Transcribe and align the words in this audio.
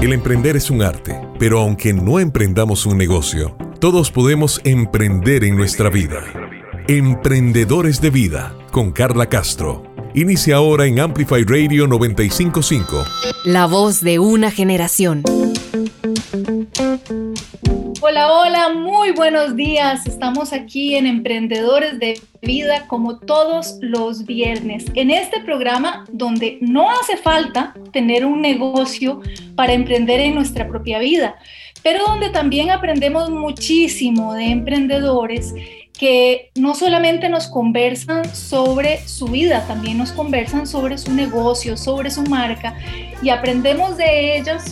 El 0.00 0.14
emprender 0.14 0.56
es 0.56 0.70
un 0.70 0.80
arte, 0.80 1.20
pero 1.38 1.60
aunque 1.60 1.92
no 1.92 2.20
emprendamos 2.20 2.86
un 2.86 2.96
negocio, 2.96 3.54
todos 3.80 4.10
podemos 4.10 4.58
emprender 4.64 5.44
en 5.44 5.56
nuestra 5.56 5.90
vida. 5.90 6.24
Emprendedores 6.88 8.00
de 8.00 8.08
Vida 8.08 8.56
con 8.70 8.92
Carla 8.92 9.28
Castro. 9.28 9.82
Inicia 10.14 10.56
ahora 10.56 10.86
en 10.86 11.00
Amplify 11.00 11.44
Radio 11.44 11.86
955. 11.86 13.04
La 13.44 13.66
voz 13.66 14.00
de 14.00 14.18
una 14.18 14.50
generación. 14.50 15.22
Hola, 18.10 18.32
hola, 18.32 18.68
muy 18.70 19.12
buenos 19.12 19.54
días. 19.54 20.04
Estamos 20.04 20.52
aquí 20.52 20.96
en 20.96 21.06
Emprendedores 21.06 22.00
de 22.00 22.20
Vida 22.42 22.88
como 22.88 23.20
todos 23.20 23.76
los 23.80 24.26
viernes, 24.26 24.86
en 24.94 25.12
este 25.12 25.38
programa 25.38 26.06
donde 26.10 26.58
no 26.60 26.90
hace 26.90 27.16
falta 27.16 27.72
tener 27.92 28.26
un 28.26 28.40
negocio 28.40 29.20
para 29.54 29.74
emprender 29.74 30.18
en 30.18 30.34
nuestra 30.34 30.66
propia 30.66 30.98
vida, 30.98 31.36
pero 31.84 32.04
donde 32.04 32.30
también 32.30 32.72
aprendemos 32.72 33.30
muchísimo 33.30 34.34
de 34.34 34.46
emprendedores 34.46 35.54
que 35.96 36.50
no 36.56 36.74
solamente 36.74 37.28
nos 37.28 37.46
conversan 37.46 38.24
sobre 38.34 39.06
su 39.06 39.26
vida, 39.26 39.64
también 39.68 39.98
nos 39.98 40.10
conversan 40.10 40.66
sobre 40.66 40.98
su 40.98 41.12
negocio, 41.12 41.76
sobre 41.76 42.10
su 42.10 42.22
marca 42.22 42.76
y 43.22 43.28
aprendemos 43.28 43.96
de 43.96 44.36
ellos 44.36 44.64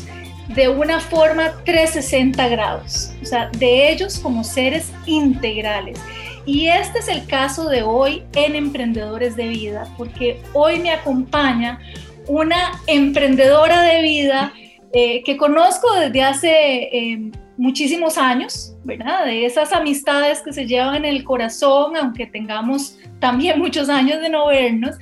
de 0.48 0.68
una 0.68 1.00
forma 1.00 1.52
360 1.64 2.48
grados, 2.48 3.12
o 3.22 3.24
sea, 3.24 3.50
de 3.58 3.92
ellos 3.92 4.18
como 4.18 4.44
seres 4.44 4.92
integrales. 5.06 6.00
Y 6.46 6.68
este 6.68 7.00
es 7.00 7.08
el 7.08 7.26
caso 7.26 7.68
de 7.68 7.82
hoy 7.82 8.24
en 8.34 8.56
Emprendedores 8.56 9.36
de 9.36 9.48
Vida, 9.48 9.86
porque 9.98 10.40
hoy 10.54 10.78
me 10.78 10.90
acompaña 10.90 11.78
una 12.26 12.80
emprendedora 12.86 13.82
de 13.82 14.02
vida 14.02 14.52
eh, 14.92 15.22
que 15.24 15.36
conozco 15.36 15.92
desde 15.94 16.22
hace 16.22 16.50
eh, 16.50 17.30
muchísimos 17.58 18.16
años, 18.16 18.74
¿verdad? 18.89 19.27
De 19.27 19.44
esas 19.44 19.72
amistades 19.75 20.41
que 20.41 20.50
se 20.50 20.67
llevan 20.67 20.97
en 20.97 21.05
el 21.05 21.22
corazón, 21.22 21.94
aunque 21.94 22.27
tengamos 22.27 22.97
también 23.20 23.58
muchos 23.64 23.91
años 23.91 24.20
de 24.20 24.30
no 24.30 24.47
vernos. 24.47 24.97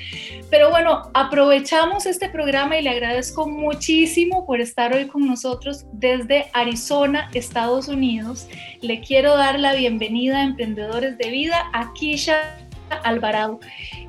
Pero 0.51 0.71
bueno, 0.71 1.09
aprovechamos 1.15 2.05
este 2.05 2.29
programa 2.29 2.77
y 2.77 2.83
le 2.83 2.91
agradezco 2.91 3.49
muchísimo 3.49 4.45
por 4.45 4.61
estar 4.61 4.93
hoy 4.93 5.07
con 5.07 5.27
nosotros 5.27 5.87
desde 5.93 6.47
Arizona, 6.53 7.31
Estados 7.33 7.87
Unidos. 7.87 8.49
Le 8.83 9.01
quiero 9.01 9.37
dar 9.37 9.61
la 9.61 9.73
bienvenida 9.75 10.39
a 10.39 10.43
Emprendedores 10.43 11.17
de 11.17 11.31
Vida 11.31 11.71
a 11.73 11.93
Kisha 11.95 12.59
Alvarado. 13.05 13.61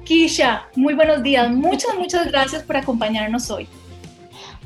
Kisha, 0.06 0.68
muy 0.76 0.96
buenos 0.96 1.22
días. 1.22 1.52
Muchas, 1.52 1.94
muchas 1.96 2.28
gracias 2.28 2.64
por 2.64 2.78
acompañarnos 2.78 3.52
hoy. 3.52 3.68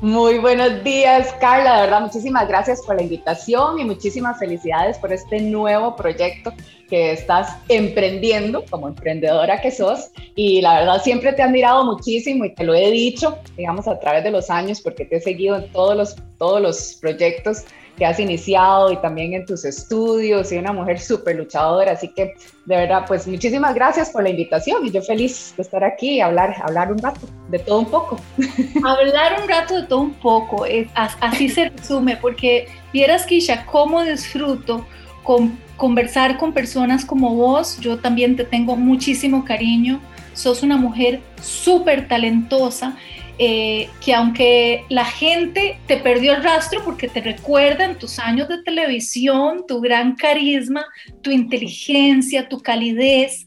Muy 0.02 0.38
buenos 0.38 0.82
días, 0.82 1.32
Carla. 1.40 1.76
De 1.76 1.82
verdad, 1.82 2.00
muchísimas 2.00 2.48
gracias 2.48 2.82
por 2.84 2.96
la 2.96 3.02
invitación 3.02 3.78
y 3.78 3.84
muchísimas 3.84 4.36
felicidades 4.36 4.98
por 4.98 5.12
este 5.12 5.40
nuevo 5.40 5.94
proyecto 5.94 6.52
que 6.90 7.12
estás 7.12 7.56
emprendiendo 7.68 8.64
como 8.68 8.88
emprendedora 8.88 9.60
que 9.60 9.70
sos. 9.70 10.10
Y 10.34 10.60
la 10.60 10.80
verdad, 10.80 11.02
siempre 11.04 11.32
te 11.32 11.42
he 11.42 11.44
admirado 11.44 11.84
muchísimo 11.84 12.44
y 12.44 12.52
te 12.52 12.64
lo 12.64 12.74
he 12.74 12.90
dicho, 12.90 13.38
digamos, 13.56 13.86
a 13.86 14.00
través 14.00 14.24
de 14.24 14.32
los 14.32 14.50
años, 14.50 14.80
porque 14.80 15.04
te 15.04 15.18
he 15.18 15.20
seguido 15.20 15.54
en 15.54 15.70
todos 15.70 15.96
los, 15.96 16.16
todos 16.36 16.60
los 16.60 16.94
proyectos 17.00 17.62
que 17.96 18.06
has 18.06 18.18
iniciado 18.18 18.92
y 18.92 18.96
también 18.96 19.34
en 19.34 19.44
tus 19.44 19.64
estudios 19.64 20.50
y 20.52 20.58
una 20.58 20.72
mujer 20.72 21.00
súper 21.00 21.36
luchadora. 21.36 21.92
Así 21.92 22.08
que 22.08 22.34
de 22.64 22.76
verdad, 22.76 23.04
pues 23.06 23.26
muchísimas 23.26 23.74
gracias 23.74 24.10
por 24.10 24.22
la 24.22 24.30
invitación 24.30 24.86
y 24.86 24.90
yo 24.90 25.02
feliz 25.02 25.54
de 25.56 25.62
estar 25.62 25.84
aquí 25.84 26.16
y 26.16 26.20
hablar, 26.20 26.56
hablar 26.62 26.92
un 26.92 26.98
rato 26.98 27.20
de 27.48 27.58
todo 27.58 27.80
un 27.80 27.86
poco. 27.86 28.20
Hablar 28.84 29.40
un 29.42 29.48
rato 29.48 29.80
de 29.80 29.86
todo 29.86 30.00
un 30.00 30.14
poco, 30.14 30.64
así 30.94 31.48
se 31.48 31.68
resume, 31.68 32.16
porque 32.16 32.68
vieras, 32.92 33.26
Kisha, 33.26 33.66
cómo 33.66 34.02
disfruto 34.02 34.86
con 35.22 35.58
conversar 35.76 36.38
con 36.38 36.52
personas 36.52 37.04
como 37.04 37.34
vos. 37.34 37.78
Yo 37.80 37.98
también 37.98 38.36
te 38.36 38.44
tengo 38.44 38.76
muchísimo 38.76 39.44
cariño. 39.44 40.00
Sos 40.32 40.62
una 40.62 40.76
mujer 40.76 41.20
súper 41.40 42.08
talentosa 42.08 42.96
eh, 43.38 43.88
que 44.04 44.14
aunque 44.14 44.84
la 44.88 45.04
gente 45.04 45.78
te 45.86 45.96
perdió 45.96 46.34
el 46.34 46.42
rastro 46.42 46.82
porque 46.84 47.08
te 47.08 47.20
recuerdan 47.20 47.98
tus 47.98 48.18
años 48.18 48.48
de 48.48 48.62
televisión, 48.62 49.64
tu 49.66 49.80
gran 49.80 50.16
carisma, 50.16 50.84
tu 51.22 51.30
inteligencia, 51.30 52.48
tu 52.48 52.60
calidez 52.60 53.46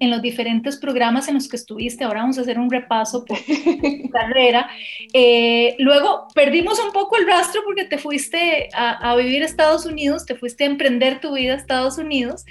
en 0.00 0.10
los 0.10 0.22
diferentes 0.22 0.76
programas 0.76 1.28
en 1.28 1.34
los 1.34 1.48
que 1.48 1.56
estuviste, 1.56 2.04
ahora 2.04 2.20
vamos 2.20 2.38
a 2.38 2.42
hacer 2.42 2.58
un 2.58 2.70
repaso 2.70 3.24
por 3.24 3.38
tu 4.02 4.10
carrera. 4.10 4.68
Eh, 5.12 5.76
luego 5.78 6.26
perdimos 6.34 6.78
un 6.84 6.92
poco 6.92 7.16
el 7.16 7.26
rastro 7.26 7.62
porque 7.64 7.84
te 7.84 7.98
fuiste 7.98 8.68
a, 8.74 9.10
a, 9.10 9.16
vivir 9.16 9.42
a 9.42 9.46
Estados 9.46 9.86
Unidos, 9.86 10.26
te 10.26 10.34
fuiste 10.34 10.64
a 10.64 10.68
emprender 10.68 11.20
tu 11.20 11.34
vida 11.34 11.54
a 11.54 11.56
Estados 11.56 11.98
Unidos, 11.98 12.44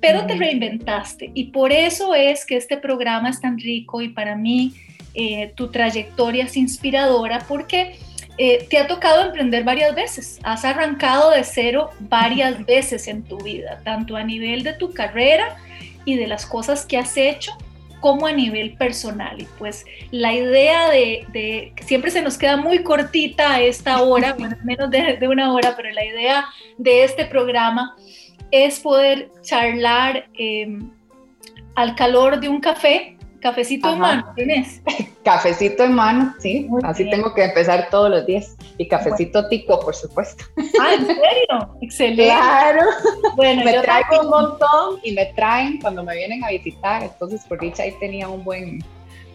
pero 0.00 0.26
te 0.26 0.34
reinventaste 0.34 1.30
y 1.34 1.44
por 1.44 1.72
eso 1.72 2.14
es 2.14 2.44
que 2.44 2.56
este 2.56 2.76
programa 2.76 3.30
es 3.30 3.40
tan 3.40 3.58
rico 3.58 4.02
y 4.02 4.10
para 4.10 4.36
mí 4.36 4.74
eh, 5.14 5.52
tu 5.54 5.70
trayectoria 5.70 6.44
es 6.44 6.56
inspiradora 6.56 7.44
porque 7.46 7.98
eh, 8.36 8.66
te 8.68 8.78
ha 8.78 8.88
tocado 8.88 9.22
emprender 9.22 9.62
varias 9.62 9.94
veces, 9.94 10.40
has 10.42 10.64
arrancado 10.64 11.30
de 11.30 11.44
cero 11.44 11.90
varias 12.00 12.66
veces 12.66 13.06
en 13.06 13.22
tu 13.22 13.38
vida, 13.38 13.80
tanto 13.84 14.16
a 14.16 14.24
nivel 14.24 14.64
de 14.64 14.72
tu 14.72 14.92
carrera 14.92 15.56
y 16.04 16.16
de 16.16 16.26
las 16.26 16.44
cosas 16.44 16.84
que 16.84 16.98
has 16.98 17.16
hecho, 17.16 17.52
como 18.00 18.26
a 18.26 18.32
nivel 18.32 18.76
personal. 18.76 19.40
Y 19.40 19.46
pues 19.56 19.84
la 20.10 20.34
idea 20.34 20.90
de, 20.90 21.72
siempre 21.86 22.10
se 22.10 22.22
nos 22.22 22.36
queda 22.36 22.56
muy 22.56 22.82
cortita 22.82 23.60
esta 23.60 24.02
hora, 24.02 24.34
bueno, 24.38 24.56
menos 24.64 24.90
de, 24.90 25.28
una 25.28 25.52
hora, 25.52 25.74
pero 25.76 25.90
la 25.92 26.04
idea 26.04 26.44
de 26.76 27.04
este 27.04 27.26
programa 27.26 27.94
es 28.50 28.80
poder 28.80 29.30
charlar 29.42 30.26
eh, 30.36 30.76
al 31.76 31.94
calor 31.94 32.40
de 32.40 32.48
un 32.48 32.60
café 32.60 33.13
Cafecito 33.44 33.92
en 33.92 33.98
mano, 33.98 34.32
¿tienes? 34.34 34.80
Cafecito 35.22 35.84
en 35.84 35.92
mano, 35.92 36.34
sí. 36.38 36.66
Así 36.82 37.10
tengo 37.10 37.34
que 37.34 37.44
empezar 37.44 37.88
todos 37.90 38.08
los 38.08 38.24
días. 38.24 38.56
Y 38.78 38.88
cafecito 38.88 39.46
tico, 39.48 39.78
por 39.80 39.94
supuesto. 39.94 40.44
Ah, 40.80 40.94
¿en 40.94 41.06
serio? 41.06 41.76
Excelente. 41.82 42.24
Claro. 42.24 42.80
Bueno, 43.36 43.62
me 43.62 43.74
traigo 43.80 44.22
un 44.22 44.30
montón 44.30 44.98
y 45.02 45.12
me 45.12 45.26
traen 45.34 45.78
cuando 45.78 46.02
me 46.02 46.14
vienen 46.14 46.42
a 46.42 46.48
visitar. 46.48 47.02
Entonces, 47.02 47.44
por 47.44 47.60
dicha, 47.60 47.82
ahí 47.82 47.92
tenía 48.00 48.28
un 48.28 48.42
buen, 48.44 48.82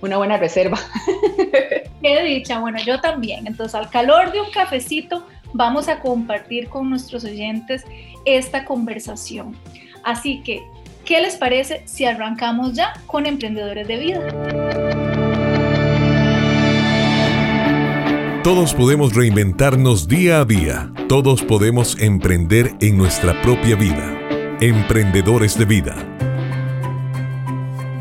una 0.02 0.18
buena 0.18 0.38
reserva. 0.38 0.80
Qué 2.02 2.24
dicha. 2.24 2.60
Bueno, 2.60 2.80
yo 2.80 3.00
también. 3.00 3.46
Entonces, 3.46 3.76
al 3.76 3.92
calor 3.92 4.32
de 4.32 4.42
un 4.42 4.50
cafecito, 4.50 5.24
vamos 5.54 5.88
a 5.88 6.00
compartir 6.00 6.68
con 6.68 6.90
nuestros 6.90 7.26
oyentes 7.26 7.86
esta 8.26 8.66
conversación. 8.66 9.56
Así 10.04 10.42
que 10.42 10.64
¿Qué 11.10 11.20
les 11.22 11.38
parece 11.38 11.82
si 11.86 12.06
arrancamos 12.06 12.74
ya 12.74 12.94
con 13.08 13.26
Emprendedores 13.26 13.88
de 13.88 13.98
Vida? 13.98 14.28
Todos 18.44 18.76
podemos 18.76 19.16
reinventarnos 19.16 20.08
día 20.08 20.42
a 20.42 20.46
día. 20.46 20.92
Todos 21.08 21.42
podemos 21.42 22.00
emprender 22.00 22.76
en 22.80 22.96
nuestra 22.96 23.42
propia 23.42 23.76
vida. 23.76 24.16
Emprendedores 24.62 25.58
de 25.58 25.66
Vida. 25.66 25.96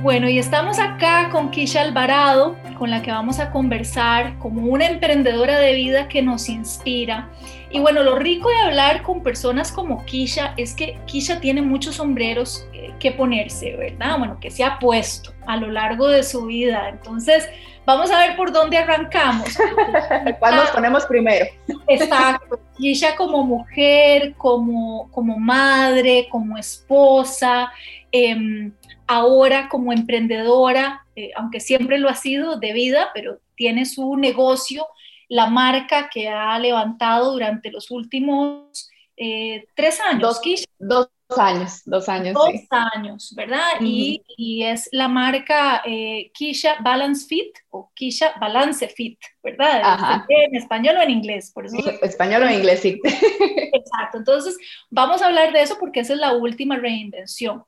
Bueno, 0.03 0.29
y 0.29 0.39
estamos 0.39 0.79
acá 0.79 1.31
con 1.31 1.51
Kisha 1.51 1.81
Alvarado, 1.81 2.59
con 2.79 2.91
la 2.91 3.03
que 3.03 3.11
vamos 3.11 3.41
a 3.41 3.51
conversar 3.51 4.39
como 4.39 4.63
una 4.63 4.87
emprendedora 4.87 5.59
de 5.59 5.75
vida 5.75 6.09
que 6.09 6.23
nos 6.23 6.49
inspira 6.49 7.29
y 7.71 7.81
bueno, 7.81 8.03
lo 8.03 8.17
rico 8.17 8.49
de 8.49 8.59
hablar 8.61 9.03
con 9.03 9.23
personas 9.23 9.73
como 9.73 10.05
Kisha 10.07 10.55
es 10.57 10.75
que 10.75 10.99
Kisha 11.07 11.39
tiene 11.39 11.61
muchos 11.61 11.97
sombreros 11.97 12.67
eh, 12.73 12.95
que 12.99 13.13
ponerse, 13.13 13.77
¿verdad? 13.77 14.19
Bueno, 14.19 14.39
que 14.41 14.51
se 14.51 14.65
ha 14.65 14.79
puesto 14.79 15.33
a 15.47 15.57
lo 15.57 15.71
largo 15.71 16.09
de 16.09 16.23
su 16.23 16.47
vida. 16.47 16.89
Entonces, 16.89 17.47
vamos 17.85 18.11
a 18.11 18.21
ver 18.21 18.37
por 18.37 18.53
dónde 18.53 18.79
arrancamos. 18.79 19.49
¿Cuál 20.39 20.57
nos 20.57 20.71
ponemos 20.71 21.05
primero? 21.05 21.45
Exacto. 21.89 22.59
Kisha 22.79 23.15
como 23.17 23.45
mujer, 23.45 24.35
como, 24.39 25.11
como 25.11 25.39
madre, 25.39 26.27
como 26.31 26.57
esposa, 26.57 27.71
em, 28.13 28.73
ahora 29.09 29.69
como 29.69 29.93
emprendedora, 29.93 31.05
eh, 31.17 31.31
aunque 31.35 31.61
siempre 31.61 31.99
lo 31.99 32.09
ha 32.09 32.15
sido 32.15 32.59
de 32.59 32.73
vida, 32.73 33.11
pero 33.15 33.41
tiene 33.57 33.87
su 33.87 34.17
negocio 34.17 34.87
la 35.29 35.47
marca 35.47 36.09
que 36.09 36.29
ha 36.29 36.59
levantado 36.59 37.33
durante 37.33 37.71
los 37.71 37.91
últimos 37.91 38.91
eh, 39.17 39.67
tres 39.75 40.01
años. 40.01 40.23
Dos, 40.23 40.41
dos, 40.79 41.39
años, 41.39 41.83
dos 41.85 42.09
años. 42.09 42.35
Dos 42.35 42.53
años, 42.71 43.35
¿verdad? 43.35 43.81
y, 43.81 44.23
es 44.63 44.89
la 44.93 45.09
marca 45.09 45.83
eh, 45.85 46.31
Kisha 46.33 46.77
Balance 46.81 47.27
Fit 47.27 47.59
o 47.71 47.91
Kisha 47.95 48.33
Balance 48.41 48.89
Fit, 48.89 49.19
¿verdad? 49.43 49.81
Ajá. 49.83 50.27
En 50.29 50.55
español 50.55 50.97
o 50.97 51.03
en 51.03 51.11
inglés, 51.11 51.51
por 51.53 51.67
eso. 51.67 51.77
español 52.03 52.45
o 52.45 52.47
en 52.47 52.55
inglés, 52.55 52.81
sí. 52.81 53.01
Exacto, 53.05 54.19
entonces 54.19 54.57
vamos 54.89 55.21
a 55.21 55.27
hablar 55.27 55.53
de 55.53 55.63
eso 55.63 55.77
porque 55.79 56.01
esa 56.01 56.15
es 56.15 56.21
la 56.21 56.33
última 56.33 56.77
reinvención. 56.77 57.65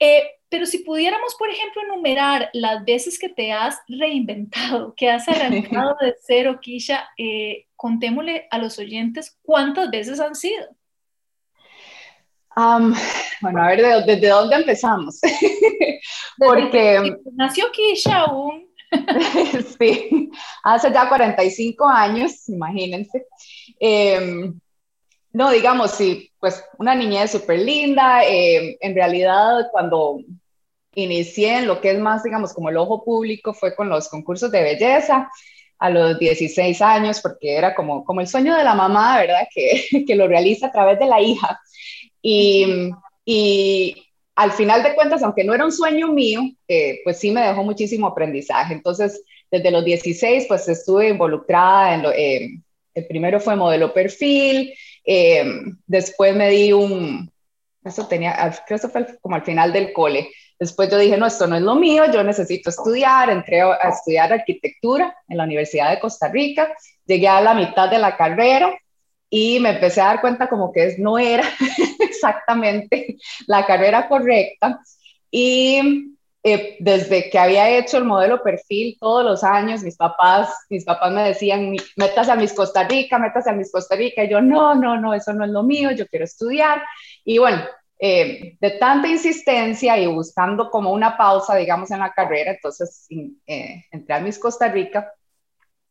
Eh, 0.00 0.37
pero 0.50 0.66
si 0.66 0.78
pudiéramos, 0.78 1.34
por 1.38 1.50
ejemplo, 1.50 1.82
enumerar 1.82 2.50
las 2.52 2.84
veces 2.84 3.18
que 3.18 3.28
te 3.28 3.52
has 3.52 3.78
reinventado, 3.86 4.94
que 4.96 5.10
has 5.10 5.28
arrancado 5.28 5.96
de 6.00 6.14
cero, 6.20 6.58
Kisha, 6.60 7.08
eh, 7.18 7.66
contémosle 7.76 8.46
a 8.50 8.58
los 8.58 8.78
oyentes 8.78 9.38
cuántas 9.42 9.90
veces 9.90 10.20
han 10.20 10.34
sido. 10.34 10.66
bueno, 13.40 13.62
a 13.62 13.68
ver, 13.68 14.04
¿desde 14.04 14.28
dónde 14.28 14.56
empezamos? 14.56 15.20
Porque 16.38 17.14
nació 17.34 17.70
Kisha 17.70 18.20
aún. 18.20 18.68
sí, 19.78 20.30
hace 20.64 20.90
ya 20.90 21.08
45 21.08 21.86
años, 21.86 22.48
imagínense. 22.48 23.26
Em, 23.78 24.58
no, 25.32 25.50
digamos, 25.50 25.90
sí, 25.92 26.32
pues 26.40 26.64
una 26.78 26.94
niñez 26.94 27.32
súper 27.32 27.60
linda. 27.60 28.24
Em, 28.24 28.76
en 28.80 28.94
realidad, 28.94 29.68
cuando 29.70 30.20
inicié 31.02 31.58
en 31.58 31.66
lo 31.66 31.80
que 31.80 31.92
es 31.92 31.98
más, 31.98 32.22
digamos, 32.22 32.52
como 32.52 32.70
el 32.70 32.76
ojo 32.76 33.04
público, 33.04 33.54
fue 33.54 33.74
con 33.74 33.88
los 33.88 34.08
concursos 34.08 34.50
de 34.50 34.62
belleza 34.62 35.30
a 35.78 35.90
los 35.90 36.18
16 36.18 36.82
años, 36.82 37.20
porque 37.20 37.54
era 37.56 37.74
como, 37.74 38.04
como 38.04 38.20
el 38.20 38.28
sueño 38.28 38.56
de 38.56 38.64
la 38.64 38.74
mamá, 38.74 39.18
¿verdad? 39.18 39.46
Que, 39.52 40.04
que 40.06 40.14
lo 40.16 40.26
realiza 40.26 40.66
a 40.66 40.72
través 40.72 40.98
de 40.98 41.06
la 41.06 41.20
hija. 41.20 41.60
Y, 42.20 42.90
y, 43.24 44.04
al 44.34 44.52
final 44.52 44.84
de 44.84 44.94
cuentas, 44.94 45.22
aunque 45.24 45.42
no 45.42 45.52
era 45.52 45.64
un 45.64 45.72
sueño 45.72 46.08
mío, 46.12 46.42
eh, 46.68 47.00
pues 47.02 47.18
sí 47.18 47.32
me 47.32 47.40
dejó 47.42 47.64
muchísimo 47.64 48.06
aprendizaje. 48.06 48.72
Entonces, 48.72 49.20
desde 49.50 49.72
los 49.72 49.84
16, 49.84 50.46
pues 50.46 50.68
estuve 50.68 51.08
involucrada 51.08 51.94
en 51.94 52.02
lo, 52.02 52.12
eh, 52.12 52.50
el 52.94 53.06
primero 53.06 53.40
fue 53.40 53.56
modelo 53.56 53.92
perfil, 53.92 54.74
eh, 55.04 55.44
después 55.86 56.36
me 56.36 56.50
di 56.50 56.72
un, 56.72 57.30
eso 57.84 58.06
tenía, 58.06 58.34
creo 58.36 58.62
que 58.66 58.74
eso 58.74 58.88
fue 58.90 59.06
como 59.20 59.36
al 59.36 59.44
final 59.44 59.72
del 59.72 59.92
cole, 59.92 60.28
Después 60.58 60.90
yo 60.90 60.98
dije, 60.98 61.16
no, 61.16 61.26
esto 61.26 61.46
no 61.46 61.56
es 61.56 61.62
lo 61.62 61.76
mío, 61.76 62.04
yo 62.12 62.22
necesito 62.24 62.70
estudiar, 62.70 63.30
entré 63.30 63.60
a 63.62 63.88
estudiar 63.88 64.32
arquitectura 64.32 65.16
en 65.28 65.36
la 65.36 65.44
Universidad 65.44 65.90
de 65.90 66.00
Costa 66.00 66.28
Rica, 66.28 66.74
llegué 67.06 67.28
a 67.28 67.40
la 67.40 67.54
mitad 67.54 67.88
de 67.88 67.98
la 67.98 68.16
carrera 68.16 68.76
y 69.30 69.60
me 69.60 69.70
empecé 69.70 70.00
a 70.00 70.06
dar 70.06 70.20
cuenta 70.20 70.48
como 70.48 70.72
que 70.72 70.96
no 70.98 71.18
era 71.18 71.44
exactamente 72.00 73.16
la 73.46 73.64
carrera 73.66 74.08
correcta 74.08 74.80
y 75.30 76.16
eh, 76.44 76.76
desde 76.78 77.28
que 77.30 77.38
había 77.38 77.68
hecho 77.68 77.98
el 77.98 78.04
modelo 78.04 78.42
perfil 78.42 78.96
todos 78.98 79.24
los 79.24 79.44
años, 79.44 79.82
mis 79.82 79.96
papás, 79.96 80.66
mis 80.70 80.84
papás 80.84 81.12
me 81.12 81.22
decían, 81.22 81.74
metas 81.96 82.28
a 82.28 82.36
Miss 82.36 82.52
Costa 82.52 82.84
Rica, 82.84 83.18
metas 83.18 83.46
a 83.46 83.52
Miss 83.52 83.72
Costa 83.72 83.96
Rica, 83.96 84.24
y 84.24 84.30
yo, 84.30 84.40
no, 84.40 84.74
no, 84.74 84.98
no, 85.00 85.14
eso 85.14 85.32
no 85.32 85.44
es 85.44 85.50
lo 85.50 85.62
mío, 85.62 85.90
yo 85.90 86.06
quiero 86.06 86.24
estudiar. 86.24 86.82
Y 87.24 87.38
bueno, 87.38 87.62
eh, 87.98 88.56
de 88.60 88.70
tanta 88.72 89.08
insistencia 89.08 89.98
y 89.98 90.06
buscando 90.06 90.70
como 90.70 90.92
una 90.92 91.16
pausa, 91.16 91.56
digamos, 91.56 91.90
en 91.90 92.00
la 92.00 92.12
carrera, 92.12 92.52
entonces 92.52 93.06
eh, 93.46 93.84
entré 93.90 94.14
a 94.14 94.20
Miss 94.20 94.38
Costa 94.38 94.68
Rica 94.68 95.12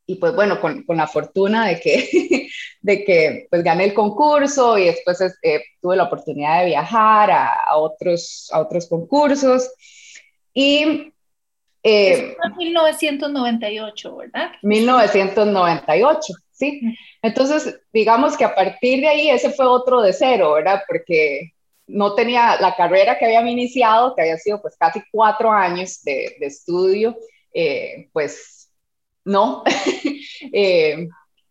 y 0.09 0.15
pues 0.15 0.33
bueno, 0.33 0.61
con, 0.61 0.83
con 0.83 0.95
la 0.95 1.05
fortuna 1.05 1.67
de 1.67 1.79
que, 1.81 2.49
de 2.81 3.03
que 3.03 3.47
pues 3.49 3.61
gané 3.61 3.83
el 3.83 3.93
concurso 3.93 4.77
y 4.77 4.85
después 4.85 5.21
eh, 5.43 5.61
tuve 5.81 5.97
la 5.97 6.03
oportunidad 6.03 6.61
de 6.61 6.67
viajar 6.67 7.29
a, 7.29 7.53
a, 7.67 7.77
otros, 7.77 8.49
a 8.51 8.61
otros 8.61 8.87
concursos 8.87 9.69
y... 10.53 11.13
Eh, 11.83 12.35
1998, 12.57 14.15
¿verdad? 14.15 14.51
1998, 14.61 16.33
sí. 16.51 16.81
Entonces, 17.21 17.79
digamos 17.93 18.35
que 18.35 18.43
a 18.43 18.55
partir 18.55 19.01
de 19.01 19.07
ahí 19.07 19.29
ese 19.29 19.51
fue 19.51 19.67
otro 19.67 20.01
de 20.01 20.11
cero, 20.11 20.53
¿verdad? 20.53 20.81
Porque 20.87 21.53
no 21.87 22.13
tenía 22.15 22.59
la 22.59 22.75
carrera 22.75 23.17
que 23.17 23.25
había 23.25 23.41
iniciado, 23.49 24.15
que 24.15 24.21
había 24.21 24.37
sido 24.37 24.61
pues 24.61 24.75
casi 24.77 25.01
cuatro 25.11 25.51
años 25.51 26.03
de, 26.03 26.35
estudio, 26.41 27.17
eh, 27.53 28.09
pues 28.11 28.69
no, 29.23 29.63
eh, 30.53 31.07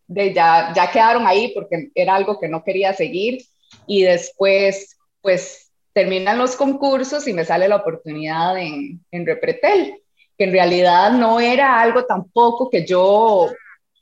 ya, 0.07 0.73
ya 0.75 0.91
quedaron 0.91 1.27
ahí 1.27 1.51
porque 1.53 1.89
era 1.95 2.15
algo 2.15 2.39
que 2.39 2.47
no 2.47 2.63
quería 2.63 2.93
seguir. 2.93 3.43
Y 3.85 4.03
después 4.03 4.97
pues 5.21 5.71
terminan 5.93 6.37
los 6.37 6.55
concursos 6.55 7.27
y 7.27 7.33
me 7.33 7.43
sale 7.43 7.67
la 7.67 7.77
oportunidad 7.77 8.57
en, 8.57 9.03
en 9.11 9.25
Repretel, 9.25 10.01
que 10.37 10.43
en 10.43 10.51
realidad 10.51 11.11
no 11.11 11.39
era 11.39 11.81
algo 11.81 12.05
tampoco 12.05 12.69
que 12.69 12.85
yo 12.85 13.49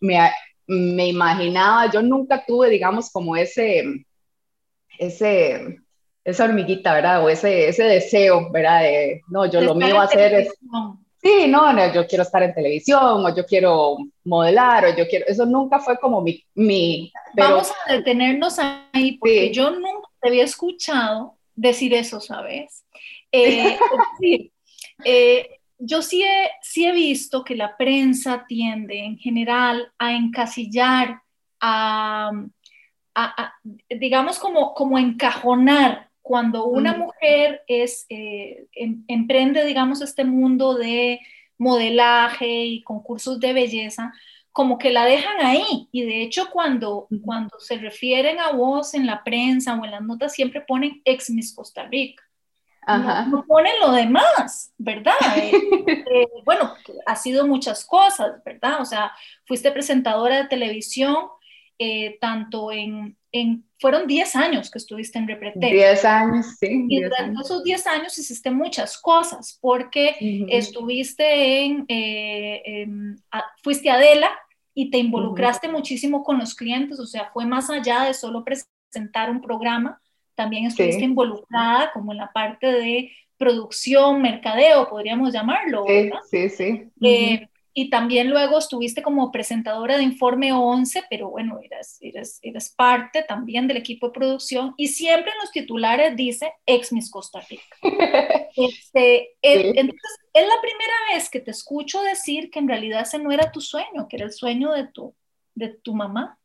me, 0.02 0.30
me 0.68 1.08
imaginaba, 1.08 1.90
yo 1.90 2.02
nunca 2.02 2.44
tuve 2.46 2.70
digamos 2.70 3.10
como 3.10 3.36
ese, 3.38 4.06
ese 5.00 5.80
esa 6.25 6.45
hormiguita, 6.45 6.94
¿verdad? 6.94 7.24
O 7.24 7.30
ese, 7.30 7.69
ese 7.69 7.83
deseo, 7.83 8.50
¿verdad? 8.51 8.81
De, 8.81 9.22
no, 9.27 9.45
yo 9.45 9.62
lo 9.62 9.75
mío 9.75 9.95
va 9.95 10.01
a 10.01 10.06
hacer 10.06 10.33
es... 10.33 10.54
Sí, 11.22 11.48
no, 11.48 11.94
yo 11.94 12.06
quiero 12.06 12.24
estar 12.24 12.44
en 12.44 12.54
televisión, 12.54 13.25
o 13.25 13.36
yo 13.36 13.45
quiero 13.45 13.98
modelar, 14.25 14.86
o 14.86 14.95
yo 14.95 15.07
quiero... 15.07 15.25
Eso 15.27 15.45
nunca 15.45 15.80
fue 15.80 15.98
como 15.98 16.22
mi... 16.22 16.44
mi 16.56 17.12
Vamos 17.36 17.72
a 17.88 17.94
detenernos 17.94 18.57
ahí, 18.60 19.18
porque 19.18 19.51
yo 19.54 19.69
nunca 19.72 20.10
te 20.19 20.30
había 20.30 20.44
escuchado 20.44 21.38
decir 21.56 21.94
eso, 21.94 22.19
¿sabes? 22.19 22.86
Eh, 23.31 23.77
eh, 25.06 25.50
yo 25.77 26.01
sí 26.01 26.24
he, 26.24 26.50
sí 26.62 26.86
he 26.86 26.92
visto 26.92 27.44
que 27.44 27.56
la 27.56 27.77
prensa 27.77 28.45
tiende 28.48 28.98
en 29.00 29.18
general 29.18 29.92
a 30.00 30.13
encasillar, 30.13 31.22
a, 31.60 32.31
a, 33.16 33.54
digamos 33.89 34.39
como, 34.39 34.74
como 34.74 34.98
encajonar 34.98 36.10
cuando 36.25 36.66
una 36.66 36.98
mujer 36.98 37.62
es, 37.68 38.07
eh, 38.10 38.66
em, 38.74 39.04
emprende, 39.07 39.63
digamos, 39.63 40.01
este 40.01 40.25
mundo 40.25 40.74
de 40.74 41.19
modelaje 41.60 42.66
y 42.66 42.81
concursos 42.81 43.39
de 43.39 43.54
belleza, 43.54 44.12
como 44.51 44.80
que 44.80 44.89
la 44.89 45.06
dejan 45.06 45.39
ahí. 45.39 45.88
Y 45.92 46.01
de 46.04 46.24
hecho, 46.24 46.50
cuando, 46.51 47.07
cuando 47.24 47.60
se 47.60 47.77
refieren 47.77 48.39
a 48.39 48.54
vos 48.54 48.95
en 48.95 49.06
la 49.06 49.24
prensa 49.24 49.75
o 49.75 49.86
en 49.86 49.92
las 49.92 50.01
notas, 50.01 50.33
siempre 50.33 50.62
ponen 50.62 51.00
ex 51.06 51.30
Miss 51.30 51.54
Costa 51.54 51.86
Rica. 51.86 52.24
No, 52.88 53.45
ponen 53.48 53.74
lo 53.80 53.92
demás, 53.92 54.74
¿verdad? 54.80 55.13
Eh, 55.88 56.04
eh, 56.12 56.27
bueno, 56.44 56.74
ha 57.06 57.16
sido 57.16 57.45
muchas 57.45 57.86
cosas, 57.86 58.44
¿verdad? 58.44 58.81
O 58.81 58.86
sea, 58.86 59.12
fuiste 59.45 59.72
presentadora 59.72 60.38
de 60.38 60.48
televisión, 60.48 61.27
tanto 62.19 62.72
en, 62.72 63.16
fueron 63.80 64.08
10 64.08 64.36
años 64.36 64.72
que 64.72 64.78
estuviste 64.78 65.20
en 65.20 65.28
Repretel. 65.28 65.72
10 65.72 66.06
años, 66.06 66.46
sí. 66.60 66.86
Y 66.88 67.04
durante 67.04 67.42
esos 67.42 67.64
10 67.64 67.88
años 67.88 68.18
hiciste 68.18 68.52
muchas 68.52 68.98
cosas, 68.98 69.58
porque 69.62 70.16
estuviste 70.50 71.64
en, 71.64 71.86
eh, 71.88 72.86
fuiste 73.64 73.90
Adela 73.90 74.30
y 74.74 74.90
te 74.90 74.98
involucraste 74.98 75.68
muchísimo 75.70 76.24
con 76.24 76.40
los 76.40 76.56
clientes, 76.56 77.00
o 77.00 77.06
sea, 77.06 77.30
fue 77.34 77.46
más 77.46 77.70
allá 77.70 78.04
de 78.04 78.14
solo 78.14 78.44
presentar 78.44 79.30
un 79.30 79.42
programa, 79.42 80.01
también 80.36 80.65
estuviste 80.65 81.04
involucrada 81.04 81.92
como 81.94 82.12
en 82.12 82.18
la 82.18 82.32
parte 82.32 82.68
de 82.68 83.12
producción, 83.38 84.22
mercadeo, 84.22 84.89
podríamos 84.89 85.34
llamarlo. 85.34 85.86
¿verdad? 85.86 86.20
Sí, 86.30 86.50
sí. 86.50 86.89
sí. 87.00 87.48
Y 87.77 87.89
también 87.89 88.29
luego 88.29 88.58
estuviste 88.58 89.01
como 89.01 89.34
presentadora 89.34 89.98
de 89.98 90.03
Informe 90.03 90.53
11, 90.53 91.03
pero 91.10 91.29
bueno, 91.29 91.60
eres, 91.62 91.98
eres, 92.00 92.39
eres 92.41 92.70
parte 92.70 93.22
también 93.24 93.67
del 93.67 93.75
equipo 93.75 94.08
de 94.08 94.13
producción 94.13 94.74
y 94.77 94.88
siempre 94.88 95.34
en 95.34 95.39
los 95.39 95.51
titulares 95.51 96.15
dice 96.15 96.53
ex 96.65 96.94
Miss 96.94 97.12
Costa 97.12 97.41
Rica. 97.41 97.75
Este, 98.58 99.36
entonces, 99.41 100.17
es 100.32 100.48
la 100.48 100.62
primera 100.62 100.94
vez 101.13 101.29
que 101.29 101.41
te 101.41 101.51
escucho 101.51 102.01
decir 102.03 102.50
que 102.50 102.60
en 102.60 102.70
realidad 102.70 103.01
ese 103.01 103.20
no 103.20 103.34
era 103.34 103.51
tu 103.51 103.60
sueño, 103.60 104.08
que 104.08 104.15
era 104.15 104.25
el 104.25 104.32
sueño 104.32 104.72
de 104.72 104.88
tu, 104.88 105.13
de 105.53 105.67
tu 105.67 105.94
mamá. 105.94 106.39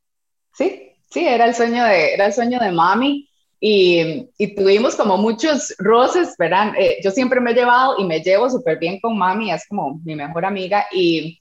Sí, 0.53 0.91
sí, 1.09 1.25
era 1.25 1.45
el 1.45 1.55
sueño 1.55 1.85
de, 1.85 2.15
era 2.15 2.27
el 2.27 2.33
sueño 2.33 2.59
de 2.59 2.73
mami. 2.73 3.30
Y, 3.63 4.31
y, 4.39 4.55
tuvimos 4.55 4.97
como 4.97 5.19
muchos 5.19 5.75
roces, 5.79 6.35
¿verdad? 6.39 6.73
Eh, 6.79 6.99
yo 7.05 7.11
siempre 7.11 7.41
me 7.41 7.51
he 7.51 7.55
llevado 7.55 7.97
y 7.99 8.05
me 8.05 8.21
llevo 8.21 8.49
súper 8.49 8.79
bien 8.79 8.99
con 9.01 9.19
mami, 9.19 9.53
es 9.53 9.69
como 9.69 10.01
mi 10.03 10.15
mejor 10.17 10.47
amiga, 10.47 10.87
y, 10.93 11.39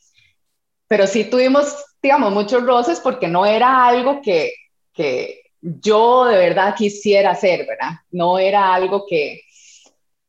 pero 0.87 1.07
sí 1.07 1.23
tuvimos, 1.23 1.73
digamos, 2.01 2.33
muchos 2.33 2.63
roces 2.63 2.99
porque 2.99 3.29
no 3.29 3.45
era 3.45 3.85
algo 3.85 4.21
que, 4.21 4.51
que 4.93 5.43
yo 5.61 6.25
de 6.25 6.37
verdad 6.37 6.75
quisiera 6.75 7.31
hacer, 7.31 7.65
¿verdad? 7.65 7.99
No 8.11 8.37
era 8.37 8.73
algo 8.73 9.05
que, 9.07 9.41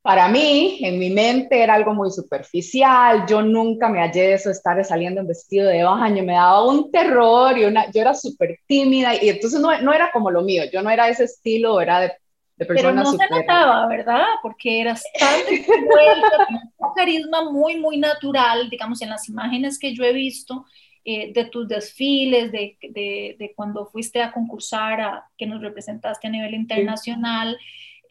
para 0.02 0.28
mí, 0.28 0.78
en 0.83 0.99
mi 0.99 1.11
mente 1.11 1.62
era 1.62 1.75
algo 1.75 1.92
muy 1.92 2.11
superficial, 2.11 3.26
yo 3.28 3.42
nunca 3.42 3.88
me 3.88 4.00
hallé 4.00 4.33
eso, 4.33 4.50
estar 4.50 4.83
saliendo 4.83 5.21
en 5.21 5.26
vestido 5.26 5.69
de 5.69 5.85
baño, 5.85 6.25
me 6.25 6.33
daba 6.33 6.66
un 6.66 6.90
terror 6.90 7.59
y 7.59 7.64
una, 7.64 7.90
yo 7.90 8.00
era 8.00 8.14
súper 8.14 8.59
tímida 8.66 9.14
y 9.23 9.28
entonces 9.28 9.61
no, 9.61 9.78
no, 9.83 9.92
era 9.92 10.11
como 10.11 10.30
lo 10.30 10.42
mío, 10.42 10.64
yo 10.73 10.80
no 10.80 10.88
era 10.88 11.09
ese 11.09 11.25
estilo, 11.25 11.83
era 11.83 12.00
de, 12.00 12.12
de 12.57 12.64
persona 12.64 12.92
Pero 12.92 12.95
no 12.95 13.12
se 13.12 13.28
notaba, 13.28 13.87
¿verdad? 13.88 14.25
Porque 14.42 14.80
eras 14.80 15.02
tan 15.19 15.38
un 16.78 16.95
carisma 16.95 17.50
muy, 17.50 17.76
muy 17.76 17.99
natural, 17.99 18.71
digamos, 18.71 19.02
en 19.02 19.11
las 19.11 19.28
imágenes 19.28 19.78
que 19.78 19.95
yo 19.95 20.04
he 20.04 20.14
visto, 20.14 20.64
eh, 21.04 21.33
de 21.33 21.45
tus 21.45 21.69
desfiles, 21.69 22.52
de, 22.52 22.78
de, 22.80 23.37
de, 23.38 23.52
cuando 23.54 23.87
fuiste 23.87 24.23
a 24.23 24.33
concursar, 24.33 25.00
a, 25.00 25.25
que 25.37 25.47
nos 25.47 25.61
representaste 25.61 26.26
a 26.26 26.30
nivel 26.30 26.54
internacional. 26.54 27.59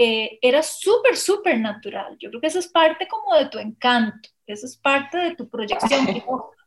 Eh, 0.01 0.39
era 0.41 0.63
súper, 0.63 1.17
súper 1.17 1.59
natural. 1.59 2.15
Yo 2.17 2.29
creo 2.29 2.39
que 2.39 2.47
eso 2.47 2.59
es 2.59 2.69
parte 2.69 3.05
como 3.05 3.35
de 3.35 3.49
tu 3.49 3.59
encanto, 3.59 4.29
eso 4.47 4.65
es 4.65 4.77
parte 4.77 5.17
de 5.17 5.35
tu 5.35 5.49
proyección. 5.49 6.07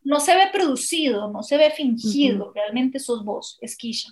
no 0.04 0.20
se 0.20 0.36
ve 0.36 0.50
producido, 0.52 1.30
no 1.30 1.42
se 1.42 1.56
ve 1.56 1.70
fingido, 1.70 2.52
realmente 2.54 2.98
sos 2.98 3.24
vos, 3.24 3.56
esquilla. 3.62 4.10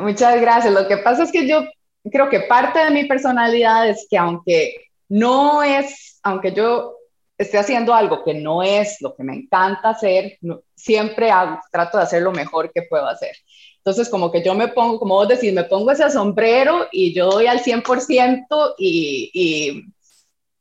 Muchas 0.00 0.40
gracias. 0.40 0.72
Lo 0.72 0.88
que 0.88 0.96
pasa 0.96 1.24
es 1.24 1.30
que 1.30 1.46
yo 1.46 1.64
creo 2.10 2.30
que 2.30 2.40
parte 2.40 2.78
de 2.78 2.90
mi 2.90 3.04
personalidad 3.04 3.86
es 3.86 4.06
que 4.08 4.16
aunque 4.16 4.74
no 5.10 5.62
es, 5.62 6.18
aunque 6.22 6.52
yo 6.54 6.96
esté 7.36 7.58
haciendo 7.58 7.92
algo 7.92 8.24
que 8.24 8.32
no 8.32 8.62
es 8.62 9.02
lo 9.02 9.14
que 9.14 9.22
me 9.22 9.34
encanta 9.34 9.90
hacer, 9.90 10.38
siempre 10.74 11.30
trato 11.70 11.98
de 11.98 12.04
hacer 12.04 12.22
lo 12.22 12.32
mejor 12.32 12.72
que 12.72 12.84
puedo 12.88 13.06
hacer. 13.06 13.36
Entonces, 13.84 14.08
como 14.08 14.30
que 14.30 14.44
yo 14.44 14.54
me 14.54 14.68
pongo, 14.68 15.00
como 15.00 15.14
vos 15.16 15.28
decís, 15.28 15.52
me 15.52 15.64
pongo 15.64 15.90
ese 15.90 16.08
sombrero 16.10 16.86
y 16.92 17.12
yo 17.12 17.28
doy 17.30 17.48
al 17.48 17.60
100% 17.60 18.74
y, 18.78 19.30
y 19.34 19.82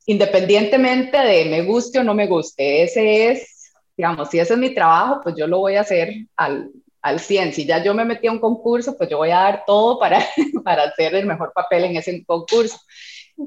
independientemente 0.08 1.18
de 1.18 1.46
me 1.46 1.62
guste 1.62 2.00
o 2.00 2.04
no 2.04 2.16
me 2.16 2.26
guste, 2.26 2.82
ese 2.84 3.30
es, 3.30 3.74
digamos, 3.96 4.30
si 4.30 4.40
ese 4.40 4.54
es 4.54 4.60
mi 4.60 4.74
trabajo, 4.74 5.22
pues 5.24 5.36
yo 5.38 5.46
lo 5.46 5.60
voy 5.60 5.76
a 5.76 5.82
hacer 5.82 6.14
al, 6.36 6.72
al 7.02 7.20
100. 7.20 7.54
Si 7.54 7.66
ya 7.66 7.84
yo 7.84 7.94
me 7.94 8.06
metí 8.06 8.28
a 8.28 8.32
un 8.32 8.40
concurso, 8.40 8.98
pues 8.98 9.10
yo 9.10 9.18
voy 9.18 9.30
a 9.30 9.36
dar 9.42 9.64
todo 9.68 10.00
para, 10.00 10.26
para 10.64 10.84
hacer 10.84 11.14
el 11.16 11.26
mejor 11.28 11.52
papel 11.54 11.86
en 11.86 11.98
ese 11.98 12.24
concurso. 12.26 12.80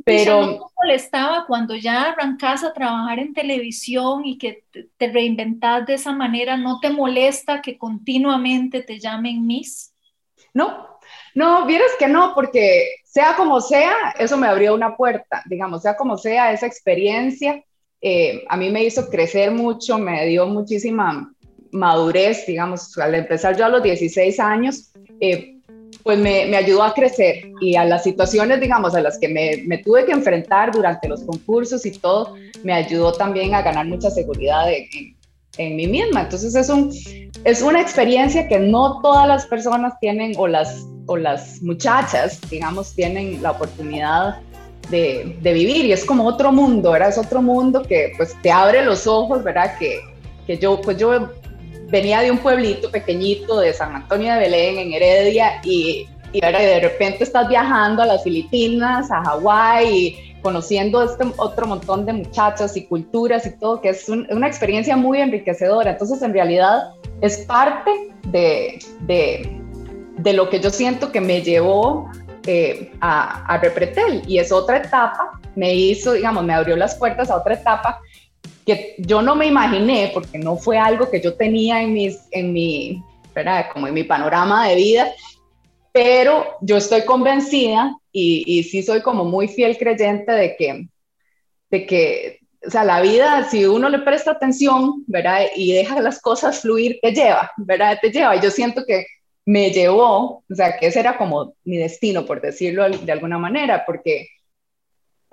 Pero 0.05 0.41
¿No 0.41 0.53
te 0.53 0.75
molestaba 0.83 1.45
cuando 1.47 1.75
ya 1.75 2.11
arrancas 2.11 2.65
a 2.65 2.73
trabajar 2.73 3.19
en 3.19 3.35
televisión 3.35 4.25
y 4.25 4.39
que 4.39 4.65
te 4.97 5.13
reinventas 5.13 5.87
de 5.87 5.95
esa 5.95 6.13
manera? 6.13 6.57
¿No 6.57 6.81
te 6.81 6.91
molesta 6.91 7.61
que 7.63 7.79
continuamente 7.79 8.83
te 8.83 8.99
llamen 8.99 9.47
Miss? 9.47 9.93
No, 10.53 10.99
no, 11.35 11.67
vieres 11.67 11.93
que 11.99 12.09
no, 12.09 12.33
porque 12.35 12.87
sea 13.05 13.37
como 13.37 13.61
sea, 13.61 14.15
eso 14.19 14.37
me 14.37 14.47
abrió 14.47 14.75
una 14.75 14.97
puerta, 14.97 15.43
digamos, 15.47 15.83
sea 15.83 15.97
como 15.97 16.17
sea, 16.17 16.53
esa 16.53 16.67
experiencia 16.67 17.63
eh, 18.07 18.45
a 18.51 18.59
mí 18.59 18.69
me 18.69 18.85
hizo 18.85 19.09
crecer 19.09 19.51
mucho, 19.51 19.97
me 19.97 20.27
dio 20.27 20.47
muchísima 20.47 21.33
madurez, 21.73 22.45
digamos, 22.47 22.99
al 22.99 23.15
empezar 23.15 23.57
yo 23.57 23.65
a 23.65 23.71
los 23.71 23.83
16 23.83 24.39
años, 24.41 24.93
eh, 25.21 25.54
pues 26.05 26.19
me, 26.19 26.55
ayudó 26.55 26.83
a 26.83 26.93
crecer 26.93 27.51
y 27.63 27.77
a 27.77 27.85
las 27.85 28.05
situaciones, 28.05 28.61
digamos, 28.61 28.95
a 28.95 29.01
las 29.01 29.19
que 29.19 29.29
me, 29.29 29.79
tuve 29.79 30.05
que 30.05 30.13
enfrentar 30.13 30.71
durante 30.71 31.09
los 31.09 31.23
concursos 31.23 31.85
y 31.87 31.93
todo, 31.93 32.37
me 32.63 32.75
ayudó 32.75 33.13
también 33.13 33.55
a 33.55 33.63
ganar 33.63 33.87
mucha 33.87 34.11
seguridad 34.11 34.71
en, 34.71 35.17
en, 35.57 35.77
mí 35.77 35.87
misma. 35.87 36.21
Entonces 36.21 36.55
es, 36.55 36.69
un, 36.69 36.93
es 37.45 37.63
una 37.63 37.81
experiencia 37.81 38.47
que 38.47 38.59
no 38.59 39.01
todas 39.01 39.27
las 39.27 39.47
personas 39.47 39.99
tienen 39.99 40.35
o 40.37 40.47
las, 40.47 40.87
o 41.07 41.17
las 41.17 41.63
muchachas, 41.63 42.39
digamos, 42.51 42.95
tienen 42.95 43.43
la 43.43 43.53
oportunidad 43.53 44.43
de, 44.91 45.39
de, 45.41 45.53
vivir 45.55 45.87
y 45.87 45.93
es 45.93 46.05
como 46.05 46.27
otro 46.27 46.53
mundo, 46.53 46.91
¿verdad? 46.93 47.09
Es 47.09 47.17
otro 47.17 47.41
mundo 47.41 47.83
que 47.83 48.13
pues 48.19 48.37
te 48.43 48.53
abre 48.53 48.85
los 48.85 49.07
ojos, 49.07 49.43
¿verdad? 49.43 49.79
Que, 49.79 50.01
que 50.47 50.59
yo, 50.59 50.83
pues 50.83 50.99
yo 50.99 51.31
venía 51.95 52.23
de 52.23 52.33
un 52.33 52.39
pueblito 52.39 52.91
pequeñito 52.91 53.61
de 53.61 53.73
San 53.73 53.95
Antonio 53.95 54.35
de 54.35 54.41
Belén, 54.41 54.79
en 54.79 54.93
Heredia, 54.95 55.61
y, 55.63 56.09
y 56.33 56.41
de 56.41 56.81
repente 56.81 57.23
estás 57.23 57.49
viajando 57.49 58.03
a 58.03 58.07
las 58.07 58.25
Filipinas, 58.25 59.13
a 59.13 59.23
Hawái, 59.23 60.35
conociendo 60.43 61.05
este 61.05 61.25
otro 61.37 61.69
montón 61.69 62.05
de 62.05 62.13
muchachos 62.13 62.77
y 62.77 62.85
culturas 62.87 63.47
y 63.47 63.57
todo, 63.61 63.81
que 63.81 63.91
es 63.91 64.09
una 64.09 64.49
experiencia 64.49 64.97
muy 64.97 65.21
enriquecedora. 65.21 65.93
Entonces, 65.93 66.21
en 66.23 66.33
realidad, 66.33 66.95
es 67.21 67.39
parte 67.47 67.93
de, 68.27 68.81
de, 69.03 69.57
de 70.19 70.33
lo 70.33 70.51
que 70.51 70.59
yo 70.59 70.71
siento 70.71 71.13
que 71.13 71.21
me 71.21 71.43
llevó 71.43 72.11
eh, 72.49 72.91
a, 73.01 73.45
a 73.47 73.59
Repretel 73.59 74.23
y 74.27 74.39
es 74.39 74.51
otra 74.51 74.79
etapa, 74.79 75.41
me 75.55 75.73
hizo, 75.73 76.15
digamos, 76.15 76.43
me 76.43 76.55
abrió 76.55 76.75
las 76.77 76.97
puertas 76.97 77.31
a 77.31 77.37
otra 77.37 77.55
etapa 77.55 78.01
que 78.65 78.95
yo 78.99 79.23
no 79.23 79.35
me 79.35 79.47
imaginé, 79.47 80.11
porque 80.13 80.39
no 80.39 80.57
fue 80.57 80.79
algo 80.79 81.11
que 81.11 81.21
yo 81.21 81.35
tenía 81.35 81.83
en, 81.83 81.93
mis, 81.93 82.21
en, 82.31 82.53
mi, 82.53 83.03
Como 83.73 83.87
en 83.89 83.95
mi 83.95 84.05
panorama 84.05 84.69
de 84.69 84.77
vida, 84.77 85.13
pero 85.93 86.57
yo 86.61 86.77
estoy 86.77 87.05
convencida 87.05 87.97
y, 88.11 88.45
y 88.47 88.65
sí 88.65 88.83
soy 88.83 89.01
como 89.01 89.25
muy 89.25 89.49
fiel 89.49 89.77
creyente 89.77 90.33
de 90.33 90.57
que, 90.57 90.89
de 91.71 91.87
que, 91.87 92.41
o 92.67 92.71
sea, 92.71 92.85
la 92.85 93.01
vida, 93.01 93.49
si 93.51 93.67
uno 93.67 93.89
le 93.89 93.99
presta 93.99 94.33
atención, 94.33 95.05
¿verdad? 95.07 95.43
Y 95.55 95.73
deja 95.73 96.01
las 96.01 96.21
cosas 96.21 96.61
fluir, 96.61 96.99
te 97.03 97.13
lleva, 97.13 97.53
¿verdad? 97.59 97.99
Te 98.01 98.11
lleva. 98.11 98.41
Yo 98.41 98.51
siento 98.51 98.85
que 98.87 99.07
me 99.45 99.71
llevó, 99.71 100.43
o 100.51 100.55
sea, 100.55 100.79
que 100.79 100.87
ese 100.87 101.01
era 101.01 101.19
como 101.19 101.55
mi 101.65 101.77
destino, 101.77 102.25
por 102.25 102.41
decirlo 102.41 102.89
de 102.89 103.13
alguna 103.13 103.39
manera, 103.39 103.85
porque 103.87 104.29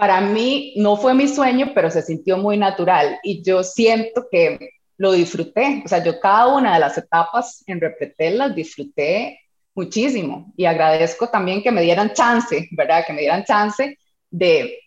para 0.02 0.20
mí 0.20 0.74
no 0.78 0.98
fue 0.98 1.14
mi 1.14 1.28
sueño, 1.28 1.74
pero 1.76 1.92
se 1.92 2.02
sintió 2.02 2.36
muy 2.36 2.58
natural 2.58 3.20
y 3.22 3.44
yo 3.44 3.62
siento 3.62 4.26
que 4.32 4.72
lo 4.98 5.12
disfruté. 5.12 5.84
O 5.86 5.88
sea, 5.88 6.04
yo 6.04 6.20
cada 6.20 6.48
una 6.48 6.74
de 6.74 6.80
las 6.80 6.98
etapas 6.98 7.64
en 7.68 7.80
Repretel 7.80 8.40
las 8.40 8.56
disfruté 8.56 9.40
muchísimo 9.76 10.54
y 10.58 10.66
agradezco 10.66 11.30
también 11.30 11.62
que 11.62 11.72
me 11.72 11.84
dieran 11.84 12.14
chance, 12.14 12.68
¿verdad? 12.72 13.04
Que 13.06 13.14
me 13.14 13.20
dieran 13.22 13.44
chance 13.44 14.00
de, 14.32 14.80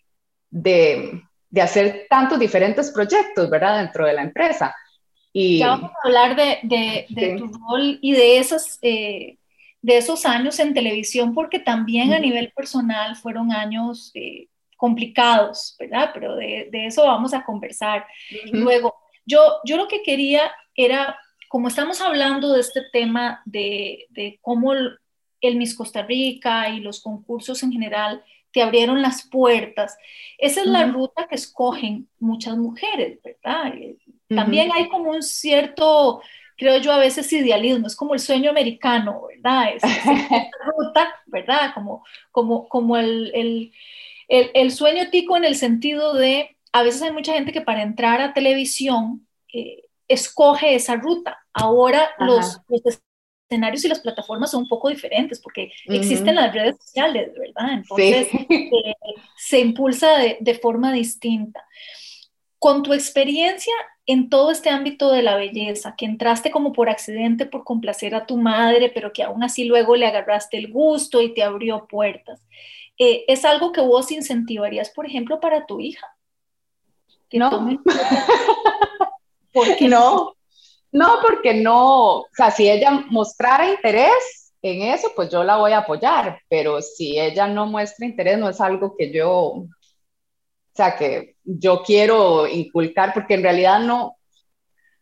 de, 0.49 1.21
de 1.49 1.61
hacer 1.61 2.07
tantos 2.09 2.37
diferentes 2.37 2.91
proyectos, 2.91 3.49
¿verdad? 3.49 3.77
Dentro 3.77 4.05
de 4.05 4.13
la 4.15 4.21
empresa. 4.23 4.75
Y, 5.31 5.59
ya 5.59 5.69
vamos 5.69 5.91
a 5.91 6.07
hablar 6.07 6.35
de, 6.35 6.59
de, 6.63 7.05
de 7.07 7.37
tu 7.37 7.47
rol 7.47 7.99
y 8.01 8.11
de 8.11 8.39
esos, 8.39 8.79
eh, 8.81 9.37
de 9.81 9.97
esos 9.97 10.25
años 10.25 10.59
en 10.59 10.73
televisión, 10.73 11.33
porque 11.33 11.59
también 11.59 12.11
a 12.11 12.19
nivel 12.19 12.51
personal 12.51 13.15
fueron 13.15 13.53
años 13.53 14.11
eh, 14.13 14.49
complicados, 14.85 15.75
¿verdad? 15.79 16.11
Pero 16.13 16.35
de, 16.35 16.69
eso 16.71 17.05
vamos 17.05 17.33
a 17.33 17.43
conversar. 17.43 18.05
Luego, 18.51 18.93
yo, 19.25 19.39
yo 19.63 19.77
lo 19.77 19.87
que 19.87 20.03
quería 20.03 20.51
era, 20.75 21.17
como 21.49 21.69
estamos 21.69 22.01
hablando 22.01 22.53
de 22.53 22.61
este 22.61 22.83
tema 22.93 23.41
de, 23.45 24.05
de 24.09 24.37
cómo 24.43 24.73
el, 24.73 24.99
Miss 25.55 25.73
Costa 25.73 26.03
Rica 26.03 26.69
y 26.69 26.81
los 26.81 27.01
concursos 27.01 27.63
en 27.63 27.71
general 27.71 28.23
te 28.51 28.61
abrieron 28.61 29.01
las 29.01 29.27
puertas, 29.27 29.97
esa 30.37 30.61
es 30.61 30.67
la 30.67 30.85
ruta 30.85 31.27
que 31.27 31.35
escogen 31.35 32.07
muchas 32.19 32.55
mujeres, 32.55 33.17
¿verdad? 33.23 33.73
Eh, 33.73 33.97
también 34.29 34.71
hay 34.71 34.87
como 34.87 35.09
un 35.09 35.23
cierto 35.23 36.21
creo 36.57 36.77
yo, 36.77 36.91
a 36.91 36.99
veces 36.99 37.31
idealismo, 37.33 37.87
es 37.87 37.95
como 37.95 38.13
el 38.13 38.19
sueño 38.19 38.49
americano, 38.49 39.23
¿verdad? 39.27 39.73
Es, 39.75 39.83
esa 39.83 40.11
ruta, 40.77 41.15
¿verdad? 41.25 41.73
Como, 41.73 42.05
como, 42.31 42.67
como 42.69 42.97
el, 42.97 43.31
el, 43.33 43.73
sueño 44.71 45.09
tico 45.09 45.37
en 45.37 45.45
el 45.45 45.55
sentido 45.55 46.13
de, 46.13 46.57
a 46.71 46.83
veces 46.83 47.01
hay 47.01 47.11
mucha 47.11 47.33
gente 47.33 47.51
que 47.51 47.61
para 47.61 47.83
entrar 47.83 48.21
a 48.21 48.33
televisión 48.33 49.27
eh, 49.53 49.83
escoge 50.07 50.75
esa 50.75 50.95
ruta. 50.95 51.37
Ahora 51.53 52.09
los, 52.19 52.59
escenarios 53.49 53.85
y 53.85 53.87
las 53.87 53.99
plataformas 53.99 54.51
son 54.51 54.63
un 54.63 54.67
poco 54.67 54.89
diferentes 54.89 55.39
porque 55.39 55.71
existen 55.85 56.35
las 56.35 56.53
redes 56.53 56.77
sociales, 56.77 57.31
¿verdad? 57.37 57.73
Entonces 57.73 58.27
eh, 58.49 58.93
se 59.37 59.59
impulsa 59.59 60.17
de, 60.17 60.37
de 60.41 60.55
forma 60.55 60.91
distinta. 60.91 61.63
Con 62.57 62.81
tu 62.81 62.93
experiencia 62.93 63.73
en 64.07 64.29
todo 64.29 64.51
este 64.51 64.69
ámbito 64.69 65.11
de 65.11 65.23
la 65.23 65.35
belleza, 65.35 65.95
que 65.97 66.05
entraste 66.05 66.51
como 66.51 66.73
por 66.73 66.89
accidente 66.89 67.45
por 67.45 67.63
complacer 67.63 68.13
a 68.13 68.25
tu 68.25 68.37
madre, 68.37 68.91
pero 68.93 69.11
que 69.13 69.23
aún 69.23 69.43
así 69.43 69.65
luego 69.65 69.95
le 69.95 70.05
agarraste 70.05 70.57
el 70.57 70.71
gusto 70.71 71.21
y 71.21 71.33
te 71.33 71.43
abrió 71.43 71.87
puertas. 71.87 72.41
Eh, 72.97 73.25
¿es 73.27 73.45
algo 73.45 73.71
que 73.71 73.81
vos 73.81 74.11
incentivarías, 74.11 74.89
por 74.89 75.05
ejemplo, 75.05 75.39
para 75.39 75.65
tu 75.65 75.79
hija? 75.79 76.15
no. 77.33 77.49
¿Por 79.51 79.75
qué 79.77 79.87
no? 79.87 80.35
No, 80.91 81.15
porque 81.21 81.53
no, 81.53 82.19
o 82.19 82.27
sea, 82.33 82.51
si 82.51 82.69
ella 82.69 83.05
mostrara 83.09 83.69
interés 83.69 84.53
en 84.61 84.81
eso, 84.81 85.11
pues 85.15 85.29
yo 85.29 85.43
la 85.43 85.57
voy 85.57 85.73
a 85.73 85.79
apoyar, 85.79 86.39
pero 86.47 86.81
si 86.81 87.19
ella 87.19 87.47
no 87.47 87.65
muestra 87.65 88.05
interés, 88.05 88.37
no 88.37 88.49
es 88.49 88.61
algo 88.61 88.95
que 88.97 89.11
yo, 89.11 89.29
o 89.29 89.67
sea, 90.73 90.95
que 90.95 91.35
yo 91.43 91.83
quiero 91.83 92.47
inculcar, 92.47 93.13
porque 93.13 93.33
en 93.33 93.43
realidad 93.43 93.79
no, 93.79 94.17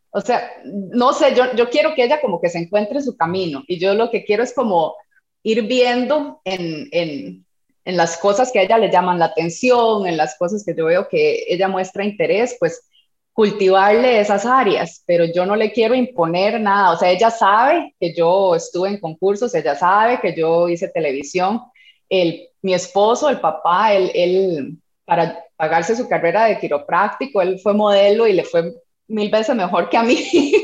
o 0.10 0.22
sea, 0.22 0.52
no 0.64 1.14
sé, 1.14 1.36
yo, 1.36 1.54
yo 1.56 1.70
quiero 1.70 1.96
que 1.96 2.04
ella 2.04 2.22
como 2.22 2.40
que 2.40 2.50
se 2.50 2.60
encuentre 2.60 3.02
su 3.02 3.18
camino 3.18 3.64
y 3.68 3.80
yo 3.80 3.96
lo 3.96 4.12
que 4.12 4.24
quiero 4.24 4.44
es 4.44 4.54
como 4.54 4.96
ir 5.42 5.64
viendo 5.64 6.42
en, 6.44 6.88
en, 6.92 7.46
en 7.86 7.98
las 7.98 8.18
cosas 8.18 8.52
que 8.52 8.60
a 8.60 8.64
ella 8.64 8.78
le 8.78 8.92
llaman 8.92 9.20
la 9.20 9.26
atención, 9.26 10.08
en 10.08 10.18
las 10.18 10.38
cosas 10.38 10.64
que 10.66 10.74
yo 10.76 10.86
veo 10.86 11.08
que 11.08 11.46
ella 11.48 11.68
muestra 11.68 12.06
interés, 12.06 12.56
pues 12.60 12.88
cultivarle 13.34 14.20
esas 14.20 14.46
áreas, 14.46 15.04
pero 15.08 15.26
yo 15.26 15.46
no 15.46 15.56
le 15.56 15.72
quiero 15.72 15.96
imponer 15.96 16.62
nada, 16.62 16.92
o 16.92 16.98
sea, 16.98 17.10
ella 17.10 17.32
sabe 17.32 17.96
que 18.00 18.14
yo 18.14 18.56
estuve 18.56 18.90
en 18.90 19.00
concursos, 19.00 19.56
ella 19.56 19.76
sabe 19.76 20.20
que 20.22 20.36
yo 20.36 20.70
hice 20.70 20.88
televisión, 20.90 21.62
el, 22.10 22.48
mi 22.62 22.76
esposo, 22.76 23.30
el 23.30 23.40
papá, 23.40 23.94
él, 23.94 24.78
para 25.04 25.44
pagarse 25.56 25.96
su 25.96 26.08
carrera 26.08 26.46
de 26.46 26.60
quiropráctico, 26.60 27.42
él 27.42 27.60
fue 27.60 27.74
modelo 27.74 28.28
y 28.28 28.34
le 28.34 28.44
fue 28.44 28.72
mil 29.08 29.32
veces 29.32 29.56
mejor 29.56 29.90
que 29.90 29.98
a 29.98 30.04
mí. 30.04 30.16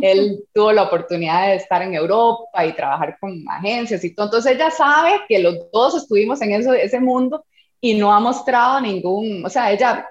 Él 0.00 0.44
tuvo 0.52 0.72
la 0.72 0.84
oportunidad 0.84 1.48
de 1.48 1.56
estar 1.56 1.82
en 1.82 1.94
Europa 1.94 2.64
y 2.64 2.72
trabajar 2.72 3.16
con 3.20 3.44
agencias 3.48 4.04
y 4.04 4.14
todo. 4.14 4.26
Entonces 4.26 4.52
ella 4.52 4.70
sabe 4.70 5.12
que 5.28 5.38
los 5.38 5.70
dos 5.72 5.96
estuvimos 5.96 6.40
en 6.42 6.52
eso, 6.52 6.72
ese 6.72 7.00
mundo 7.00 7.44
y 7.80 7.94
no 7.94 8.12
ha 8.12 8.20
mostrado 8.20 8.80
ningún, 8.80 9.44
o 9.44 9.48
sea, 9.48 9.72
ella, 9.72 10.06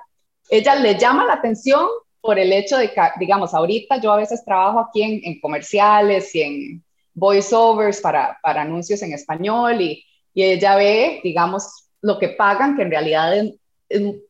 ella 0.49 0.75
le 0.75 0.97
llama 0.97 1.25
la 1.25 1.33
atención 1.33 1.87
por 2.21 2.37
el 2.39 2.51
hecho 2.51 2.77
de 2.77 2.91
que, 2.91 3.01
digamos, 3.19 3.53
ahorita 3.53 4.01
yo 4.01 4.11
a 4.11 4.17
veces 4.17 4.43
trabajo 4.43 4.79
aquí 4.79 5.03
en, 5.03 5.21
en 5.23 5.39
comerciales 5.39 6.33
y 6.35 6.41
en 6.41 6.83
voiceovers 7.13 8.01
para, 8.01 8.37
para 8.41 8.61
anuncios 8.61 9.01
en 9.01 9.13
español 9.13 9.81
y, 9.81 10.03
y, 10.33 10.43
ella 10.43 10.75
ve, 10.75 11.21
digamos, 11.23 11.89
lo 12.01 12.17
que 12.17 12.29
pagan, 12.29 12.75
que 12.75 12.83
en 12.83 12.91
realidad 12.91 13.37
es, 13.37 13.53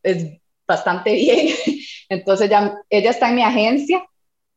es, 0.03 0.27
bastante 0.67 1.13
bien. 1.15 1.55
Entonces 2.09 2.49
ya, 2.49 2.75
ella 2.89 3.09
está 3.09 3.29
en 3.29 3.35
mi 3.35 3.43
agencia, 3.43 4.05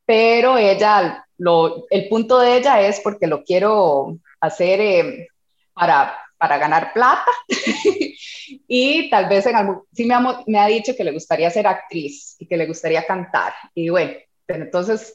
pero 0.05 0.59
ella, 0.59 1.27
lo, 1.39 1.87
el 1.91 2.09
punto 2.09 2.39
de 2.39 2.57
ella 2.57 2.81
es 2.81 3.01
porque 3.01 3.27
lo 3.27 3.45
quiero 3.45 4.19
hacer 4.41 4.81
eh, 4.81 5.29
para, 5.73 6.19
para 6.37 6.59
ganar 6.59 6.93
plata 6.93 7.31
y 8.69 9.09
tal 9.11 9.29
vez 9.29 9.47
en 9.47 9.57
algún, 9.57 9.83
sí 9.93 10.05
me 10.05 10.15
ha, 10.15 10.43
me 10.47 10.59
ha, 10.59 10.67
dicho 10.67 10.95
que 10.97 11.05
le 11.05 11.13
gustaría 11.13 11.51
ser 11.51 11.67
actriz 11.67 12.37
y 12.39 12.47
que 12.47 12.57
le 12.57 12.67
gustaría 12.67 13.07
cantar. 13.07 13.53
Y 13.75 13.89
bueno, 13.89 14.13
pero 14.47 14.65
entonces 14.65 15.15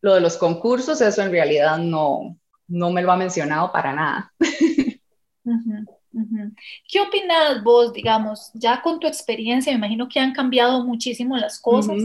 lo 0.00 0.14
de 0.14 0.20
los 0.20 0.36
concursos, 0.36 1.00
eso 1.00 1.22
en 1.22 1.30
realidad 1.30 1.78
no, 1.78 2.38
no 2.68 2.90
me 2.90 3.02
lo 3.02 3.12
ha 3.12 3.16
mencionado 3.16 3.72
para 3.72 3.92
nada. 3.92 4.32
¿Qué 6.88 7.00
opinas 7.00 7.62
vos, 7.62 7.92
digamos, 7.92 8.50
ya 8.54 8.80
con 8.82 9.00
tu 9.00 9.06
experiencia, 9.06 9.72
me 9.72 9.78
imagino 9.78 10.08
que 10.08 10.20
han 10.20 10.32
cambiado 10.32 10.84
muchísimo 10.84 11.36
las 11.36 11.60
cosas? 11.60 11.96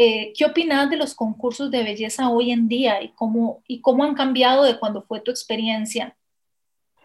Eh, 0.00 0.32
¿Qué 0.38 0.44
opinas 0.44 0.88
de 0.88 0.96
los 0.96 1.12
concursos 1.12 1.72
de 1.72 1.82
belleza 1.82 2.30
hoy 2.30 2.52
en 2.52 2.68
día 2.68 3.02
y 3.02 3.08
cómo, 3.16 3.64
y 3.66 3.80
cómo 3.80 4.04
han 4.04 4.14
cambiado 4.14 4.62
de 4.62 4.78
cuando 4.78 5.02
fue 5.02 5.18
tu 5.18 5.32
experiencia 5.32 6.16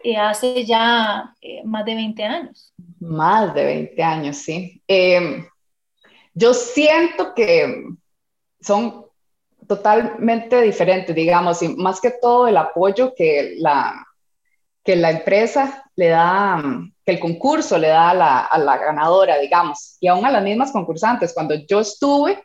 eh, 0.04 0.16
hace 0.16 0.64
ya 0.64 1.34
eh, 1.40 1.62
más 1.64 1.84
de 1.84 1.96
20 1.96 2.22
años? 2.22 2.72
Más 3.00 3.52
de 3.52 3.64
20 3.64 4.00
años, 4.00 4.36
sí. 4.36 4.80
yo 6.34 6.54
siento 6.54 7.34
que 7.34 7.84
son 8.60 9.06
totalmente 9.66 10.60
diferentes, 10.62 11.16
digamos, 11.16 11.64
y 11.64 11.74
más 11.74 12.00
que 12.00 12.12
todo 12.22 12.46
el 12.46 12.56
apoyo 12.56 13.12
que 13.12 13.56
la, 13.58 14.06
que 14.84 14.94
la 14.94 15.10
empresa 15.10 15.90
le 15.96 16.10
da, 16.10 16.62
que 17.04 17.12
el 17.12 17.18
concurso 17.18 17.76
le 17.76 17.88
da 17.88 18.10
a 18.10 18.14
la, 18.14 18.40
a 18.40 18.56
la 18.56 18.78
ganadora, 18.78 19.36
digamos, 19.38 19.96
y 19.98 20.06
aún 20.06 20.24
a 20.24 20.30
las 20.30 20.44
mismas 20.44 20.70
concursantes. 20.70 21.34
Cuando 21.34 21.56
yo 21.66 21.80
estuve, 21.80 22.40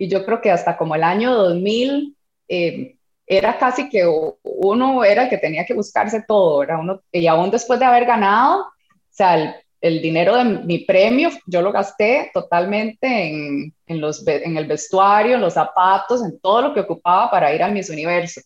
y 0.00 0.08
yo 0.08 0.24
creo 0.24 0.40
que 0.40 0.50
hasta 0.50 0.78
como 0.78 0.94
el 0.94 1.02
año 1.04 1.34
2000 1.34 2.16
eh, 2.48 2.96
era 3.26 3.58
casi 3.58 3.90
que 3.90 4.06
uno 4.42 5.04
era 5.04 5.24
el 5.24 5.28
que 5.28 5.36
tenía 5.36 5.66
que 5.66 5.74
buscarse 5.74 6.24
todo, 6.26 6.62
era 6.62 6.78
uno, 6.78 7.02
y 7.12 7.26
aún 7.26 7.50
después 7.50 7.78
de 7.78 7.84
haber 7.84 8.06
ganado, 8.06 8.62
o 8.62 8.72
sea, 9.10 9.34
el, 9.34 9.54
el 9.82 10.00
dinero 10.00 10.36
de 10.36 10.44
mi 10.44 10.78
premio 10.78 11.28
yo 11.46 11.60
lo 11.60 11.70
gasté 11.70 12.30
totalmente 12.32 13.06
en, 13.06 13.74
en, 13.86 14.00
los, 14.00 14.26
en 14.26 14.56
el 14.56 14.64
vestuario, 14.64 15.34
en 15.34 15.42
los 15.42 15.52
zapatos, 15.52 16.24
en 16.24 16.40
todo 16.40 16.62
lo 16.62 16.74
que 16.74 16.80
ocupaba 16.80 17.30
para 17.30 17.54
ir 17.54 17.62
al 17.62 17.72
Miss 17.72 17.90
Universo. 17.90 18.40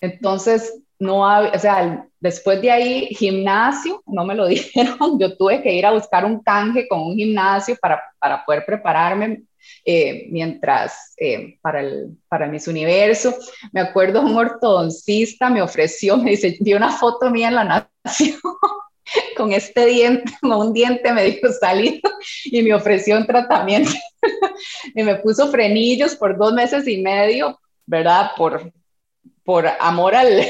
Entonces, 0.00 0.72
no 0.98 1.28
había, 1.28 1.50
o 1.50 1.58
sea, 1.58 2.06
después 2.18 2.62
de 2.62 2.70
ahí, 2.70 3.08
gimnasio, 3.14 4.02
no 4.06 4.24
me 4.24 4.34
lo 4.34 4.46
dijeron, 4.48 5.18
yo 5.20 5.36
tuve 5.36 5.62
que 5.62 5.74
ir 5.74 5.84
a 5.84 5.92
buscar 5.92 6.24
un 6.24 6.42
canje 6.42 6.88
con 6.88 7.02
un 7.02 7.14
gimnasio 7.14 7.76
para, 7.78 8.02
para 8.18 8.42
poder 8.42 8.64
prepararme 8.64 9.42
eh, 9.84 10.26
mientras 10.30 11.14
eh, 11.16 11.58
para, 11.60 11.80
el, 11.80 12.16
para 12.28 12.46
Miss 12.46 12.68
Universo. 12.68 13.34
Me 13.72 13.80
acuerdo 13.80 14.22
un 14.22 14.36
ortodoncista 14.36 15.50
me 15.50 15.62
ofreció, 15.62 16.16
me 16.16 16.30
dice, 16.30 16.56
vi 16.60 16.74
una 16.74 16.90
foto 16.90 17.30
mía 17.30 17.48
en 17.48 17.54
la 17.54 17.88
nación 18.04 18.38
con 19.36 19.52
este 19.52 19.86
diente, 19.86 20.32
con 20.40 20.52
un 20.52 20.72
diente 20.72 21.12
medio 21.12 21.52
salido 21.52 22.10
y 22.44 22.62
me 22.62 22.74
ofreció 22.74 23.16
un 23.16 23.26
tratamiento 23.26 23.92
y 24.94 25.02
me 25.02 25.16
puso 25.16 25.48
frenillos 25.50 26.16
por 26.16 26.36
dos 26.36 26.52
meses 26.52 26.86
y 26.88 27.02
medio, 27.02 27.58
¿verdad? 27.86 28.30
Por, 28.36 28.72
por 29.44 29.66
amor 29.80 30.14
al, 30.14 30.46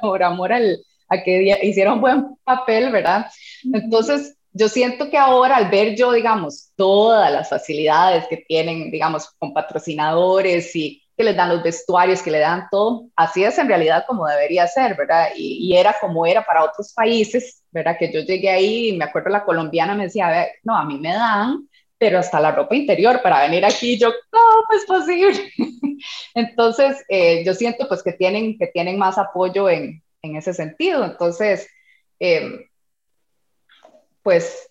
por 0.00 0.22
amor 0.22 0.52
al, 0.52 0.78
a 1.08 1.22
que 1.22 1.58
hicieron 1.62 2.00
buen 2.00 2.36
papel, 2.44 2.90
¿verdad? 2.90 3.26
Entonces, 3.72 4.36
yo 4.52 4.68
siento 4.68 5.10
que 5.10 5.18
ahora 5.18 5.56
al 5.56 5.70
ver 5.70 5.96
yo, 5.96 6.12
digamos, 6.12 6.72
todas 6.76 7.30
las 7.32 7.48
facilidades 7.48 8.26
que 8.28 8.38
tienen, 8.38 8.90
digamos, 8.90 9.30
con 9.38 9.52
patrocinadores 9.54 10.74
y 10.76 11.02
que 11.16 11.24
les 11.24 11.36
dan 11.36 11.50
los 11.50 11.62
vestuarios, 11.62 12.22
que 12.22 12.30
le 12.30 12.38
dan 12.38 12.66
todo, 12.70 13.08
así 13.16 13.44
es 13.44 13.58
en 13.58 13.68
realidad 13.68 14.04
como 14.06 14.26
debería 14.26 14.66
ser, 14.66 14.96
¿verdad? 14.96 15.28
Y, 15.36 15.74
era 15.76 15.94
como 16.00 16.26
era 16.26 16.44
para 16.44 16.64
otros 16.64 16.92
países, 16.94 17.62
¿verdad? 17.70 17.96
Que 17.98 18.12
yo 18.12 18.20
llegué 18.20 18.50
ahí 18.50 18.88
y 18.90 18.96
me 18.96 19.04
acuerdo 19.04 19.30
la 19.30 19.44
colombiana 19.44 19.94
me 19.94 20.04
decía, 20.04 20.48
no, 20.64 20.76
a 20.76 20.84
mí 20.84 20.98
me 20.98 21.12
dan, 21.12 21.68
pero 21.98 22.18
hasta 22.18 22.40
la 22.40 22.52
ropa 22.52 22.74
interior 22.74 23.20
para 23.22 23.42
venir 23.42 23.64
aquí, 23.64 23.98
yo, 23.98 24.08
no, 24.08 24.40
pues 24.68 24.84
posible. 24.86 25.52
Entonces, 26.34 27.04
eh, 27.08 27.44
yo 27.44 27.54
siento 27.54 27.88
pues 27.88 28.02
que 28.02 28.12
tienen, 28.12 28.58
que 28.58 28.66
tienen 28.68 28.98
más 28.98 29.18
apoyo 29.18 29.68
en, 29.68 30.02
en 30.22 30.36
ese 30.36 30.54
sentido. 30.54 31.04
Entonces, 31.04 31.68
eh, 32.18 32.66
pues 34.22 34.70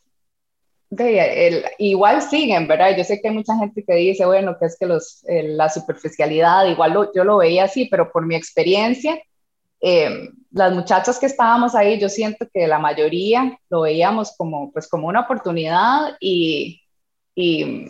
de, 0.91 1.47
el, 1.47 1.65
igual 1.77 2.21
siguen, 2.21 2.67
¿verdad? 2.67 2.95
Yo 2.97 3.03
sé 3.03 3.21
que 3.21 3.29
hay 3.29 3.33
mucha 3.33 3.55
gente 3.57 3.83
que 3.83 3.95
dice, 3.95 4.25
bueno, 4.25 4.57
que 4.59 4.65
es 4.65 4.77
que 4.77 4.85
los, 4.85 5.23
la 5.25 5.69
superficialidad, 5.69 6.65
igual 6.67 6.93
lo, 6.93 7.13
yo 7.13 7.23
lo 7.23 7.37
veía 7.37 7.63
así, 7.63 7.85
pero 7.85 8.11
por 8.11 8.25
mi 8.25 8.35
experiencia, 8.35 9.17
eh, 9.79 10.29
las 10.51 10.73
muchachas 10.73 11.17
que 11.17 11.25
estábamos 11.25 11.75
ahí, 11.75 11.97
yo 11.97 12.09
siento 12.09 12.45
que 12.53 12.67
la 12.67 12.77
mayoría 12.77 13.57
lo 13.69 13.81
veíamos 13.81 14.35
como, 14.37 14.71
pues, 14.71 14.87
como 14.87 15.07
una 15.07 15.21
oportunidad 15.21 16.17
y, 16.19 16.81
y, 17.33 17.87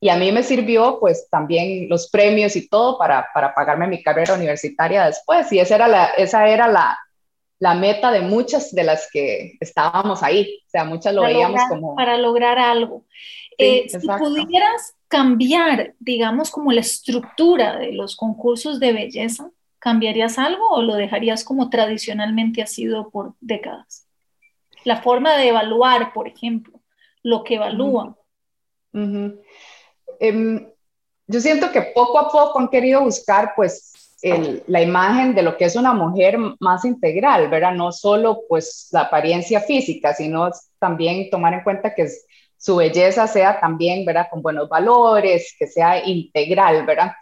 y, 0.00 0.08
a 0.08 0.16
mí 0.16 0.30
me 0.30 0.42
sirvió 0.44 0.98
pues 1.00 1.28
también 1.28 1.88
los 1.88 2.08
premios 2.08 2.56
y 2.56 2.68
todo 2.68 2.96
para, 2.98 3.26
para 3.34 3.52
pagarme 3.52 3.88
mi 3.88 4.02
carrera 4.02 4.34
universitaria 4.34 5.06
después 5.06 5.52
y 5.52 5.58
esa 5.58 5.74
era 5.74 5.88
la, 5.88 6.06
esa 6.16 6.48
era 6.48 6.68
la, 6.68 6.96
la 7.58 7.74
meta 7.74 8.10
de 8.10 8.20
muchas 8.20 8.74
de 8.74 8.84
las 8.84 9.08
que 9.10 9.56
estábamos 9.60 10.22
ahí. 10.22 10.60
O 10.66 10.70
sea, 10.70 10.84
muchas 10.84 11.14
lo 11.14 11.22
veíamos 11.22 11.60
como... 11.68 11.94
Para 11.94 12.18
lograr 12.18 12.58
algo. 12.58 13.04
Eh, 13.58 13.86
si 13.88 14.06
pudieras 14.06 14.94
cambiar, 15.08 15.94
digamos, 15.98 16.50
como 16.50 16.72
la 16.72 16.80
estructura 16.80 17.78
de 17.78 17.92
los 17.92 18.16
concursos 18.16 18.78
de 18.80 18.92
belleza, 18.92 19.50
¿cambiarías 19.78 20.38
algo 20.38 20.68
o 20.70 20.82
lo 20.82 20.94
dejarías 20.94 21.44
como 21.44 21.70
tradicionalmente 21.70 22.62
ha 22.62 22.66
sido 22.66 23.10
por 23.10 23.34
décadas? 23.40 24.06
La 24.84 25.00
forma 25.00 25.36
de 25.36 25.48
evaluar, 25.48 26.12
por 26.12 26.28
ejemplo, 26.28 26.80
lo 27.22 27.42
que 27.44 27.54
evalúan. 27.54 28.16
Em, 28.92 30.68
yo 31.26 31.40
siento 31.40 31.72
que 31.72 31.82
poco 31.94 32.18
a 32.18 32.30
poco 32.30 32.58
han 32.58 32.68
querido 32.68 33.02
buscar, 33.02 33.52
pues, 33.56 33.92
la 34.66 34.82
imagen 34.82 35.34
de 35.34 35.42
lo 35.42 35.56
que 35.56 35.66
es 35.66 35.76
una 35.76 35.92
mujer 35.92 36.38
más 36.60 36.84
integral, 36.84 37.48
¿verdad? 37.48 37.72
No 37.72 37.92
solo 37.92 38.40
pues 38.48 38.88
la 38.92 39.02
apariencia 39.02 39.60
física, 39.60 40.14
sino 40.14 40.50
también 40.78 41.30
tomar 41.30 41.54
en 41.54 41.62
cuenta 41.62 41.94
que 41.94 42.08
su 42.56 42.76
belleza 42.76 43.26
sea 43.26 43.60
también, 43.60 44.04
¿verdad? 44.04 44.26
Con 44.30 44.42
buenos 44.42 44.68
valores, 44.68 45.54
que 45.58 45.66
sea 45.66 46.04
integral, 46.06 46.84
¿verdad? 46.86 47.12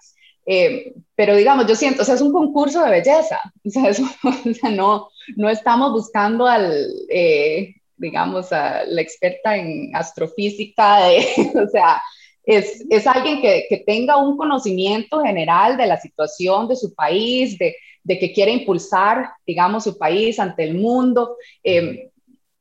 Eh, 0.47 0.95
pero 1.15 1.37
digamos, 1.37 1.67
yo 1.67 1.75
siento, 1.75 2.03
o 2.03 2.05
sea, 2.05 2.15
es 2.15 2.21
un 2.21 2.33
concurso 2.33 2.83
de 2.85 2.91
belleza, 2.91 3.41
o 3.65 3.71
sea, 3.71 3.91
o 3.91 4.55
sea 4.55 4.71
no, 4.71 5.09
no 5.37 5.49
estamos 5.49 5.93
buscando 5.93 6.47
al, 6.47 6.87
eh, 7.09 7.75
digamos, 7.97 8.53
a 8.53 8.85
la 8.85 9.01
experta 9.01 9.57
en 9.57 9.95
astrofísica, 9.95 10.99
o 11.55 11.69
sea, 11.69 12.03
es, 12.47 12.85
es 12.91 13.07
alguien 13.07 13.41
que, 13.41 13.67
que, 13.69 13.79
tenga 13.79 14.17
un 14.17 14.37
conocimiento 14.37 15.23
general 15.23 15.77
de 15.77 15.87
la 15.87 15.99
situación 15.99 16.69
de 16.69 16.77
su 16.77 16.95
país, 16.95 17.59
de, 17.59 17.77
de 18.03 18.19
que 18.19 18.33
quiere 18.33 18.53
impulsar, 18.53 19.31
digamos, 19.47 19.85
su 19.85 19.97
país 19.97 20.39
ante 20.39 20.65
el 20.65 20.75
mundo 20.75 21.37
eh, 21.63 22.11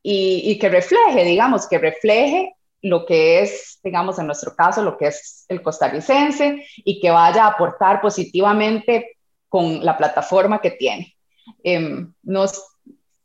y, 0.02 0.52
y, 0.52 0.58
que 0.58 0.70
refleje, 0.70 1.26
digamos, 1.26 1.68
que 1.68 1.78
refleje 1.78 2.54
lo 2.82 3.06
que 3.06 3.42
es, 3.42 3.80
digamos, 3.84 4.20
en 4.20 4.28
nuestro 4.28 4.56
caso, 4.56 4.82
lo 4.84 4.98
que 4.98 5.08
es 5.08 5.46
el 5.50 5.62
costarricense 5.62 6.66
y 6.78 7.00
que 7.00 7.12
vaya 7.12 7.46
a 7.46 7.50
aportar 7.50 8.02
positivamente 8.02 9.18
con 9.50 9.84
la 9.84 9.98
plataforma 9.98 10.60
que 10.62 10.72
tiene. 10.72 11.16
Eh, 11.64 12.06
nos, 12.24 12.62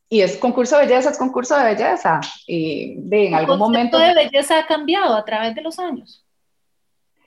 y 0.08 0.20
es 0.20 0.36
concurso 0.36 0.76
de 0.76 0.86
belleza, 0.86 1.10
es 1.10 1.18
concurso 1.18 1.56
de 1.56 1.74
belleza. 1.74 2.20
Y 2.46 2.96
de, 2.98 3.28
en 3.28 3.34
algún 3.34 3.58
momento... 3.58 4.00
El 4.00 4.14
de 4.14 4.24
belleza 4.24 4.58
ha 4.58 4.66
cambiado 4.66 5.14
a 5.14 5.24
través 5.24 5.54
de 5.54 5.62
los 5.62 5.78
años 5.78 6.24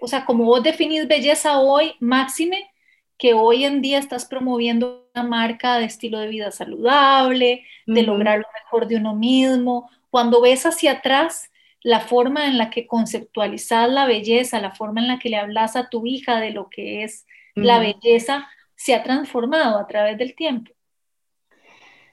o 0.01 0.07
sea, 0.07 0.25
como 0.25 0.45
vos 0.45 0.63
definís 0.63 1.07
belleza 1.07 1.59
hoy, 1.59 1.93
máxime, 1.99 2.71
que 3.19 3.35
hoy 3.35 3.65
en 3.65 3.81
día 3.81 3.99
estás 3.99 4.25
promoviendo 4.25 5.07
una 5.13 5.23
marca 5.23 5.77
de 5.77 5.85
estilo 5.85 6.17
de 6.17 6.27
vida 6.27 6.49
saludable, 6.49 7.63
de 7.85 8.01
lograr 8.01 8.39
lo 8.39 8.47
mejor 8.63 8.87
de 8.87 8.95
uno 8.95 9.13
mismo. 9.13 9.91
Cuando 10.09 10.41
ves 10.41 10.65
hacia 10.65 10.93
atrás 10.93 11.51
la 11.81 11.99
forma 11.99 12.47
en 12.47 12.57
la 12.57 12.71
que 12.71 12.87
conceptualizas 12.87 13.89
la 13.91 14.07
belleza, 14.07 14.59
la 14.59 14.71
forma 14.71 15.01
en 15.01 15.07
la 15.07 15.19
que 15.19 15.29
le 15.29 15.37
hablas 15.37 15.75
a 15.75 15.87
tu 15.87 16.07
hija 16.07 16.39
de 16.39 16.49
lo 16.49 16.67
que 16.67 17.03
es 17.03 17.27
la 17.53 17.77
belleza, 17.77 18.49
se 18.75 18.95
ha 18.95 19.03
transformado 19.03 19.77
a 19.77 19.85
través 19.85 20.17
del 20.17 20.33
tiempo. 20.33 20.71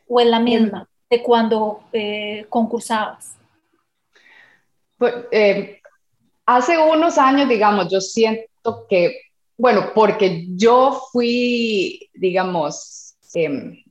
¿O 0.07 0.21
es 0.21 0.27
la 0.27 0.41
misma 0.41 0.91
de 1.09 1.23
cuando 1.23 1.85
eh, 1.93 2.45
concursabas? 2.51 3.39
Pues, 4.99 5.15
eh, 5.31 5.78
hace 6.49 6.79
unos 6.79 7.19
años, 7.19 7.47
digamos, 7.47 7.89
yo 7.91 8.01
siento 8.01 8.87
que, 8.89 9.21
bueno, 9.59 9.93
porque 9.95 10.47
yo 10.57 10.99
fui, 11.13 12.09
digamos, 12.15 13.17
em, 13.35 13.85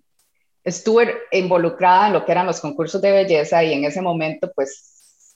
estuve 0.63 1.15
involucrada 1.32 2.08
en 2.08 2.13
lo 2.13 2.26
que 2.26 2.32
eran 2.32 2.48
los 2.48 2.60
concursos 2.60 3.00
de 3.00 3.12
belleza 3.12 3.63
y 3.63 3.74
en 3.74 3.86
ese 3.86 4.02
momento, 4.02 4.52
pues, 4.56 5.36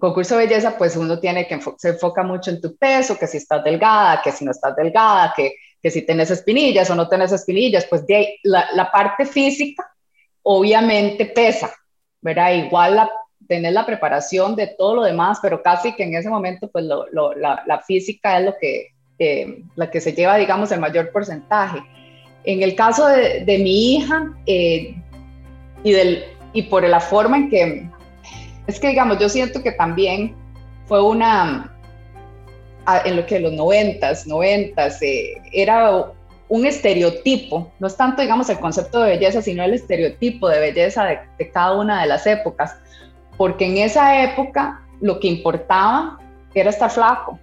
concurso 0.00 0.38
de 0.38 0.46
belleza, 0.46 0.78
pues 0.78 0.96
uno 0.96 1.20
tiene 1.20 1.46
que 1.46 1.60
se 1.76 1.90
enfoca 1.90 2.22
mucho 2.22 2.50
en 2.50 2.62
tu 2.62 2.74
peso, 2.76 3.18
que 3.18 3.26
si 3.26 3.36
estás 3.36 3.62
delgada, 3.62 4.22
que 4.22 4.32
si 4.32 4.42
no 4.42 4.50
estás 4.50 4.74
delgada, 4.76 5.34
que, 5.36 5.56
que 5.82 5.90
si 5.90 6.06
tienes 6.06 6.30
espinillas 6.30 6.88
o 6.88 6.94
no 6.94 7.06
tienes 7.06 7.32
espinillas, 7.32 7.84
pues 7.84 8.06
de 8.06 8.38
la, 8.44 8.68
la 8.72 8.90
parte 8.90 9.26
física 9.26 9.86
obviamente 10.42 11.26
pesa, 11.26 11.70
¿verdad? 12.22 12.54
Igual 12.54 12.96
la, 12.96 13.10
tener 13.48 13.72
la 13.72 13.86
preparación 13.86 14.56
de 14.56 14.66
todo 14.66 14.96
lo 14.96 15.02
demás, 15.04 15.38
pero 15.40 15.62
casi 15.62 15.94
que 15.94 16.04
en 16.04 16.14
ese 16.14 16.28
momento, 16.28 16.68
pues 16.68 16.84
lo, 16.84 17.06
la, 17.34 17.62
la, 17.66 17.78
física 17.80 18.38
es 18.38 18.44
lo 18.46 18.54
que, 18.60 18.88
eh, 19.18 19.62
la 19.76 19.90
que 19.90 20.00
se 20.00 20.12
lleva, 20.12 20.36
digamos, 20.36 20.72
el 20.72 20.80
mayor 20.80 21.10
porcentaje. 21.12 21.78
En 22.44 22.62
el 22.62 22.74
caso 22.74 23.06
de, 23.06 23.44
de 23.44 23.58
mi 23.58 23.94
hija 23.94 24.32
eh, 24.46 24.94
y, 25.82 25.92
del, 25.92 26.24
y 26.52 26.62
por 26.62 26.82
la 26.84 27.00
forma 27.00 27.36
en 27.36 27.50
que 27.50 27.90
es 28.66 28.80
que, 28.80 28.88
digamos, 28.88 29.18
yo 29.18 29.28
siento 29.28 29.62
que 29.62 29.72
también 29.72 30.34
fue 30.86 31.02
una, 31.02 31.72
en 33.04 33.16
lo 33.16 33.26
que 33.26 33.40
los 33.40 33.52
noventas, 33.52 34.26
noventas, 34.26 35.00
eh, 35.02 35.34
era 35.52 36.12
un 36.48 36.66
estereotipo, 36.66 37.72
no 37.78 37.86
es 37.86 37.96
tanto, 37.96 38.22
digamos, 38.22 38.48
el 38.50 38.58
concepto 38.58 39.02
de 39.02 39.10
belleza, 39.10 39.42
sino 39.42 39.62
el 39.64 39.74
estereotipo 39.74 40.48
de 40.48 40.60
belleza 40.60 41.04
de, 41.04 41.50
cada 41.50 41.74
una 41.74 42.02
de 42.02 42.08
las 42.08 42.26
épocas, 42.26 42.76
porque 43.36 43.66
en 43.66 43.78
esa 43.78 44.22
época 44.22 44.80
lo 45.00 45.20
que 45.20 45.28
importaba 45.28 46.18
era 46.54 46.70
estar 46.70 46.90
flaco. 46.90 47.38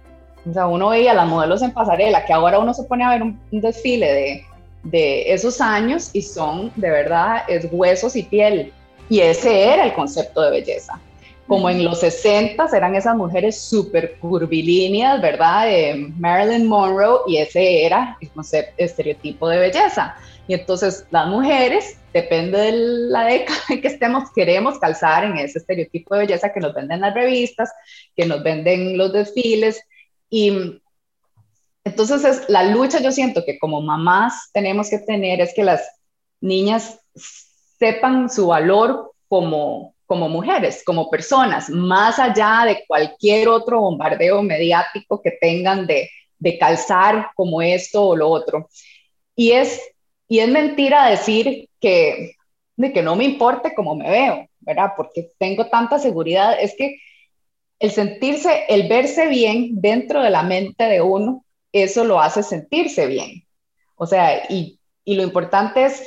O 0.48 0.52
sea, 0.52 0.66
uno 0.66 0.90
veía 0.90 1.14
las 1.14 1.28
modelos 1.28 1.62
en 1.62 1.72
pasarela, 1.72 2.24
que 2.24 2.32
ahora 2.32 2.58
uno 2.58 2.74
se 2.74 2.82
pone 2.84 3.04
a 3.04 3.10
ver 3.10 3.22
un, 3.22 3.40
un 3.50 3.60
desfile 3.60 4.12
de, 4.12 4.44
de 4.82 5.32
esos 5.32 5.60
años 5.60 6.10
y 6.12 6.22
son, 6.22 6.70
de 6.76 6.90
verdad, 6.90 7.44
es 7.48 7.66
huesos 7.70 8.16
y 8.16 8.24
piel. 8.24 8.72
Y 9.08 9.20
ese 9.20 9.72
era 9.72 9.84
el 9.84 9.94
concepto 9.94 10.42
de 10.42 10.50
belleza 10.50 10.98
como 11.46 11.68
en 11.68 11.84
los 11.84 12.00
60 12.00 12.66
eran 12.74 12.94
esas 12.94 13.16
mujeres 13.16 13.60
súper 13.60 14.16
curvilíneas, 14.18 15.20
¿verdad? 15.20 15.66
De 15.66 16.12
Marilyn 16.18 16.66
Monroe, 16.66 17.20
y 17.26 17.36
ese 17.36 17.84
era 17.84 18.16
el 18.20 18.30
concepto, 18.30 18.72
estereotipo 18.78 19.48
de 19.48 19.58
belleza. 19.58 20.16
Y 20.46 20.54
entonces 20.54 21.06
las 21.10 21.26
mujeres, 21.26 21.98
depende 22.12 22.58
de 22.58 22.72
la 22.72 23.24
década 23.24 23.58
en 23.70 23.80
que 23.80 23.88
estemos, 23.88 24.30
queremos 24.34 24.78
calzar 24.78 25.24
en 25.24 25.38
ese 25.38 25.58
estereotipo 25.58 26.14
de 26.14 26.20
belleza 26.22 26.52
que 26.52 26.60
nos 26.60 26.74
venden 26.74 27.00
las 27.00 27.14
revistas, 27.14 27.72
que 28.14 28.26
nos 28.26 28.42
venden 28.42 28.98
los 28.98 29.12
desfiles. 29.12 29.80
Y 30.28 30.80
entonces 31.84 32.24
es, 32.24 32.48
la 32.48 32.64
lucha 32.64 33.00
yo 33.00 33.12
siento 33.12 33.44
que 33.44 33.58
como 33.58 33.80
mamás 33.80 34.50
tenemos 34.52 34.90
que 34.90 34.98
tener 34.98 35.40
es 35.40 35.54
que 35.54 35.64
las 35.64 35.82
niñas 36.40 37.00
sepan 37.78 38.30
su 38.30 38.48
valor 38.48 39.12
como 39.28 39.94
como 40.06 40.28
mujeres, 40.28 40.82
como 40.84 41.10
personas, 41.10 41.70
más 41.70 42.18
allá 42.18 42.64
de 42.66 42.84
cualquier 42.86 43.48
otro 43.48 43.80
bombardeo 43.80 44.42
mediático 44.42 45.20
que 45.22 45.32
tengan 45.40 45.86
de, 45.86 46.10
de 46.38 46.58
calzar 46.58 47.30
como 47.34 47.62
esto 47.62 48.02
o 48.08 48.16
lo 48.16 48.28
otro. 48.28 48.68
Y 49.34 49.52
es, 49.52 49.80
y 50.34 50.40
es 50.40 50.48
mentira 50.48 51.10
decir 51.10 51.68
que, 51.80 52.34
de 52.74 52.92
que 52.92 53.02
no 53.02 53.14
me 53.14 53.22
importe 53.22 53.72
cómo 53.72 53.94
me 53.94 54.10
veo, 54.10 54.48
¿verdad? 54.58 54.90
Porque 54.96 55.30
tengo 55.38 55.68
tanta 55.68 56.00
seguridad. 56.00 56.56
Es 56.60 56.74
que 56.76 56.96
el 57.78 57.92
sentirse, 57.92 58.64
el 58.68 58.88
verse 58.88 59.28
bien 59.28 59.80
dentro 59.80 60.20
de 60.20 60.30
la 60.30 60.42
mente 60.42 60.82
de 60.86 61.00
uno, 61.00 61.44
eso 61.70 62.02
lo 62.02 62.20
hace 62.20 62.42
sentirse 62.42 63.06
bien. 63.06 63.44
O 63.94 64.08
sea, 64.08 64.46
y, 64.48 64.80
y 65.04 65.14
lo 65.14 65.22
importante 65.22 65.84
es 65.84 66.04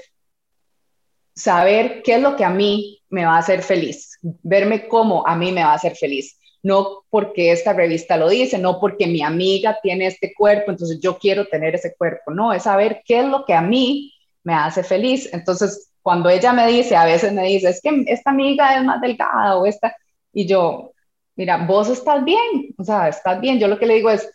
saber 1.33 2.01
qué 2.03 2.15
es 2.15 2.21
lo 2.21 2.35
que 2.35 2.43
a 2.43 2.49
mí 2.49 3.01
me 3.07 3.23
va 3.23 3.35
a 3.35 3.39
hacer 3.39 3.63
feliz, 3.63 4.19
verme 4.21 4.89
como 4.89 5.25
a 5.25 5.37
mí 5.37 5.53
me 5.53 5.63
va 5.63 5.71
a 5.71 5.75
hacer 5.75 5.95
feliz, 5.95 6.37
no 6.63 7.05
porque 7.09 7.53
esta 7.53 7.71
revista 7.71 8.17
lo 8.17 8.27
dice, 8.27 8.57
no 8.57 8.81
porque 8.81 9.07
mi 9.07 9.21
amiga 9.21 9.79
tiene 9.81 10.07
este 10.07 10.33
cuerpo, 10.33 10.71
entonces 10.71 10.99
yo 10.99 11.17
quiero 11.17 11.47
tener 11.47 11.75
ese 11.75 11.95
cuerpo, 11.95 12.31
no, 12.31 12.51
es 12.51 12.63
saber 12.63 13.03
qué 13.05 13.19
es 13.19 13.25
lo 13.25 13.45
que 13.45 13.53
a 13.53 13.61
mí 13.61 14.15
me 14.47 14.53
hace 14.53 14.81
feliz. 14.81 15.29
Entonces, 15.33 15.91
cuando 16.01 16.29
ella 16.29 16.53
me 16.53 16.67
dice, 16.67 16.95
a 16.95 17.03
veces 17.03 17.33
me 17.33 17.43
dice, 17.43 17.67
es 17.67 17.81
que 17.81 18.05
esta 18.07 18.29
amiga 18.29 18.77
es 18.77 18.86
más 18.86 19.01
delgada 19.01 19.57
o 19.57 19.65
esta, 19.65 19.93
y 20.31 20.47
yo, 20.47 20.93
mira, 21.36 21.65
vos 21.67 21.89
estás 21.89 22.23
bien, 22.23 22.73
o 22.77 22.83
sea, 22.86 23.10
estás 23.10 23.41
bien, 23.41 23.60
yo 23.60 23.67
lo 23.67 23.77
que 23.77 23.86
le 23.86 23.95
digo 23.95 24.10
es, 24.10 24.25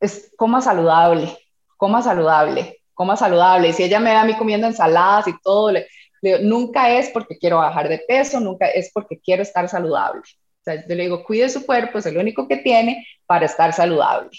es 0.00 0.32
coma 0.36 0.60
saludable, 0.60 1.38
coma 1.76 2.02
saludable, 2.02 2.80
coma 2.94 3.16
saludable, 3.16 3.68
y 3.68 3.72
si 3.72 3.84
ella 3.84 4.00
me 4.00 4.10
ve 4.10 4.16
a 4.16 4.24
mí 4.24 4.34
comiendo 4.34 4.66
ensaladas 4.66 5.28
y 5.28 5.40
todo, 5.40 5.70
le, 5.70 5.86
nunca 6.42 6.90
es 6.90 7.08
porque 7.10 7.38
quiero 7.38 7.58
bajar 7.58 7.88
de 7.88 7.98
peso, 7.98 8.40
nunca 8.40 8.66
es 8.66 8.90
porque 8.92 9.20
quiero 9.20 9.42
estar 9.42 9.68
saludable. 9.68 10.22
O 10.22 10.64
sea, 10.64 10.84
yo 10.84 10.94
le 10.96 11.04
digo, 11.04 11.22
cuide 11.22 11.48
su 11.48 11.64
cuerpo, 11.64 11.98
es 11.98 12.06
el 12.06 12.18
único 12.18 12.48
que 12.48 12.56
tiene 12.56 13.06
para 13.26 13.46
estar 13.46 13.72
saludable. 13.72 14.30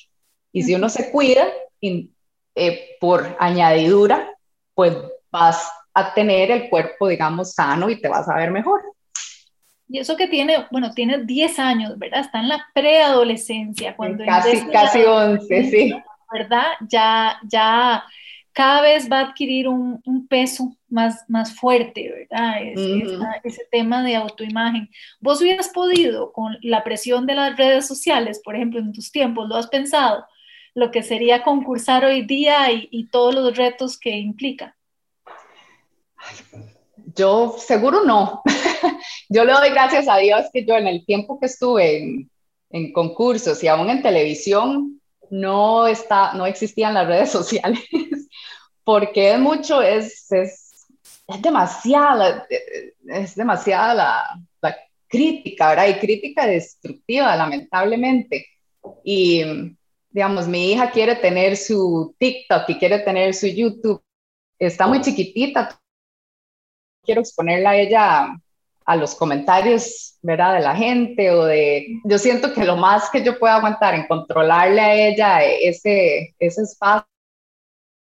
Y 0.51 0.63
si 0.63 0.75
uno 0.75 0.89
se 0.89 1.09
cuida 1.09 1.47
eh, 1.81 2.97
por 2.99 3.37
añadidura, 3.39 4.32
pues 4.73 4.95
vas 5.31 5.71
a 5.93 6.13
tener 6.13 6.51
el 6.51 6.69
cuerpo, 6.69 7.07
digamos, 7.07 7.53
sano 7.53 7.89
y 7.89 7.99
te 7.99 8.07
vas 8.07 8.27
a 8.29 8.35
ver 8.35 8.51
mejor. 8.51 8.81
Y 9.87 9.99
eso 9.99 10.15
que 10.15 10.27
tiene, 10.27 10.65
bueno, 10.71 10.91
tiene 10.93 11.23
10 11.23 11.59
años, 11.59 11.99
¿verdad? 11.99 12.21
Está 12.21 12.39
en 12.39 12.49
la 12.49 12.65
preadolescencia. 12.73 13.95
Cuando 13.95 14.25
casi, 14.25 14.65
casi 14.67 15.03
11, 15.03 15.69
sí. 15.69 15.93
¿Verdad? 16.31 16.65
Ya, 16.89 17.37
ya 17.43 18.03
cada 18.53 18.81
vez 18.81 19.11
va 19.11 19.19
a 19.19 19.23
adquirir 19.29 19.67
un, 19.67 20.01
peso 20.29 20.77
más, 20.87 21.25
más 21.27 21.55
fuerte, 21.55 22.27
¿verdad? 22.29 22.55
ese 23.43 23.63
tema 23.71 24.03
de 24.03 24.15
autoimagen. 24.15 24.89
¿Vos 25.19 25.41
hubieras 25.41 25.69
podido, 25.69 26.31
con 26.31 26.57
la 26.61 26.83
presión 26.83 27.25
de 27.25 27.35
las 27.35 27.57
redes 27.57 27.87
sociales, 27.87 28.41
por 28.43 28.55
ejemplo, 28.55 28.79
en 28.79 28.93
tus 28.93 29.11
tiempos, 29.11 29.49
lo 29.49 29.55
has 29.55 29.67
pensado, 29.67 30.25
lo 30.75 30.91
que 30.91 31.03
sería 31.03 31.43
concursar 31.43 32.05
hoy 32.05 32.23
día 32.23 32.71
y, 32.71 33.07
todos 33.11 33.35
los 33.35 33.55
retos 33.55 33.97
que 33.97 34.11
implica? 34.11 34.75
Yo 37.15 37.55
seguro 37.57 38.03
no. 38.03 38.41
yo 39.29 39.45
le 39.45 39.53
doy 39.53 39.69
gracias 39.69 40.07
a 40.07 40.17
Dios 40.17 40.45
que 40.51 40.65
yo 40.65 40.75
en 40.75 40.87
el 40.87 41.05
tiempo 41.05 41.39
que 41.39 41.45
estuve 41.45 41.99
en, 41.99 42.31
en 42.71 42.91
concursos 42.91 43.63
y 43.63 43.67
aún 43.67 43.89
en 43.89 44.01
televisión, 44.01 44.99
no, 45.29 45.87
está, 45.87 46.33
no 46.33 46.45
existían 46.45 46.93
las 46.93 47.07
redes 47.07 47.31
sociales 47.31 47.81
porque 48.83 49.33
es 49.33 49.39
mucho, 49.39 49.81
es, 49.81 50.31
es, 50.31 50.87
es 51.27 51.41
demasiada, 51.41 52.45
es 53.07 53.35
demasiada 53.35 53.93
la, 53.93 54.39
la, 54.61 54.77
crítica, 55.07 55.69
¿verdad? 55.69 55.87
Y 55.89 55.99
crítica 55.99 56.47
destructiva, 56.47 57.35
lamentablemente. 57.35 58.47
Y, 59.03 59.43
digamos, 60.13 60.47
mi 60.47 60.71
hija 60.71 60.91
quiere 60.91 61.15
tener 61.15 61.57
su 61.57 62.15
TikTok 62.19 62.69
y 62.69 62.77
quiere 62.77 62.99
tener 62.99 63.33
su 63.33 63.47
YouTube. 63.47 64.01
Está 64.59 64.87
muy 64.87 65.01
chiquitita. 65.01 65.77
Quiero 67.03 67.21
exponerla 67.21 67.71
a 67.71 67.77
ella 67.77 68.27
a 68.85 68.95
los 68.95 69.15
comentarios, 69.15 70.17
¿verdad? 70.21 70.53
De 70.55 70.61
la 70.61 70.75
gente 70.75 71.31
o 71.31 71.45
de... 71.45 71.87
Yo 72.05 72.17
siento 72.17 72.53
que 72.53 72.63
lo 72.63 72.77
más 72.77 73.09
que 73.09 73.23
yo 73.23 73.39
puedo 73.39 73.53
aguantar 73.53 73.95
en 73.95 74.07
controlarle 74.07 74.79
a 74.79 74.93
ella 74.93 75.43
ese, 75.43 76.35
ese 76.39 76.61
espacio 76.61 77.07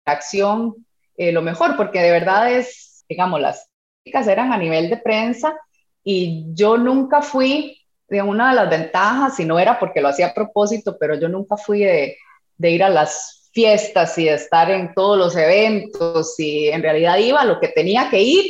acción 0.06 0.86
eh, 1.18 1.32
lo 1.32 1.42
mejor, 1.42 1.78
porque 1.78 2.00
de 2.00 2.12
verdad 2.12 2.52
es, 2.52 3.06
digamos, 3.08 3.40
las 3.40 3.70
chicas 4.06 4.28
eran 4.28 4.52
a 4.52 4.58
nivel 4.58 4.90
de 4.90 4.98
prensa 4.98 5.56
y 6.04 6.46
yo 6.54 6.78
nunca 6.78 7.22
fui 7.22 7.81
de 8.12 8.22
una 8.22 8.50
de 8.50 8.56
las 8.56 8.70
ventajas, 8.70 9.38
si 9.38 9.46
no 9.46 9.58
era 9.58 9.80
porque 9.80 10.02
lo 10.02 10.10
hacía 10.10 10.28
a 10.28 10.34
propósito, 10.34 10.98
pero 11.00 11.16
yo 11.16 11.30
nunca 11.30 11.56
fui 11.56 11.80
de, 11.80 12.18
de 12.58 12.70
ir 12.70 12.84
a 12.84 12.90
las 12.90 13.50
fiestas 13.54 14.18
y 14.18 14.26
de 14.26 14.34
estar 14.34 14.70
en 14.70 14.94
todos 14.94 15.18
los 15.18 15.34
eventos 15.38 16.38
y 16.38 16.68
en 16.68 16.84
realidad 16.84 17.18
iba 17.20 17.40
a 17.40 17.46
lo 17.46 17.62
que 17.62 17.70
tenía 17.70 18.10
que 18.10 18.22
ir 18.22 18.46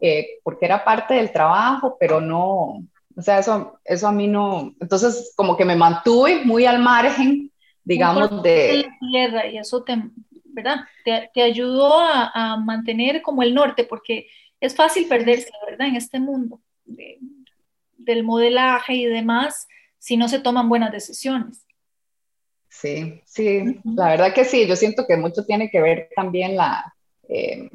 eh, 0.00 0.38
porque 0.42 0.64
era 0.64 0.82
parte 0.82 1.12
del 1.12 1.30
trabajo, 1.30 1.98
pero 2.00 2.22
no, 2.22 2.82
o 3.14 3.22
sea, 3.22 3.38
eso, 3.38 3.78
eso 3.84 4.08
a 4.08 4.12
mí 4.12 4.28
no, 4.28 4.72
entonces 4.80 5.34
como 5.36 5.58
que 5.58 5.66
me 5.66 5.76
mantuve 5.76 6.42
muy 6.46 6.64
al 6.64 6.78
margen, 6.78 7.50
digamos, 7.84 8.42
de... 8.42 8.88
tierra 9.12 9.46
y 9.46 9.58
eso 9.58 9.82
te, 9.82 9.94
¿verdad? 10.44 10.76
Te, 11.04 11.30
te 11.34 11.42
ayudó 11.42 12.00
a, 12.00 12.30
a, 12.34 12.56
mantener 12.56 13.20
como 13.20 13.42
el 13.42 13.52
norte, 13.52 13.84
porque 13.84 14.26
es 14.58 14.74
fácil 14.74 15.06
perderse, 15.06 15.50
¿verdad? 15.66 15.88
En 15.88 15.96
este 15.96 16.18
mundo 16.18 16.60
del 18.04 18.24
modelaje 18.24 18.94
y 18.94 19.06
demás, 19.06 19.66
si 19.98 20.16
no 20.16 20.28
se 20.28 20.40
toman 20.40 20.68
buenas 20.68 20.92
decisiones. 20.92 21.64
Sí, 22.68 23.22
sí, 23.26 23.80
la 23.84 24.08
verdad 24.08 24.34
que 24.34 24.44
sí, 24.44 24.66
yo 24.66 24.76
siento 24.76 25.06
que 25.06 25.16
mucho 25.16 25.44
tiene 25.44 25.70
que 25.70 25.80
ver 25.80 26.08
también 26.16 26.56
la, 26.56 26.94
eh, 27.28 27.70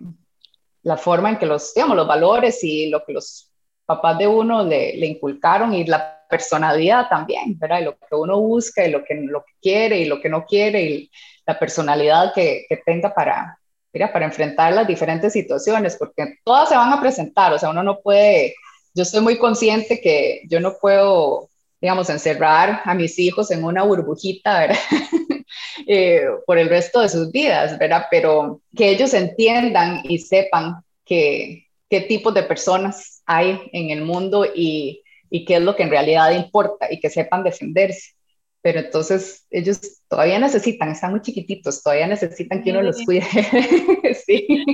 la 0.84 0.98
forma 0.98 1.30
en 1.30 1.38
que 1.38 1.46
los, 1.46 1.74
digamos, 1.74 1.96
los 1.96 2.08
valores 2.08 2.64
y 2.64 2.90
lo 2.90 3.06
que 3.06 3.14
los 3.14 3.52
papás 3.86 4.18
de 4.18 4.28
uno 4.28 4.64
le, 4.64 4.98
le 4.98 5.06
inculcaron 5.06 5.74
y 5.74 5.86
la 5.86 6.26
personalidad 6.30 7.08
también, 7.10 7.58
¿verdad? 7.58 7.80
Y 7.80 7.84
lo 7.86 7.98
que 7.98 8.16
uno 8.16 8.40
busca 8.40 8.86
y 8.86 8.92
lo 8.92 9.04
que, 9.04 9.16
lo 9.16 9.44
que 9.46 9.54
quiere 9.62 10.00
y 10.00 10.06
lo 10.06 10.20
que 10.20 10.30
no 10.30 10.46
quiere 10.46 10.82
y 10.82 11.12
la 11.46 11.58
personalidad 11.58 12.34
que, 12.34 12.66
que 12.68 12.78
tenga 12.78 13.14
para, 13.14 13.58
mira, 13.94 14.12
para 14.12 14.26
enfrentar 14.26 14.74
las 14.74 14.88
diferentes 14.88 15.34
situaciones, 15.34 15.96
porque 15.96 16.36
todas 16.44 16.70
se 16.70 16.76
van 16.76 16.92
a 16.92 17.00
presentar, 17.00 17.54
o 17.54 17.60
sea, 17.60 17.70
uno 17.70 17.84
no 17.84 18.00
puede, 18.00 18.56
yo 18.98 19.04
estoy 19.04 19.22
muy 19.22 19.38
consciente 19.38 20.02
que 20.02 20.42
yo 20.50 20.60
no 20.60 20.76
puedo, 20.82 21.50
digamos, 21.80 22.10
encerrar 22.10 22.82
a 22.84 22.96
mis 22.96 23.20
hijos 23.20 23.52
en 23.52 23.64
una 23.64 23.84
burbujita, 23.84 24.60
¿verdad? 24.60 24.78
eh, 25.88 26.26
por 26.48 26.58
el 26.58 26.68
resto 26.68 27.02
de 27.02 27.10
sus 27.10 27.32
vidas, 27.32 27.78
¿verdad? 27.78 28.06
Pero 28.10 28.62
que 28.76 28.90
ellos 28.90 29.14
entiendan 29.14 30.02
y 30.04 30.18
sepan 30.18 30.84
que, 31.06 31.68
qué 31.88 32.02
tipos 32.02 32.34
de 32.34 32.42
personas 32.42 33.22
hay 33.28 33.70
en 33.72 33.92
el 33.92 34.02
mundo 34.02 34.46
y, 34.46 35.04
y 35.30 35.46
qué 35.46 35.58
es 35.58 35.62
lo 35.62 35.76
que 35.76 35.84
en 35.84 35.92
realidad 35.92 36.32
importa 36.32 36.92
y 36.92 37.00
que 37.00 37.12
sepan 37.12 37.44
defenderse 37.44 38.18
pero 38.60 38.80
entonces 38.80 39.46
ellos 39.50 39.80
todavía 40.10 40.40
necesitan, 40.40 40.90
están 40.90 41.12
muy 41.12 41.22
chiquititos, 41.22 41.82
todavía 41.82 42.08
necesitan 42.08 42.62
que 42.62 42.72
uno 42.72 42.82
los 42.82 43.02
cuide. 43.06 43.24
sí. 44.26 44.66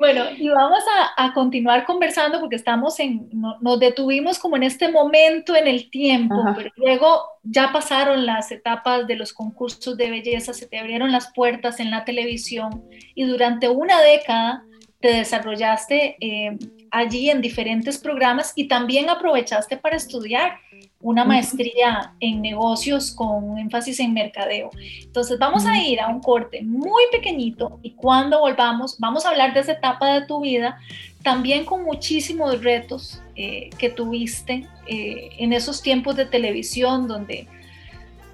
Bueno, 0.00 0.24
y 0.34 0.48
vamos 0.48 0.82
a, 0.98 1.26
a, 1.26 1.34
continuar 1.34 1.84
conversando 1.84 2.40
porque 2.40 2.56
estamos 2.56 2.98
en, 3.00 3.28
no, 3.34 3.58
nos 3.60 3.78
detuvimos 3.78 4.38
como 4.38 4.56
en 4.56 4.62
este 4.62 4.90
momento 4.90 5.54
en 5.54 5.66
el 5.66 5.90
tiempo, 5.90 6.36
Ajá. 6.40 6.54
pero 6.56 6.70
luego 6.76 7.22
ya 7.42 7.70
pasaron 7.70 8.24
las 8.24 8.50
etapas 8.50 9.06
de 9.06 9.16
los 9.16 9.34
concursos 9.34 9.98
de 9.98 10.08
belleza, 10.08 10.54
se 10.54 10.66
te 10.66 10.78
abrieron 10.78 11.12
las 11.12 11.30
puertas 11.34 11.80
en 11.80 11.90
la 11.90 12.06
televisión 12.06 12.82
y 13.14 13.24
durante 13.24 13.68
una 13.68 14.00
década 14.00 14.64
te 15.00 15.08
desarrollaste 15.12 16.16
eh, 16.18 16.58
allí 16.90 17.30
en 17.30 17.40
diferentes 17.40 17.98
programas 17.98 18.52
y 18.56 18.68
también 18.68 19.08
aprovechaste 19.08 19.76
para 19.76 19.96
estudiar 19.96 20.58
una 21.00 21.24
maestría 21.24 22.14
en 22.20 22.42
negocios 22.42 23.10
con 23.10 23.58
énfasis 23.58 24.00
en 24.00 24.12
mercadeo. 24.12 24.70
Entonces 25.02 25.38
vamos 25.38 25.64
a 25.64 25.78
ir 25.78 26.00
a 26.00 26.08
un 26.08 26.20
corte 26.20 26.62
muy 26.62 27.02
pequeñito 27.10 27.78
y 27.82 27.92
cuando 27.92 28.40
volvamos 28.40 28.98
vamos 28.98 29.24
a 29.24 29.30
hablar 29.30 29.54
de 29.54 29.60
esa 29.60 29.72
etapa 29.72 30.12
de 30.12 30.26
tu 30.26 30.40
vida, 30.40 30.78
también 31.22 31.64
con 31.64 31.84
muchísimos 31.84 32.62
retos 32.62 33.22
eh, 33.34 33.70
que 33.78 33.88
tuviste 33.88 34.66
eh, 34.86 35.30
en 35.38 35.52
esos 35.52 35.80
tiempos 35.82 36.16
de 36.16 36.26
televisión 36.26 37.08
donde 37.08 37.46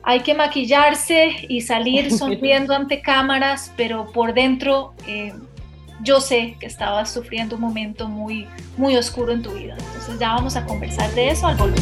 hay 0.03 0.21
que 0.21 0.35
maquillarse 0.35 1.47
y 1.49 1.61
salir 1.61 2.11
sonriendo 2.16 2.75
ante 2.75 3.01
cámaras, 3.01 3.73
pero 3.77 4.11
por 4.12 4.35
dentro 4.35 4.95
eh, 5.07 5.33
yo 6.03 6.21
sé 6.21 6.57
que 6.61 6.67
estabas 6.67 7.13
sufriendo 7.13 7.57
un 7.57 7.63
momento 7.63 8.09
muy, 8.09 8.47
muy 8.77 8.97
oscuro 8.97 9.33
en 9.33 9.43
tu 9.43 9.53
vida. 9.53 9.75
Entonces 9.79 10.19
ya 10.19 10.35
vamos 10.35 10.57
a 10.57 10.65
conversar 10.65 11.13
de 11.15 11.31
eso 11.31 11.47
al 11.47 11.57
volver. 11.57 11.81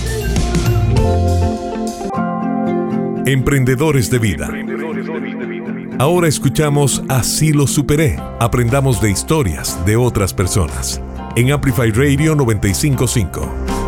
Emprendedores 3.27 4.11
de 4.11 4.18
vida. 4.18 4.50
Ahora 5.98 6.29
escuchamos 6.29 7.03
Así 7.09 7.53
lo 7.53 7.66
superé. 7.66 8.16
Aprendamos 8.40 9.00
de 9.00 9.11
historias 9.11 9.85
de 9.87 9.96
otras 9.96 10.35
personas. 10.35 11.00
En 11.37 11.53
Amplify 11.53 11.90
Radio 11.90 12.35
955. 12.35 13.83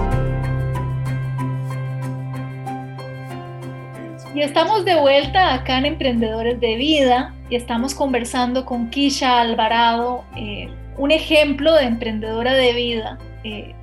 Y 4.37 4.43
estamos 4.43 4.85
de 4.85 4.97
vuelta 4.97 5.55
acá 5.55 5.79
en 5.79 5.87
Emprendedores 5.87 6.61
de 6.61 6.77
Vida 6.77 7.35
y 7.49 7.57
estamos 7.57 7.95
conversando 7.95 8.67
con 8.67 8.91
Kisha 8.91 9.41
Alvarado, 9.41 10.27
eh, 10.37 10.69
un 10.99 11.11
ejemplo 11.11 11.73
de 11.73 11.85
emprendedora 11.85 12.53
de 12.53 12.75
vida. 12.75 13.19
Eh, 13.45 13.75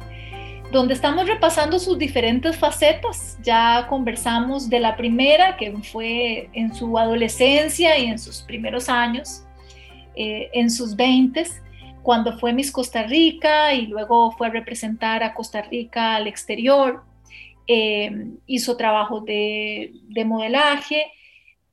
donde 0.72 0.94
estamos 0.94 1.28
repasando 1.28 1.80
sus 1.80 1.98
diferentes 1.98 2.56
facetas. 2.56 3.40
Ya 3.42 3.88
conversamos 3.90 4.70
de 4.70 4.80
la 4.80 4.96
primera, 4.96 5.58
que 5.58 5.72
fue 5.92 6.50
en 6.54 6.72
su 6.76 7.00
adolescencia 7.00 7.98
y 7.98 8.06
en 8.06 8.20
sus 8.20 8.44
primeros 8.44 8.90
años, 8.90 9.44
eh, 10.16 10.52
en 10.54 10.70
sus 10.70 10.96
veintes, 10.96 11.64
cuando 12.04 12.38
fue 12.38 12.54
Miss 12.54 12.72
Costa 12.72 13.02
Rica 13.02 13.74
y 13.74 13.88
luego 13.88 14.32
fue 14.34 14.48
a 14.48 14.50
representar 14.52 15.24
a 15.24 15.34
Costa 15.34 15.64
Rica 15.64 16.16
al 16.16 16.28
exterior. 16.28 17.02
Eh, 17.68 18.12
hizo 18.46 18.78
trabajo 18.78 19.22
de, 19.22 19.94
de 20.10 20.26
modelaje, 20.26 21.06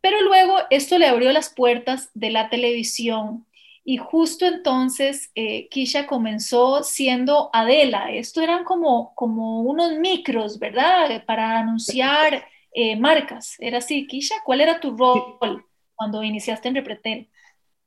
pero 0.01 0.23
luego 0.23 0.57
esto 0.71 0.99
le 0.99 1.07
abrió 1.07 1.33
las 1.33 1.51
puertas 1.51 2.11
de 2.15 2.31
la 2.31 2.49
televisión 2.49 3.47
y 3.85 3.97
justo 3.97 4.47
entonces 4.47 5.31
eh, 5.35 5.69
Kisha 5.69 6.07
comenzó 6.07 6.83
siendo 6.83 7.51
Adela. 7.53 8.13
Esto 8.13 8.41
eran 8.41 8.65
como, 8.65 9.15
como 9.15 9.63
unos 9.63 9.93
micros, 9.99 10.59
¿verdad? 10.59 11.25
Para 11.27 11.59
anunciar 11.59 12.45
eh, 12.73 12.97
marcas. 12.97 13.57
¿Era 13.59 13.79
así, 13.79 14.07
Kisha? 14.07 14.37
¿Cuál 14.45 14.61
era 14.61 14.81
tu 14.81 14.97
rol 14.97 15.65
cuando 15.97 16.23
iniciaste 16.23 16.69
en 16.69 16.75
Repretel? 16.77 17.29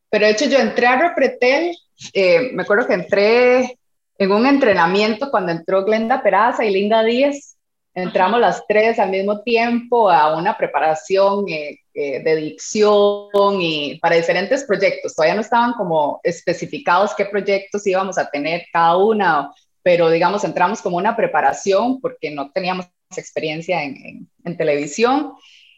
Pero 0.10 0.26
de 0.26 0.32
hecho 0.32 0.46
yo 0.46 0.60
entré 0.60 0.88
a 0.88 1.00
Repretel, 1.00 1.76
eh, 2.14 2.52
me 2.54 2.64
acuerdo 2.64 2.86
que 2.86 2.94
entré 2.94 3.80
en 4.18 4.32
un 4.32 4.46
entrenamiento 4.46 5.32
cuando 5.32 5.52
entró 5.52 5.86
Glenda 5.86 6.22
Peraza 6.22 6.66
y 6.66 6.74
Linda 6.74 7.04
Díaz. 7.04 7.53
Entramos 7.96 8.40
las 8.40 8.66
tres 8.68 8.98
al 8.98 9.12
mismo 9.12 9.42
tiempo 9.42 10.10
a 10.10 10.36
una 10.36 10.58
preparación 10.58 11.48
eh, 11.48 11.80
eh, 11.94 12.24
de 12.24 12.36
dicción 12.38 13.62
y 13.62 14.00
para 14.00 14.16
diferentes 14.16 14.64
proyectos. 14.64 15.14
Todavía 15.14 15.36
no 15.36 15.42
estaban 15.42 15.74
como 15.74 16.20
especificados 16.24 17.14
qué 17.16 17.26
proyectos 17.26 17.86
íbamos 17.86 18.18
a 18.18 18.30
tener 18.30 18.66
cada 18.74 18.98
una, 18.98 19.52
pero 19.84 20.10
digamos, 20.10 20.44
entramos 20.44 20.82
como 20.82 20.98
una 20.98 21.16
preparación 21.16 22.02
porque 22.02 22.32
no 22.32 22.52
teníamos 22.52 22.88
experiencia 23.16 23.84
en, 23.84 23.96
en, 23.98 24.30
en 24.44 24.58
televisión. 24.58 25.34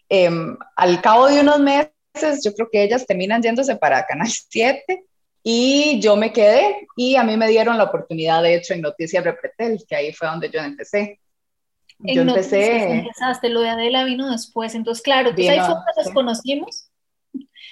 Eh, 0.07 0.29
al 0.77 1.01
cabo 1.01 1.27
de 1.27 1.41
unos 1.41 1.59
meses, 1.59 2.41
yo 2.45 2.53
creo 2.53 2.69
que 2.71 2.83
ellas 2.83 3.05
terminan 3.05 3.41
yéndose 3.41 3.75
para 3.75 4.05
Canal 4.05 4.29
7 4.29 5.03
y 5.43 5.99
yo 5.99 6.15
me 6.15 6.31
quedé 6.31 6.87
y 6.95 7.17
a 7.17 7.23
mí 7.23 7.35
me 7.37 7.47
dieron 7.47 7.77
la 7.77 7.83
oportunidad, 7.83 8.41
de 8.41 8.55
hecho, 8.55 8.73
en 8.73 8.81
Noticias 8.81 9.23
Repretel, 9.23 9.83
que 9.87 9.95
ahí 9.95 10.13
fue 10.13 10.27
donde 10.27 10.49
yo 10.49 10.59
empecé. 10.59 11.19
Yo 11.99 12.21
en 12.21 12.29
empecé. 12.29 12.99
Empezaste, 12.99 13.49
lo 13.49 13.61
de 13.61 13.69
Adela 13.69 14.03
vino 14.03 14.29
después. 14.29 14.75
Entonces, 14.75 15.03
claro, 15.03 15.33
vino, 15.33 15.51
ahí 15.51 15.59
fue 15.59 15.73
cuando 15.73 16.03
nos 16.03 16.13
conocimos. 16.13 16.89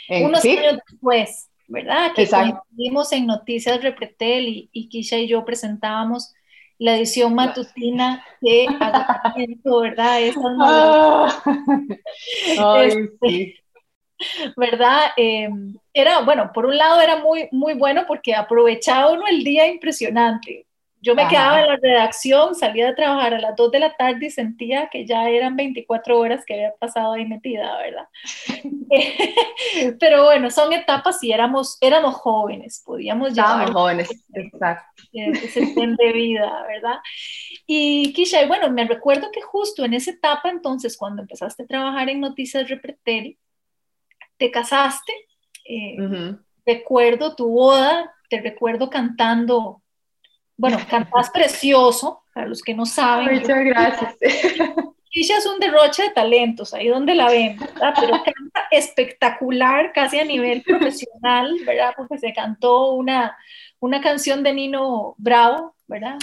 En, 0.07 0.25
unos 0.25 0.41
¿sí? 0.41 0.57
años 0.57 0.79
después, 0.89 1.49
¿verdad? 1.67 2.11
Que 2.13 2.27
coincidimos 2.27 3.11
en 3.13 3.25
Noticias 3.25 3.81
Repretel 3.81 4.47
y, 4.47 4.69
y 4.73 4.89
Kisha 4.89 5.17
y 5.17 5.27
yo 5.27 5.45
presentábamos 5.45 6.33
la 6.77 6.97
edición 6.97 7.33
matutina 7.33 8.25
de 8.41 8.67
agotamiento, 8.79 9.79
¿verdad? 9.81 10.21
Esas 10.21 10.43
ah. 10.59 11.43
Ay, 12.59 12.87
este, 12.87 13.17
sí. 13.21 13.55
¿verdad? 14.57 15.11
Eh, 15.17 15.49
era, 15.93 16.19
bueno, 16.21 16.51
por 16.53 16.65
un 16.65 16.77
lado 16.77 16.99
era 17.01 17.17
muy, 17.17 17.47
muy 17.51 17.73
bueno 17.73 18.03
porque 18.07 18.35
aprovechaba 18.35 19.11
uno 19.11 19.25
el 19.27 19.43
día 19.43 19.67
impresionante. 19.67 20.65
Yo 21.03 21.15
me 21.15 21.23
Ajá. 21.23 21.31
quedaba 21.31 21.61
en 21.61 21.67
la 21.67 21.75
redacción, 21.75 22.55
salía 22.55 22.87
de 22.87 22.93
trabajar 22.93 23.33
a 23.33 23.39
las 23.41 23.57
2 23.57 23.71
de 23.71 23.79
la 23.79 23.93
tarde 23.97 24.27
y 24.27 24.29
sentía 24.29 24.87
que 24.89 25.05
ya 25.05 25.27
eran 25.29 25.57
24 25.57 26.17
horas 26.17 26.45
que 26.45 26.53
había 26.53 26.73
pasado 26.79 27.11
ahí 27.11 27.25
metida, 27.25 27.77
¿verdad? 27.77 28.07
Pero 29.99 30.23
bueno, 30.23 30.49
son 30.49 30.71
etapas 30.71 31.21
y 31.21 31.33
éramos, 31.33 31.77
éramos 31.81 32.15
jóvenes, 32.15 32.81
podíamos 32.85 33.33
llevar... 33.33 33.73
jóvenes, 33.73 34.09
exacto. 34.33 35.03
Ese 35.11 35.73
tren 35.75 35.97
de 35.97 36.13
vida, 36.13 36.63
¿verdad? 36.67 36.99
Y 37.67 38.13
Kisha, 38.13 38.47
bueno, 38.47 38.71
me 38.71 38.85
recuerdo 38.85 39.29
que 39.29 39.41
justo 39.41 39.83
en 39.83 39.95
esa 39.95 40.11
etapa, 40.11 40.49
entonces, 40.49 40.95
cuando 40.95 41.21
empezaste 41.21 41.63
a 41.63 41.67
trabajar 41.67 42.07
en 42.07 42.21
Noticias 42.21 42.69
Repretel, 42.69 43.37
te 44.37 44.49
casaste, 44.51 45.11
eh, 45.65 45.97
uh 45.99 46.03
-huh. 46.03 46.43
recuerdo 46.65 47.35
tu 47.35 47.49
boda, 47.49 48.09
te 48.29 48.39
recuerdo 48.39 48.89
cantando 48.89 49.82
bueno, 50.57 50.77
cantás 50.89 51.29
precioso, 51.29 52.23
para 52.33 52.47
los 52.47 52.61
que 52.61 52.73
no 52.73 52.85
saben. 52.85 53.39
Muchas 53.39 53.63
gracias. 53.63 54.15
Kisha 55.09 55.37
es 55.37 55.45
un 55.45 55.59
derroche 55.59 56.03
de 56.03 56.09
talentos, 56.09 56.73
ahí 56.73 56.87
donde 56.87 57.13
la 57.13 57.29
ven, 57.29 57.57
¿verdad? 57.57 57.93
Pero 57.99 58.23
canta 58.23 58.67
espectacular, 58.71 59.93
casi 59.93 60.19
a 60.19 60.25
nivel 60.25 60.63
profesional, 60.63 61.55
¿verdad? 61.65 61.93
Porque 61.95 62.17
se 62.17 62.33
cantó 62.33 62.93
una, 62.93 63.37
una 63.79 64.01
canción 64.01 64.41
de 64.41 64.53
Nino 64.53 65.13
Bravo, 65.17 65.75
¿verdad? 65.85 66.17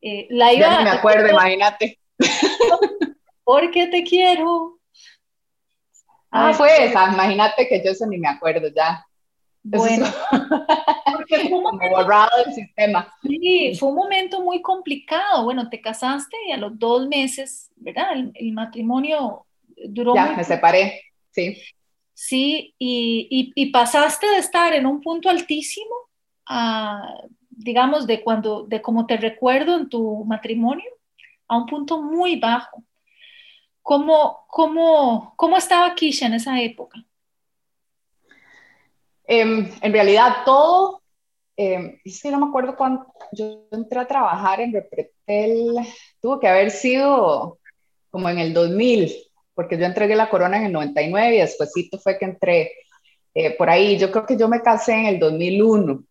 Eh, 0.00 0.26
la 0.30 0.52
iba, 0.52 0.68
ya 0.68 0.78
no 0.78 0.84
me 0.84 0.90
acuerdo, 0.90 1.28
imagínate. 1.28 1.98
Porque 3.44 3.86
te 3.88 4.02
quiero. 4.02 4.78
Ah, 6.30 6.54
fue 6.54 6.86
esa, 6.86 7.12
imagínate 7.12 7.68
que 7.68 7.84
yo 7.84 7.90
eso 7.90 8.06
ni 8.06 8.16
me 8.18 8.28
acuerdo 8.28 8.68
ya. 8.74 9.06
Bueno, 9.64 10.06
porque 11.16 11.48
fue 11.48 11.56
un 11.56 11.62
momento, 11.62 11.96
borrado 11.96 12.30
del 12.44 12.54
sistema. 12.54 13.12
Sí, 13.22 13.74
fue 13.78 13.88
un 13.88 13.94
momento 13.94 14.42
muy 14.42 14.60
complicado. 14.60 15.44
Bueno, 15.44 15.70
te 15.70 15.80
casaste 15.80 16.36
y 16.46 16.52
a 16.52 16.58
los 16.58 16.78
dos 16.78 17.08
meses, 17.08 17.70
¿verdad? 17.76 18.12
El, 18.12 18.30
el 18.34 18.52
matrimonio 18.52 19.46
duró. 19.88 20.14
Ya, 20.14 20.34
me 20.36 20.44
separé, 20.44 21.00
sí. 21.30 21.56
Sí, 22.12 22.74
y, 22.78 23.26
y, 23.30 23.52
y, 23.54 23.70
pasaste 23.72 24.26
de 24.26 24.38
estar 24.38 24.72
en 24.72 24.86
un 24.86 25.00
punto 25.00 25.28
altísimo 25.28 25.94
a, 26.46 27.02
digamos, 27.50 28.06
de 28.06 28.22
cuando, 28.22 28.64
de 28.64 28.80
como 28.80 29.06
te 29.06 29.16
recuerdo 29.16 29.76
en 29.76 29.88
tu 29.88 30.24
matrimonio, 30.24 30.90
a 31.48 31.56
un 31.56 31.66
punto 31.66 32.00
muy 32.00 32.38
bajo. 32.38 32.84
¿Cómo, 33.82 34.44
cómo, 34.48 35.34
cómo 35.36 35.56
estaba 35.56 35.94
Kisha 35.94 36.26
en 36.26 36.34
esa 36.34 36.60
época? 36.60 37.04
Em, 39.26 39.70
en 39.80 39.92
realidad 39.92 40.44
todo, 40.44 41.02
eh, 41.56 42.00
es 42.04 42.20
que 42.22 42.30
no 42.30 42.38
me 42.38 42.46
acuerdo 42.46 42.76
cuando 42.76 43.06
yo 43.32 43.66
entré 43.70 44.00
a 44.00 44.06
trabajar 44.06 44.60
en 44.60 44.72
Repretel, 44.72 45.76
tuvo 46.20 46.40
que 46.40 46.48
haber 46.48 46.70
sido 46.70 47.58
como 48.10 48.28
en 48.28 48.38
el 48.38 48.52
2000, 48.52 49.12
porque 49.54 49.78
yo 49.78 49.86
entregué 49.86 50.16
la 50.16 50.30
corona 50.30 50.58
en 50.58 50.64
el 50.66 50.72
99 50.72 51.36
y 51.36 51.40
después 51.40 51.72
fue 52.02 52.18
que 52.18 52.24
entré 52.24 52.72
eh, 53.34 53.56
por 53.56 53.70
ahí. 53.70 53.98
Yo 53.98 54.10
creo 54.10 54.26
que 54.26 54.36
yo 54.36 54.48
me 54.48 54.62
casé 54.62 54.92
en 54.92 55.06
el 55.06 55.18
2001. 55.18 56.04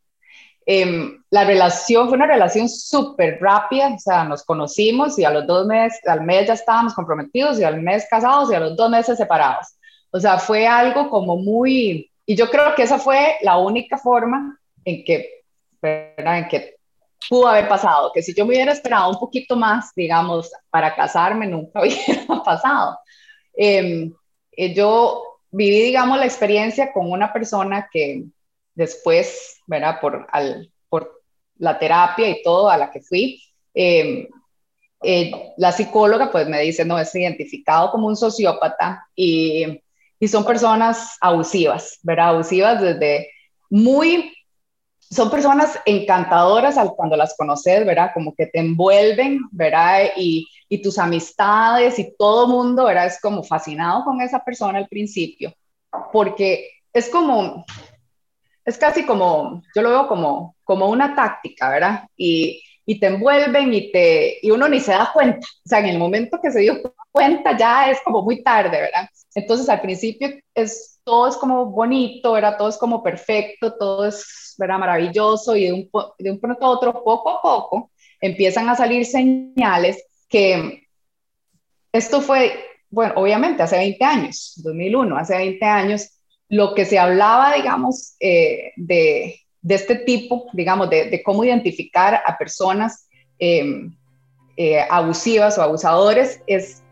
Em, 0.66 1.24
la 1.30 1.44
relación 1.44 2.08
fue 2.08 2.16
una 2.16 2.28
relación 2.28 2.70
súper 2.70 3.40
rápida, 3.42 3.94
o 3.94 4.00
sea, 4.00 4.24
nos 4.24 4.44
conocimos 4.44 5.20
y 5.20 5.26
a 5.26 5.30
los 5.30 5.46
dos 5.46 5.68
meses, 5.68 6.00
al 6.08 6.22
mes 6.22 6.48
ya 6.48 6.54
estábamos 6.54 6.94
comprometidos 6.94 7.60
y 7.60 7.64
al 7.64 7.82
mes 7.82 8.08
casados 8.10 8.52
y 8.52 8.56
a 8.56 8.60
los 8.62 8.76
dos 8.76 8.90
meses 8.90 9.18
separados. 9.18 9.68
O 10.12 10.20
sea, 10.20 10.38
fue 10.38 10.66
algo 10.68 11.10
como 11.10 11.36
muy, 11.38 12.10
y 12.26 12.36
yo 12.36 12.50
creo 12.50 12.74
que 12.76 12.84
esa 12.84 13.00
fue 13.00 13.38
la 13.42 13.58
única 13.58 13.98
forma 13.98 14.60
en 14.86 15.04
que, 15.04 15.44
en 15.82 16.48
que 16.48 16.76
pudo 17.30 17.48
haber 17.48 17.68
pasado, 17.68 18.12
que 18.14 18.22
si 18.22 18.34
yo 18.34 18.46
me 18.46 18.54
hubiera 18.54 18.72
esperado 18.72 19.10
un 19.10 19.20
poquito 19.20 19.56
más, 19.56 19.92
digamos, 19.96 20.52
para 20.70 20.96
casarme, 20.96 21.48
nunca 21.48 21.82
hubiera 21.82 22.44
pasado. 22.44 23.00
Em, 23.56 24.14
eh, 24.52 24.74
yo 24.74 25.40
viví, 25.52 25.82
digamos, 25.82 26.18
la 26.18 26.26
experiencia 26.26 26.92
con 26.92 27.12
una 27.12 27.32
persona 27.32 27.90
que 27.92 28.24
después, 28.74 29.62
¿verdad? 29.68 30.00
Por, 30.00 30.28
al, 30.32 30.72
por 30.90 31.22
la 31.58 31.78
terapia 31.78 32.30
y 32.30 32.42
todo 32.42 32.70
a 32.70 32.78
la 32.78 32.92
que 32.92 33.02
fui, 33.02 33.42
em, 33.74 34.28
eh, 35.06 35.32
la 35.58 35.72
psicóloga 35.74 36.32
pues 36.32 36.48
me 36.48 36.62
dice, 36.62 36.86
no, 36.86 36.98
es 36.98 37.14
identificado 37.14 37.92
como 37.92 38.08
un 38.08 38.16
sociópata 38.16 39.06
y, 39.16 39.83
y 40.24 40.28
son 40.30 40.46
personas 40.46 41.18
abusivas, 41.20 42.00
¿verdad? 42.02 42.30
Abusivas 42.30 42.82
desde 42.82 43.30
muy 43.70 44.34
son 44.98 45.30
personas 45.30 45.78
encantadoras 45.86 46.78
al, 46.78 46.92
cuando 46.96 47.18
las 47.18 47.36
conoces, 47.36 47.86
¿verdad? 47.86 48.12
Como 48.14 48.34
que 48.34 48.46
te 48.46 48.60
envuelven, 48.60 49.42
¿verdad? 49.52 50.12
Y, 50.16 50.48
y 50.70 50.82
tus 50.82 50.98
amistades 50.98 52.00
y 52.00 52.16
todo 52.18 52.48
mundo, 52.48 52.86
¿verdad? 52.86 53.08
Es 53.08 53.20
como 53.20 53.44
fascinado 53.44 54.06
con 54.06 54.22
esa 54.22 54.42
persona 54.42 54.80
al 54.80 54.88
principio, 54.88 55.54
porque 56.14 56.70
es 56.94 57.10
como, 57.10 57.66
es 58.64 58.78
casi 58.78 59.06
como, 59.06 59.62
yo 59.76 59.82
lo 59.82 59.90
veo 59.90 60.08
como, 60.08 60.56
como 60.64 60.88
una 60.88 61.16
táctica, 61.16 61.70
¿verdad? 61.70 62.08
Y, 62.16 62.64
y 62.86 63.00
te 63.00 63.08
envuelven 63.08 63.74
y, 63.74 63.92
te, 63.92 64.40
y 64.42 64.52
uno 64.52 64.68
ni 64.68 64.80
se 64.80 64.92
da 64.92 65.12
cuenta, 65.14 65.46
o 65.66 65.70
sea, 65.70 65.80
en 65.80 65.86
el 65.88 65.98
momento 65.98 66.40
que 66.42 66.52
se 66.52 66.60
dio 66.60 66.82
cuenta 67.12 67.58
ya 67.58 67.90
es 67.90 68.00
como 68.04 68.22
muy 68.24 68.44
tarde, 68.44 68.82
¿verdad? 68.82 69.08
Entonces 69.36 69.70
al 69.70 69.82
principio 69.82 70.30
es, 70.54 71.00
todo 71.04 71.28
es 71.28 71.38
como 71.38 71.68
bonito, 71.68 72.34
¿verdad? 72.34 72.58
Todo 72.58 72.70
es 72.70 72.78
como 72.78 73.02
perfecto, 73.02 73.76
todo 73.78 74.06
es, 74.06 74.56
¿verdad? 74.58 74.80
Maravilloso 74.80 75.56
y 75.56 75.66
de 75.66 75.74
un, 75.74 75.90
de 76.20 76.32
un 76.32 76.40
pronto 76.40 76.66
a 76.66 76.70
otro, 76.70 77.04
poco 77.04 77.30
a 77.30 77.42
poco, 77.42 77.92
empiezan 78.20 78.70
a 78.70 78.76
salir 78.76 79.06
señales 79.06 80.04
que 80.28 80.88
esto 81.92 82.22
fue, 82.22 82.54
bueno, 82.90 83.14
obviamente 83.18 83.64
hace 83.64 83.78
20 83.78 84.04
años, 84.04 84.54
2001, 84.64 85.18
hace 85.18 85.38
20 85.38 85.66
años, 85.66 86.20
lo 86.50 86.74
que 86.74 86.86
se 86.86 86.98
hablaba, 87.00 87.54
digamos, 87.54 88.16
eh, 88.20 88.72
de, 88.76 89.43
de, 89.64 89.76
este 89.76 89.96
tipo, 89.96 90.46
digamos, 90.54 90.90
de, 90.90 91.22
cómo 91.24 91.44
identificar 91.44 92.22
a 92.26 92.38
personas 92.38 93.08
em, 93.40 93.92
eh, 94.58 94.86
abusivas 94.90 95.58
o 95.58 95.64
abusadores, 95.64 96.42
es, 96.46 96.84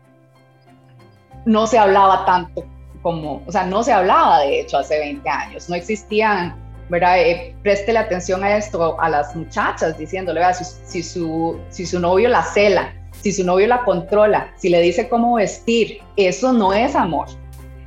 no 1.44 1.66
se 1.66 1.78
hablaba 1.78 2.24
tanto 2.24 2.64
como, 3.02 3.42
o 3.46 3.52
sea, 3.52 3.64
no 3.64 3.82
se 3.82 3.92
hablaba 3.92 4.40
de 4.40 4.60
hecho 4.60 4.78
hace 4.78 4.98
20 4.98 5.28
años, 5.28 5.68
no 5.68 5.74
existían, 5.74 6.56
¿verdad? 6.88 7.20
Eh, 7.20 7.54
la 7.88 8.00
atención 8.00 8.42
a 8.44 8.56
esto 8.56 9.00
a 9.00 9.08
las 9.08 9.34
muchachas, 9.34 9.98
diciéndole, 9.98 10.40
vea, 10.40 10.54
si, 10.54 11.02
su, 11.02 11.58
si 11.68 11.84
su 11.84 12.00
novio 12.00 12.28
la 12.28 12.42
cela, 12.42 12.94
si 13.20 13.32
su 13.32 13.44
novio 13.44 13.66
la 13.66 13.84
controla, 13.84 14.52
si 14.56 14.68
le 14.68 14.80
dice 14.80 15.08
cómo 15.08 15.34
vestir, 15.34 16.00
eso 16.16 16.52
no 16.52 16.72
es 16.72 16.94
amor. 16.94 17.28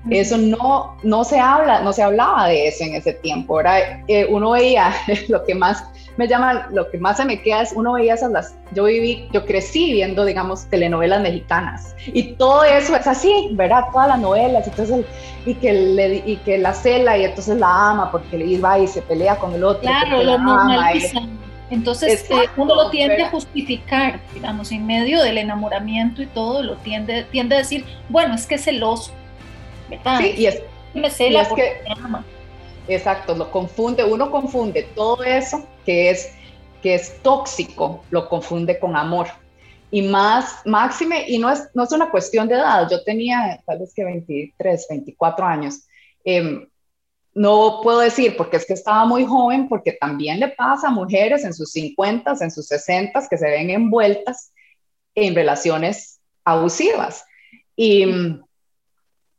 Eso 0.09 0.37
no, 0.37 0.95
no 1.03 1.23
se 1.23 1.39
habla, 1.39 1.81
no 1.81 1.91
se 1.91 2.03
hablaba 2.03 2.47
de 2.47 2.67
eso 2.67 2.83
en 2.83 2.95
ese 2.95 3.13
tiempo. 3.13 3.55
Ahora 3.55 4.03
eh, 4.07 4.27
uno 4.29 4.51
veía 4.51 4.93
lo 5.29 5.43
que 5.43 5.55
más 5.55 5.83
me 6.17 6.27
llama, 6.27 6.67
lo 6.71 6.89
que 6.89 6.97
más 6.97 7.17
se 7.17 7.25
me 7.25 7.41
queda 7.41 7.61
es 7.61 7.73
uno 7.73 7.93
veía 7.93 8.13
esas 8.13 8.31
las, 8.31 8.55
yo 8.73 8.85
viví, 8.85 9.27
yo 9.33 9.45
crecí 9.45 9.91
viendo, 9.91 10.23
digamos, 10.23 10.65
telenovelas 10.69 11.21
mexicanas 11.21 11.95
y 12.05 12.33
todo 12.33 12.63
eso 12.63 12.95
es 12.95 13.07
así, 13.07 13.49
¿verdad? 13.53 13.85
Todas 13.91 14.07
las 14.07 14.19
novelas, 14.19 14.67
entonces, 14.67 15.05
y 15.45 15.55
que, 15.55 15.73
le, 15.73 16.23
y 16.25 16.37
que 16.37 16.57
la 16.57 16.73
cela 16.73 17.17
y 17.17 17.25
entonces 17.25 17.57
la 17.57 17.89
ama 17.89 18.11
porque 18.11 18.37
le 18.37 18.59
va 18.59 18.79
y 18.79 18.87
se 18.87 19.01
pelea 19.01 19.35
con 19.37 19.53
el 19.53 19.63
otro. 19.63 19.81
Claro, 19.81 20.23
lo 20.23 20.37
normalizan. 20.37 21.45
Entonces 21.71 22.29
eh, 22.29 22.47
uno 22.57 22.75
lo 22.75 22.89
tiende 22.91 23.23
a 23.23 23.29
justificar, 23.31 24.19
digamos, 24.33 24.71
en 24.71 24.85
medio 24.85 25.21
del 25.23 25.39
enamoramiento 25.39 26.21
y 26.21 26.27
todo, 26.27 26.61
lo 26.61 26.75
tiende, 26.77 27.23
tiende 27.31 27.55
a 27.55 27.59
decir, 27.59 27.83
bueno, 28.07 28.35
es 28.35 28.45
que 28.45 28.55
es 28.55 28.63
celoso, 28.63 29.11
Sí, 30.19 30.33
y 30.37 30.45
es, 30.47 30.61
me 30.93 31.09
que, 31.55 31.81
Exacto, 32.87 33.35
lo 33.35 33.51
confunde, 33.51 34.03
uno 34.03 34.29
confunde 34.29 34.83
todo 34.95 35.23
eso 35.23 35.67
que 35.85 36.11
es, 36.11 36.31
que 36.81 36.95
es 36.95 37.21
tóxico, 37.23 38.03
lo 38.11 38.29
confunde 38.29 38.79
con 38.79 38.95
amor. 38.95 39.27
Y 39.91 40.03
más, 40.03 40.61
máxime, 40.65 41.25
y 41.27 41.37
no 41.37 41.49
es, 41.51 41.69
no 41.73 41.83
es 41.83 41.91
una 41.91 42.11
cuestión 42.11 42.47
de 42.47 42.55
edad, 42.55 42.87
yo 42.89 43.03
tenía 43.03 43.61
tal 43.65 43.79
vez 43.79 43.93
que 43.93 44.03
23, 44.03 44.87
24 44.89 45.45
años. 45.45 45.87
Em, 46.23 46.67
no 47.33 47.81
puedo 47.83 47.99
decir 47.99 48.37
porque 48.37 48.57
es 48.57 48.65
que 48.65 48.73
estaba 48.73 49.05
muy 49.05 49.25
joven, 49.25 49.67
porque 49.67 49.93
también 49.93 50.39
le 50.39 50.49
pasa 50.49 50.87
a 50.87 50.91
mujeres 50.91 51.43
en 51.43 51.53
sus 51.53 51.71
50, 51.71 52.35
en 52.39 52.51
sus 52.51 52.67
60 52.67 53.27
que 53.29 53.37
se 53.37 53.49
ven 53.49 53.69
envueltas 53.69 54.53
en 55.15 55.35
relaciones 55.35 56.19
abusivas. 56.43 57.25
Y, 57.75 58.05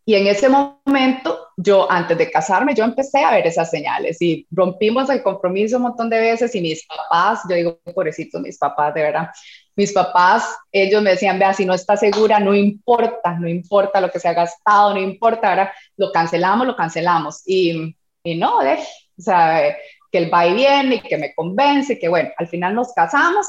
y 0.09 0.14
en 0.14 0.29
ese 0.29 0.49
momento, 0.49 1.49
yo 1.57 1.90
antes 1.90 2.16
de 2.16 2.31
casarme, 2.31 2.75
yo 2.77 2.85
empecé 2.85 3.25
a 3.25 3.33
ver 3.33 3.45
esas 3.45 3.69
señales 3.69 4.23
y 4.23 4.47
rompimos 4.53 5.11
el 5.11 5.21
compromiso 5.21 5.79
un 5.79 5.83
montón 5.83 6.09
de 6.09 6.21
veces 6.21 6.55
y 6.55 6.61
mis 6.61 6.87
papás, 6.87 7.40
yo 7.51 7.57
digo, 7.57 7.81
pobrecitos 7.92 8.40
mis 8.40 8.57
papás, 8.57 8.95
de 8.95 9.03
verdad, 9.03 9.31
mis 9.75 9.92
papás, 9.92 10.57
ellos 10.71 11.03
me 11.03 11.11
decían, 11.11 11.40
vea, 11.40 11.53
si 11.53 11.64
no 11.66 11.75
está 11.75 11.97
segura, 11.97 12.38
no 12.38 12.55
importa, 12.55 13.37
no 13.40 13.49
importa 13.49 14.01
lo 14.01 14.09
que 14.12 14.21
se 14.21 14.29
ha 14.29 14.33
gastado, 14.33 14.95
no 14.95 15.01
importa, 15.01 15.51
ahora 15.51 15.75
lo 15.97 16.12
cancelamos, 16.12 16.69
lo 16.69 16.77
cancelamos. 16.77 17.42
Y, 17.45 17.97
y 18.23 18.37
no, 18.37 18.61
de, 18.61 18.75
o 18.75 19.23
sea, 19.23 19.77
que 20.12 20.19
él 20.19 20.33
va 20.33 20.47
y 20.47 20.55
viene 20.55 20.95
y 20.95 21.01
que 21.01 21.19
me 21.19 21.35
convence, 21.35 21.99
que 21.99 22.09
bueno, 22.09 22.31
al 22.38 22.47
final 22.47 22.77
nos 22.77 22.92
casamos 22.92 23.45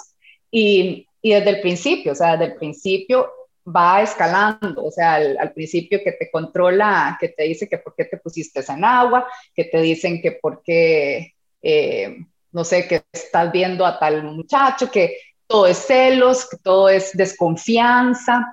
y, 0.50 1.08
y 1.22 1.34
desde 1.34 1.52
el 1.52 1.62
principio, 1.62 2.14
o 2.14 2.16
sea, 2.16 2.32
desde 2.32 2.54
el 2.54 2.58
principio 2.58 3.30
va 3.68 4.02
escalando, 4.02 4.86
o 4.86 4.92
sea, 4.92 5.16
al, 5.16 5.52
principio 5.54 6.00
que 6.04 6.14
te 6.14 6.32
controla, 6.32 7.18
que 7.20 7.30
te 7.30 7.44
dice 7.44 7.68
que 7.68 7.78
por 7.78 7.96
qué 7.96 8.06
te 8.06 8.18
pusiste 8.18 8.64
en 8.68 8.86
agua, 8.86 9.28
que 9.54 9.66
te 9.66 9.82
dicen 9.82 10.22
que 10.22 10.34
por 10.34 10.62
qué, 10.64 11.34
eh, 11.62 12.18
no 12.52 12.64
sé, 12.64 12.88
que 12.88 13.04
estás 13.12 13.52
viendo 13.52 13.86
a 13.86 14.00
tal 14.00 14.24
muchacho, 14.24 14.90
que 14.90 15.18
todo 15.48 15.68
es 15.68 15.78
celos, 15.78 16.48
que 16.50 16.58
todo 16.58 16.90
es 16.90 17.12
desconfianza, 17.14 18.52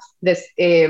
eh, 0.56 0.88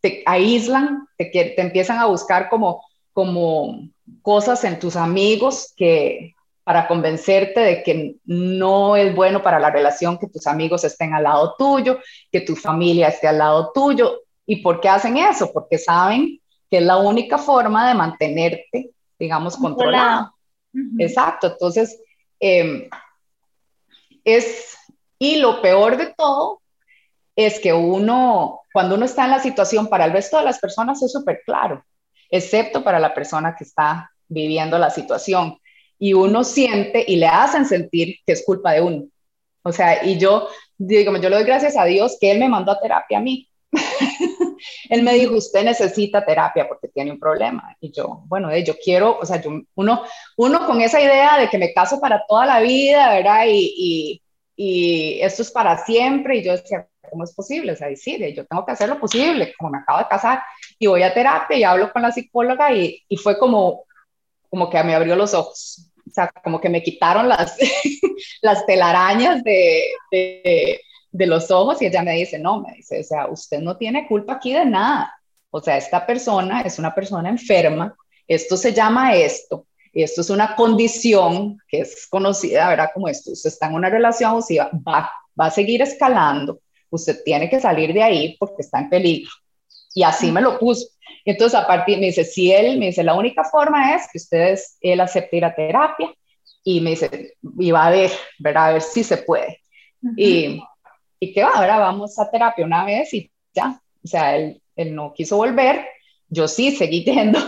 te 0.00 0.22
aíslan, 0.26 1.06
te, 1.16 1.26
te 1.26 1.60
empiezan 1.60 1.98
a 1.98 2.06
buscar 2.06 2.48
como, 2.48 2.84
como 3.12 3.88
cosas 4.20 4.64
en 4.64 4.78
tus 4.78 4.96
amigos 4.96 5.72
que, 5.76 6.34
para 6.64 6.86
convencerte 6.86 7.60
de 7.60 7.82
que 7.82 8.16
no 8.24 8.96
es 8.96 9.14
bueno 9.14 9.42
para 9.42 9.58
la 9.58 9.70
relación 9.70 10.18
que 10.18 10.28
tus 10.28 10.46
amigos 10.46 10.84
estén 10.84 11.12
al 11.12 11.24
lado 11.24 11.54
tuyo, 11.58 11.98
que 12.30 12.40
tu 12.40 12.54
familia 12.54 13.08
esté 13.08 13.28
al 13.28 13.38
lado 13.38 13.72
tuyo. 13.74 14.20
¿Y 14.46 14.56
por 14.62 14.80
qué 14.80 14.88
hacen 14.88 15.16
eso? 15.16 15.52
Porque 15.52 15.78
saben 15.78 16.40
que 16.70 16.78
es 16.78 16.82
la 16.82 16.98
única 16.98 17.38
forma 17.38 17.88
de 17.88 17.94
mantenerte, 17.94 18.90
digamos, 19.18 19.56
controlado. 19.56 20.32
Exacto. 20.98 21.48
Entonces, 21.48 22.00
em, 22.38 22.88
es, 24.24 24.76
y 25.18 25.36
lo 25.36 25.60
peor 25.60 25.96
de 25.96 26.14
todo 26.16 26.60
es 27.34 27.58
que 27.58 27.72
uno, 27.72 28.60
cuando 28.72 28.94
uno 28.94 29.04
está 29.04 29.24
en 29.24 29.32
la 29.32 29.40
situación, 29.40 29.88
para 29.88 30.04
el 30.04 30.12
resto 30.12 30.38
de 30.38 30.44
las 30.44 30.58
personas 30.60 31.02
es 31.02 31.12
súper 31.12 31.42
claro, 31.44 31.84
excepto 32.30 32.84
para 32.84 32.98
la 32.98 33.14
persona 33.14 33.54
que 33.56 33.64
está 33.64 34.10
viviendo 34.28 34.78
la 34.78 34.90
situación 34.90 35.58
y 36.02 36.14
uno 36.14 36.42
siente 36.42 37.04
y 37.06 37.14
le 37.14 37.28
hacen 37.28 37.64
sentir 37.64 38.16
que 38.26 38.32
es 38.32 38.44
culpa 38.44 38.72
de 38.72 38.80
uno. 38.80 39.04
O 39.62 39.70
sea, 39.70 40.04
y 40.04 40.18
yo 40.18 40.48
digo, 40.76 41.16
yo 41.16 41.28
le 41.28 41.36
doy 41.36 41.44
gracias 41.44 41.76
a 41.76 41.84
Dios 41.84 42.16
que 42.20 42.32
Él 42.32 42.40
me 42.40 42.48
mandó 42.48 42.72
a 42.72 42.80
terapia 42.80 43.18
a 43.18 43.20
mí. 43.20 43.48
él 44.90 45.04
me 45.04 45.14
dijo, 45.14 45.36
usted 45.36 45.62
necesita 45.62 46.24
terapia 46.24 46.66
porque 46.66 46.88
tiene 46.88 47.12
un 47.12 47.20
problema. 47.20 47.76
Y 47.80 47.92
yo, 47.92 48.24
bueno, 48.26 48.50
eh, 48.50 48.64
yo 48.64 48.74
quiero, 48.82 49.16
o 49.16 49.24
sea, 49.24 49.40
yo, 49.40 49.52
uno, 49.76 50.02
uno 50.38 50.66
con 50.66 50.80
esa 50.80 51.00
idea 51.00 51.38
de 51.38 51.48
que 51.48 51.58
me 51.58 51.72
caso 51.72 52.00
para 52.00 52.26
toda 52.26 52.46
la 52.46 52.60
vida, 52.60 53.14
¿verdad? 53.14 53.44
Y, 53.46 53.72
y, 53.76 54.22
y 54.56 55.20
esto 55.20 55.42
es 55.42 55.52
para 55.52 55.84
siempre. 55.84 56.38
Y 56.38 56.42
yo 56.42 56.50
decía, 56.50 56.88
¿cómo 57.08 57.22
es 57.22 57.32
posible? 57.32 57.74
O 57.74 57.76
sea, 57.76 57.86
decir, 57.86 58.26
yo 58.34 58.44
tengo 58.44 58.66
que 58.66 58.72
hacer 58.72 58.88
lo 58.88 58.98
posible, 58.98 59.54
como 59.56 59.70
me 59.70 59.78
acabo 59.78 60.00
de 60.00 60.08
casar, 60.08 60.42
y 60.80 60.88
voy 60.88 61.04
a 61.04 61.14
terapia 61.14 61.56
y 61.56 61.62
hablo 61.62 61.92
con 61.92 62.02
la 62.02 62.10
psicóloga 62.10 62.72
y, 62.74 63.04
y 63.08 63.16
fue 63.16 63.38
como, 63.38 63.84
como 64.50 64.68
que 64.68 64.82
me 64.82 64.96
abrió 64.96 65.14
los 65.14 65.32
ojos. 65.32 65.91
O 66.12 66.14
sea, 66.14 66.30
como 66.44 66.60
que 66.60 66.68
me 66.68 66.82
quitaron 66.82 67.26
las, 67.26 67.56
las 68.42 68.66
telarañas 68.66 69.42
de, 69.42 69.84
de, 70.10 70.80
de 71.10 71.26
los 71.26 71.50
ojos 71.50 71.80
y 71.80 71.86
ella 71.86 72.02
me 72.02 72.12
dice, 72.12 72.38
no, 72.38 72.60
me 72.60 72.74
dice, 72.74 73.00
o 73.00 73.02
sea, 73.02 73.26
usted 73.28 73.60
no 73.60 73.78
tiene 73.78 74.06
culpa 74.06 74.34
aquí 74.34 74.52
de 74.52 74.66
nada. 74.66 75.14
O 75.50 75.60
sea, 75.62 75.78
esta 75.78 76.04
persona 76.06 76.60
es 76.60 76.78
una 76.78 76.94
persona 76.94 77.30
enferma, 77.30 77.96
esto 78.28 78.58
se 78.58 78.74
llama 78.74 79.14
esto, 79.14 79.66
esto 79.94 80.20
es 80.20 80.28
una 80.28 80.54
condición 80.54 81.58
que 81.66 81.80
es 81.80 82.06
conocida, 82.08 82.68
¿verdad? 82.68 82.90
Como 82.92 83.08
esto, 83.08 83.32
usted 83.32 83.48
está 83.48 83.68
en 83.68 83.74
una 83.74 83.88
relación 83.88 84.30
abusiva, 84.30 84.70
va, 84.86 85.10
va 85.38 85.46
a 85.46 85.50
seguir 85.50 85.80
escalando, 85.80 86.60
usted 86.90 87.22
tiene 87.24 87.48
que 87.48 87.58
salir 87.58 87.94
de 87.94 88.02
ahí 88.02 88.36
porque 88.38 88.60
está 88.60 88.80
en 88.80 88.90
peligro. 88.90 89.30
Y 89.94 90.02
así 90.02 90.30
me 90.30 90.42
lo 90.42 90.58
puso. 90.58 90.88
Entonces, 91.24 91.58
a 91.58 91.66
partir, 91.66 91.98
me 91.98 92.06
dice, 92.06 92.24
si 92.24 92.52
él, 92.52 92.78
me 92.78 92.86
dice, 92.86 93.02
la 93.02 93.14
única 93.14 93.44
forma 93.44 93.94
es 93.94 94.08
que 94.10 94.18
ustedes, 94.18 94.76
él 94.80 95.00
acepte 95.00 95.36
ir 95.36 95.44
a 95.44 95.54
terapia 95.54 96.12
y 96.64 96.80
me 96.80 96.90
dice, 96.90 97.34
y 97.58 97.70
va 97.70 97.86
a 97.86 97.90
ver, 97.90 98.10
¿verdad? 98.38 98.66
A 98.66 98.72
ver 98.74 98.82
si 98.82 99.04
se 99.04 99.18
puede. 99.18 99.60
Y, 100.16 100.60
y 101.20 101.32
que 101.32 101.42
va, 101.42 101.50
ahora 101.50 101.78
vamos 101.78 102.18
a 102.18 102.30
terapia 102.30 102.64
una 102.64 102.84
vez 102.84 103.14
y 103.14 103.30
ya, 103.54 103.80
o 104.02 104.06
sea, 104.06 104.36
él, 104.36 104.60
él 104.74 104.94
no 104.94 105.12
quiso 105.12 105.36
volver, 105.36 105.86
yo 106.28 106.48
sí 106.48 106.72
seguí 106.72 107.04
yendo 107.04 107.38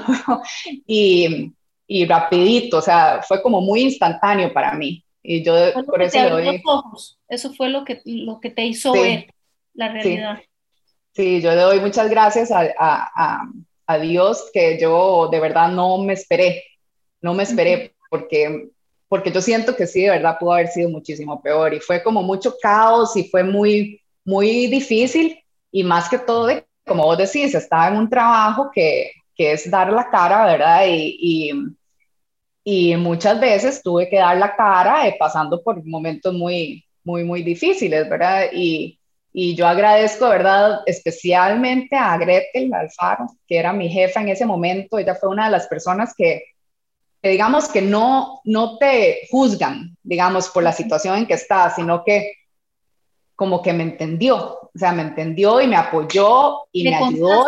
y, 0.86 1.52
y 1.86 2.06
rapidito, 2.06 2.78
o 2.78 2.82
sea, 2.82 3.22
fue 3.26 3.42
como 3.42 3.60
muy 3.60 3.82
instantáneo 3.82 4.52
para 4.52 4.74
mí. 4.74 5.04
Y 5.26 5.42
yo 5.42 5.54
por 5.86 6.02
eso 6.02 6.22
le 6.22 6.30
doy... 6.30 6.62
Ojos. 6.66 7.18
Eso 7.28 7.52
fue 7.54 7.70
lo 7.70 7.84
que, 7.84 8.02
lo 8.04 8.40
que 8.40 8.50
te 8.50 8.66
hizo 8.66 8.92
ver 8.92 9.32
la 9.72 9.88
realidad. 9.88 10.38
Sí. 10.38 10.48
Yo 11.14 11.50
le 11.50 11.60
doy 11.60 11.80
muchas 11.80 12.10
gracias 12.10 12.50
a, 12.50 12.68
a, 12.78 13.48
a, 13.86 13.98
Dios 13.98 14.50
que 14.52 14.78
yo 14.80 15.28
de 15.30 15.40
verdad 15.40 15.70
no 15.70 15.98
me 15.98 16.12
esperé, 16.12 16.64
no 17.20 17.34
me 17.34 17.44
esperé 17.44 17.94
porque, 18.10 18.68
porque 19.08 19.30
yo 19.30 19.40
siento 19.40 19.76
que 19.76 19.86
sí, 19.86 20.02
de 20.02 20.10
verdad 20.10 20.38
pudo 20.38 20.52
haber 20.52 20.68
sido 20.68 20.90
muchísimo 20.90 21.40
peor 21.40 21.74
y 21.74 21.80
fue 21.80 22.02
como 22.02 22.22
mucho 22.22 22.54
caos 22.60 23.16
y 23.16 23.24
fue 23.28 23.44
muy, 23.44 24.00
muy 24.24 24.66
difícil 24.66 25.38
y 25.70 25.84
más 25.84 26.08
que 26.08 26.18
todo 26.18 26.46
de 26.46 26.64
como 26.86 27.04
vos 27.04 27.18
decís, 27.18 27.54
estaba 27.54 27.88
en 27.88 27.96
un 27.96 28.10
trabajo 28.10 28.70
que, 28.72 29.12
que 29.34 29.52
es 29.52 29.70
dar 29.70 29.92
la 29.92 30.10
cara, 30.10 30.44
¿verdad? 30.46 30.86
Y, 30.86 31.50
y, 32.64 32.92
y, 32.92 32.96
muchas 32.96 33.40
veces 33.40 33.82
tuve 33.82 34.08
que 34.08 34.16
dar 34.16 34.36
la 34.36 34.54
cara 34.54 35.08
eh, 35.08 35.16
pasando 35.18 35.62
por 35.62 35.84
momentos 35.84 36.34
muy, 36.34 36.84
muy, 37.02 37.24
muy 37.24 37.42
difíciles, 37.42 38.08
¿verdad? 38.08 38.46
Y, 38.52 38.98
y 39.36 39.56
yo 39.56 39.66
agradezco, 39.66 40.28
¿verdad? 40.28 40.82
Especialmente 40.86 41.96
a 41.96 42.16
Gretel 42.16 42.72
Alfaro, 42.72 43.26
que 43.48 43.56
era 43.58 43.72
mi 43.72 43.88
jefa 43.88 44.20
en 44.20 44.28
ese 44.28 44.46
momento. 44.46 44.96
Ella 44.96 45.16
fue 45.16 45.28
una 45.28 45.46
de 45.46 45.50
las 45.50 45.66
personas 45.66 46.14
que, 46.16 46.44
que, 47.20 47.30
digamos, 47.30 47.68
que 47.68 47.82
no, 47.82 48.40
no 48.44 48.78
te 48.78 49.26
juzgan, 49.32 49.96
digamos, 50.04 50.48
por 50.50 50.62
la 50.62 50.70
situación 50.70 51.18
en 51.18 51.26
que 51.26 51.34
estás, 51.34 51.74
sino 51.74 52.04
que 52.04 52.32
como 53.34 53.60
que 53.60 53.72
me 53.72 53.82
entendió, 53.82 54.36
o 54.36 54.70
sea, 54.72 54.92
me 54.92 55.02
entendió 55.02 55.60
y 55.60 55.66
me 55.66 55.74
apoyó 55.74 56.60
y 56.70 56.84
me 56.84 56.94
ayudó. 56.94 57.46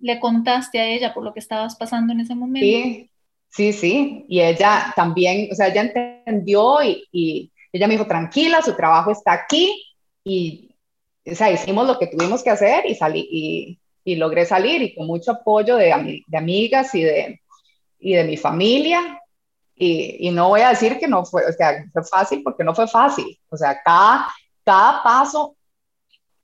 Le 0.00 0.18
contaste 0.18 0.80
a 0.80 0.86
ella 0.88 1.14
por 1.14 1.22
lo 1.22 1.32
que 1.32 1.38
estabas 1.38 1.76
pasando 1.76 2.12
en 2.12 2.18
ese 2.18 2.34
momento. 2.34 2.66
Sí, 2.66 3.08
sí, 3.50 3.72
sí, 3.72 4.24
y 4.28 4.40
ella 4.40 4.92
también, 4.96 5.48
o 5.52 5.54
sea, 5.54 5.68
ella 5.68 5.82
entendió 5.82 6.82
y, 6.82 7.04
y 7.12 7.52
ella 7.72 7.86
me 7.86 7.94
dijo, 7.94 8.08
tranquila, 8.08 8.62
su 8.62 8.74
trabajo 8.74 9.12
está 9.12 9.32
aquí 9.32 9.80
y, 10.24 10.69
o 11.26 11.34
sea, 11.34 11.50
hicimos 11.50 11.86
lo 11.86 11.98
que 11.98 12.06
tuvimos 12.06 12.42
que 12.42 12.50
hacer 12.50 12.86
y 12.86 12.94
salí 12.94 13.28
y, 13.30 13.80
y 14.04 14.16
logré 14.16 14.46
salir 14.46 14.82
y 14.82 14.94
con 14.94 15.06
mucho 15.06 15.32
apoyo 15.32 15.76
de, 15.76 16.22
de 16.26 16.38
amigas 16.38 16.94
y 16.94 17.02
de, 17.02 17.40
y 17.98 18.14
de 18.14 18.24
mi 18.24 18.36
familia. 18.36 19.20
Y, 19.74 20.28
y, 20.28 20.30
no 20.30 20.48
voy 20.48 20.60
a 20.60 20.70
decir 20.70 20.98
que 20.98 21.08
no 21.08 21.24
fue, 21.24 21.46
o 21.46 21.52
sea, 21.52 21.84
fue 21.92 22.04
fácil 22.04 22.42
porque 22.42 22.64
no 22.64 22.74
fue 22.74 22.86
fácil. 22.86 23.38
O 23.48 23.56
sea, 23.56 23.80
cada, 23.82 24.28
cada 24.64 25.02
paso 25.02 25.56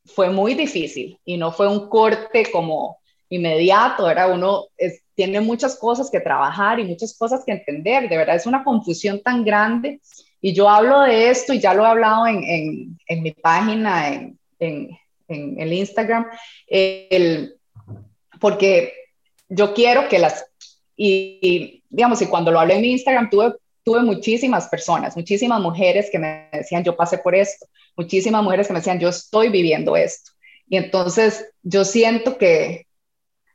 fue 0.06 0.30
muy 0.30 0.54
difícil 0.54 1.18
y 1.24 1.36
no 1.36 1.52
fue 1.52 1.68
un 1.68 1.88
corte 1.88 2.50
como 2.50 2.98
inmediato, 3.28 4.08
era 4.08 4.28
uno 4.28 4.66
tiene 5.14 5.40
muchas 5.40 5.76
cosas 5.76 6.10
que 6.10 6.20
trabajar 6.20 6.78
y 6.78 6.84
muchas 6.84 7.16
cosas 7.18 7.42
que 7.44 7.52
entender, 7.52 8.08
de 8.08 8.16
verdad 8.16 8.36
es 8.36 8.46
una 8.46 8.62
confusión 8.62 9.20
tan 9.20 9.44
grande 9.44 10.00
y 10.40 10.52
yo 10.54 10.68
hablo 10.68 11.00
de 11.00 11.30
esto 11.30 11.52
y 11.52 11.58
ya 11.58 11.74
lo 11.74 11.82
he 11.82 11.88
hablado 11.88 12.26
en, 12.28 12.44
en, 12.44 12.98
en 13.08 13.22
mi 13.22 13.32
página, 13.32 14.08
en, 14.14 14.38
en, 14.58 14.98
el 15.28 15.72
Instagram, 15.72 16.26
el, 16.68 17.56
porque 18.40 18.92
yo 19.48 19.74
quiero 19.74 20.08
que 20.08 20.20
las, 20.20 20.46
y, 20.96 21.38
y, 21.42 21.84
digamos, 21.88 22.22
y 22.22 22.26
cuando 22.26 22.52
lo 22.52 22.60
hablé 22.60 22.74
en 22.74 22.82
mi 22.82 22.92
Instagram 22.92 23.28
tuve, 23.28 23.54
tuve 23.82 24.02
muchísimas 24.02 24.68
personas, 24.68 25.16
muchísimas 25.16 25.60
mujeres 25.60 26.08
que 26.10 26.18
me 26.18 26.48
decían, 26.52 26.84
yo 26.84 26.96
pasé 26.96 27.18
por 27.18 27.34
esto, 27.34 27.66
muchísimas 27.96 28.42
mujeres 28.42 28.66
que 28.66 28.72
me 28.72 28.80
decían, 28.80 28.98
yo 28.98 29.08
estoy 29.08 29.48
viviendo 29.48 29.96
esto. 29.96 30.32
Y 30.68 30.76
entonces 30.76 31.52
yo 31.62 31.84
siento 31.84 32.36
que, 32.36 32.86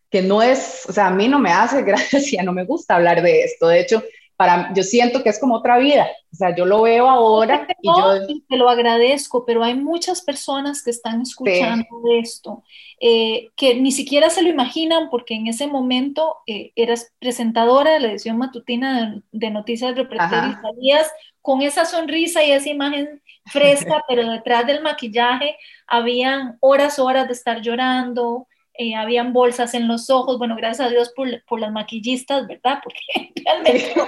que 0.10 0.22
no 0.22 0.42
es, 0.42 0.86
o 0.88 0.94
sea, 0.94 1.08
a 1.08 1.12
mí 1.12 1.28
no 1.28 1.40
me 1.40 1.52
hace 1.52 1.82
gracia, 1.84 2.44
no 2.44 2.54
me 2.54 2.66
gusta 2.66 2.96
hablar 2.96 3.22
de 3.22 3.44
esto. 3.44 3.68
De 3.68 3.80
hecho, 3.80 4.04
para, 4.42 4.74
yo 4.74 4.82
siento 4.82 5.22
que 5.22 5.30
es 5.30 5.40
como 5.40 5.54
otra 5.54 5.78
vida. 5.78 6.08
O 6.34 6.36
sea, 6.36 6.56
yo 6.56 6.66
lo 6.66 6.82
veo 6.82 7.08
ahora 7.08 7.68
y 7.80 7.88
yo... 7.88 8.26
Te 8.50 8.58
lo 8.58 8.70
agradezco, 8.70 9.46
pero 9.46 9.64
hay 9.64 9.76
muchas 9.76 10.24
personas 10.24 10.82
que 10.82 10.90
están 10.90 11.22
escuchando 11.22 11.86
esto, 12.20 12.64
eh, 13.00 13.50
que 13.56 13.76
ni 13.76 13.92
siquiera 13.92 14.32
se 14.32 14.42
lo 14.42 14.50
imaginan 14.50 15.12
porque 15.12 15.36
en 15.36 15.46
ese 15.46 15.68
momento 15.68 16.38
eh, 16.48 16.72
eras 16.76 17.14
presentadora 17.20 17.92
de 17.92 18.00
la 18.00 18.08
edición 18.10 18.40
matutina 18.40 19.12
de, 19.12 19.22
de 19.32 19.52
Noticias 19.52 19.96
Representantes 19.96 20.58
y 20.58 20.62
salías 20.64 21.12
con 21.44 21.62
esa 21.62 21.86
sonrisa 21.86 22.44
y 22.44 22.52
esa 22.52 22.70
imagen 22.70 23.22
fresca, 23.46 24.04
pero 24.08 24.28
detrás 24.28 24.66
del 24.66 24.82
maquillaje 24.82 25.56
habían 25.86 26.58
horas, 26.62 26.98
horas 26.98 27.28
de 27.28 27.34
estar 27.34 27.62
llorando, 27.62 28.48
eh, 28.74 28.96
habían 28.96 29.34
bolsas 29.34 29.74
en 29.74 29.88
los 29.88 30.10
ojos, 30.10 30.38
bueno, 30.38 30.56
gracias 30.56 30.88
a 30.88 30.92
Dios 30.92 31.12
por, 31.16 31.28
por 31.46 31.60
las 31.60 31.72
maquillistas, 31.72 32.48
¿verdad? 32.48 32.80
Porque 32.84 33.00
realmente 33.44 33.94
no, 33.96 34.06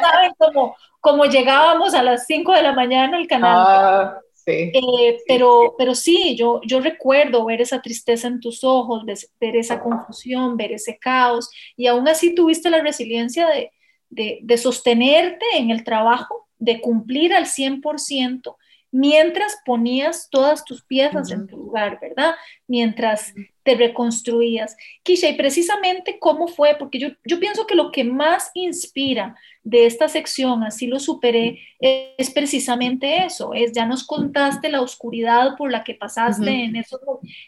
saben 0.00 0.32
cómo, 0.38 0.76
cómo, 1.00 1.24
llegábamos 1.24 1.94
a 1.94 2.02
las 2.02 2.26
5 2.26 2.52
de 2.52 2.62
la 2.62 2.72
mañana 2.72 3.16
al 3.16 3.26
canal. 3.26 3.56
Ah, 3.66 4.18
sí, 4.32 4.70
eh, 4.72 5.18
pero, 5.26 5.74
pero 5.76 5.94
sí, 5.94 6.36
yo, 6.36 6.60
yo 6.64 6.80
recuerdo 6.80 7.44
ver 7.44 7.60
esa 7.60 7.82
tristeza 7.82 8.28
en 8.28 8.40
tus 8.40 8.62
ojos, 8.62 9.04
ver 9.40 9.56
esa 9.56 9.80
confusión, 9.80 10.56
ver 10.56 10.72
ese 10.72 10.96
caos, 10.96 11.50
y 11.76 11.88
aún 11.88 12.06
así 12.06 12.34
tuviste 12.34 12.70
la 12.70 12.80
resiliencia 12.80 13.48
de, 13.48 13.72
de, 14.10 14.38
de 14.42 14.56
sostenerte 14.58 15.44
en 15.56 15.70
el 15.70 15.82
trabajo, 15.82 16.46
de 16.58 16.80
cumplir 16.80 17.34
al 17.34 17.46
100%, 17.46 18.56
mientras 18.92 19.58
ponías 19.66 20.28
todas 20.30 20.64
tus 20.64 20.84
piezas 20.84 21.32
en 21.32 21.48
tu 21.48 21.56
lugar, 21.56 21.98
¿verdad? 22.00 22.36
Mientras 22.68 23.34
te 23.64 23.74
reconstruías. 23.74 24.76
Kisha, 25.02 25.28
y 25.28 25.36
precisamente 25.36 26.18
cómo 26.20 26.46
fue, 26.46 26.76
porque 26.78 26.98
yo, 26.98 27.08
yo 27.24 27.40
pienso 27.40 27.66
que 27.66 27.74
lo 27.74 27.90
que 27.90 28.04
más 28.04 28.50
inspira 28.54 29.34
de 29.64 29.86
esta 29.86 30.08
sección, 30.08 30.62
así 30.62 30.86
lo 30.86 31.00
superé, 31.00 31.60
es, 31.80 32.30
precisamente 32.30 33.24
eso, 33.24 33.54
es 33.54 33.72
ya 33.72 33.86
nos 33.86 34.06
contaste 34.06 34.68
la 34.68 34.82
oscuridad 34.82 35.56
por 35.56 35.72
la 35.72 35.82
que 35.82 35.94
pasaste 35.94 36.64
en, 36.64 36.76
esos, 36.76 37.00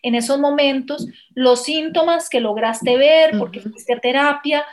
en 0.02 0.14
esos 0.14 0.40
momentos, 0.40 1.06
los 1.34 1.64
síntomas 1.64 2.30
que 2.30 2.40
lograste 2.40 2.96
ver 2.96 3.38
porque 3.38 3.60
fuiste 3.60 3.92
a 3.92 4.00
terapia, 4.00 4.64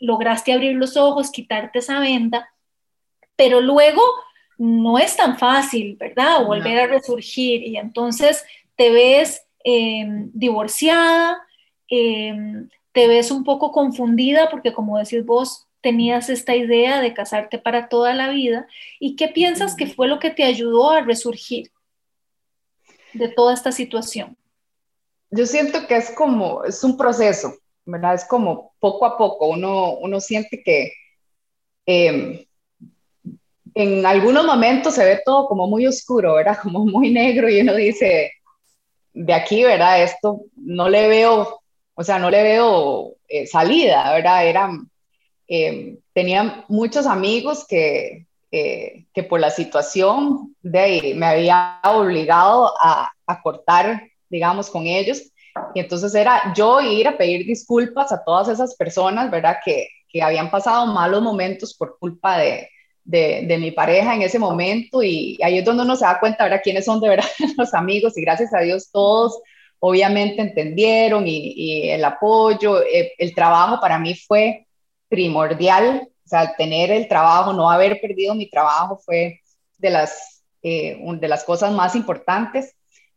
lograste 0.00 0.52
abrir 0.52 0.76
los 0.76 0.96
ojos, 0.96 1.32
quitarte 1.32 1.80
esa 1.80 1.98
venda, 1.98 2.48
pero 3.34 3.60
luego 3.60 4.02
no 4.56 4.98
es 5.00 5.16
tan 5.16 5.36
fácil, 5.36 5.96
¿verdad? 5.98 6.44
Volver 6.44 6.78
a 6.78 6.86
resurgir 6.86 7.66
y 7.66 7.76
entonces 7.76 8.44
te 8.76 8.90
ves 8.90 9.44
em, 9.64 10.30
divorciada, 10.32 11.38
em, 11.88 12.68
te 12.92 13.08
ves 13.08 13.30
un 13.30 13.42
poco 13.42 13.72
confundida 13.72 14.48
porque 14.50 14.72
como 14.72 14.98
decís 14.98 15.24
vos, 15.24 15.66
tenías 15.80 16.30
esta 16.30 16.56
idea 16.56 17.00
de 17.00 17.12
casarte 17.12 17.58
para 17.58 17.88
toda 17.88 18.14
la 18.14 18.30
vida. 18.30 18.66
¿Y 19.00 19.16
qué 19.16 19.28
piensas 19.28 19.76
que 19.76 19.86
fue 19.86 20.08
lo 20.08 20.18
que 20.18 20.30
te 20.30 20.44
ayudó 20.44 20.90
a 20.90 21.02
resurgir 21.02 21.70
de 23.12 23.28
toda 23.28 23.52
esta 23.52 23.70
situación? 23.70 24.36
Yo 25.30 25.44
siento 25.46 25.86
que 25.86 25.96
es 25.96 26.10
como, 26.12 26.64
es 26.64 26.82
un 26.84 26.96
proceso, 26.96 27.54
¿verdad? 27.84 28.14
Es 28.14 28.24
como 28.24 28.72
poco 28.78 29.04
a 29.04 29.18
poco, 29.18 29.48
uno, 29.48 29.96
uno 29.98 30.20
siente 30.20 30.62
que... 30.62 30.92
Eh, 31.86 32.46
en 33.74 34.06
algunos 34.06 34.46
momentos 34.46 34.94
se 34.94 35.04
ve 35.04 35.20
todo 35.24 35.46
como 35.48 35.66
muy 35.66 35.86
oscuro, 35.86 36.34
¿verdad? 36.34 36.58
Como 36.62 36.86
muy 36.86 37.10
negro 37.10 37.48
y 37.48 37.60
uno 37.60 37.74
dice, 37.74 38.32
de 39.14 39.32
aquí, 39.32 39.62
¿verdad? 39.62 40.02
Esto 40.02 40.42
no 40.56 40.88
le 40.88 41.08
veo, 41.08 41.62
o 41.94 42.04
sea, 42.04 42.18
no 42.18 42.30
le 42.30 42.42
veo 42.42 43.14
eh, 43.28 43.46
salida, 43.46 44.12
¿verdad? 44.12 44.46
Era, 44.46 44.70
eh, 45.48 45.98
tenía 46.12 46.64
muchos 46.68 47.06
amigos 47.06 47.64
que, 47.66 48.26
eh, 48.50 49.06
que 49.14 49.22
por 49.22 49.40
la 49.40 49.50
situación 49.50 50.54
de 50.62 50.78
ahí 50.78 51.14
me 51.14 51.26
había 51.26 51.80
obligado 51.84 52.72
a, 52.80 53.10
a, 53.26 53.42
cortar 53.42 54.02
digamos, 54.28 54.68
con 54.68 54.86
ellos. 54.86 55.22
Y 55.74 55.80
entonces 55.80 56.12
era 56.14 56.52
yo 56.54 56.80
ir 56.80 57.06
a 57.06 57.16
pedir 57.16 57.46
disculpas 57.46 58.10
a 58.10 58.24
todas 58.24 58.48
esas 58.48 58.74
personas, 58.74 59.30
¿verdad? 59.30 59.58
Que, 59.64 59.88
que 60.08 60.22
habían 60.22 60.50
pasado 60.50 60.86
malos 60.86 61.22
momentos 61.22 61.74
por 61.74 61.98
culpa 61.98 62.38
de, 62.38 62.68
de, 63.04 63.56
mi 63.58 63.70
pareja 63.70 64.14
en 64.14 64.22
ese 64.22 64.38
momento. 64.38 65.02
Y 65.02 65.38
ahí 65.42 65.58
es 65.58 65.64
donde 65.64 65.82
uno 65.82 65.96
se 65.96 66.04
da 66.04 66.20
cuenta, 66.20 66.44
¿verdad? 66.44 66.60
Quiénes 66.62 66.84
son 66.84 67.00
de 67.00 67.08
verdad 67.08 67.28
los 67.58 67.74
amigos. 67.74 68.16
Y 68.16 68.22
gracias 68.22 68.52
a 68.54 68.60
Dios 68.60 68.90
todos 68.90 69.40
obviamente 69.80 70.40
entendieron 70.40 71.24
y, 71.26 71.90
el 71.90 72.02
apoyo, 72.04 72.80
el, 72.80 72.86
eh, 72.88 73.12
el 73.18 73.34
trabajo 73.34 73.80
para 73.80 73.98
mí 73.98 74.14
fue 74.14 74.66
primordial. 75.08 76.08
O 76.24 76.28
sea, 76.28 76.56
tener 76.56 76.90
el 76.90 77.06
trabajo, 77.06 77.52
no 77.52 77.70
haber 77.70 78.00
perdido 78.00 78.34
mi 78.34 78.48
trabajo 78.48 78.96
fue 79.04 79.40
de 79.76 79.90
las, 79.90 80.42
eh, 80.62 80.98
de 81.20 81.28
las 81.28 81.44
cosas 81.44 81.72
más 81.72 81.94
importantes 81.94 82.74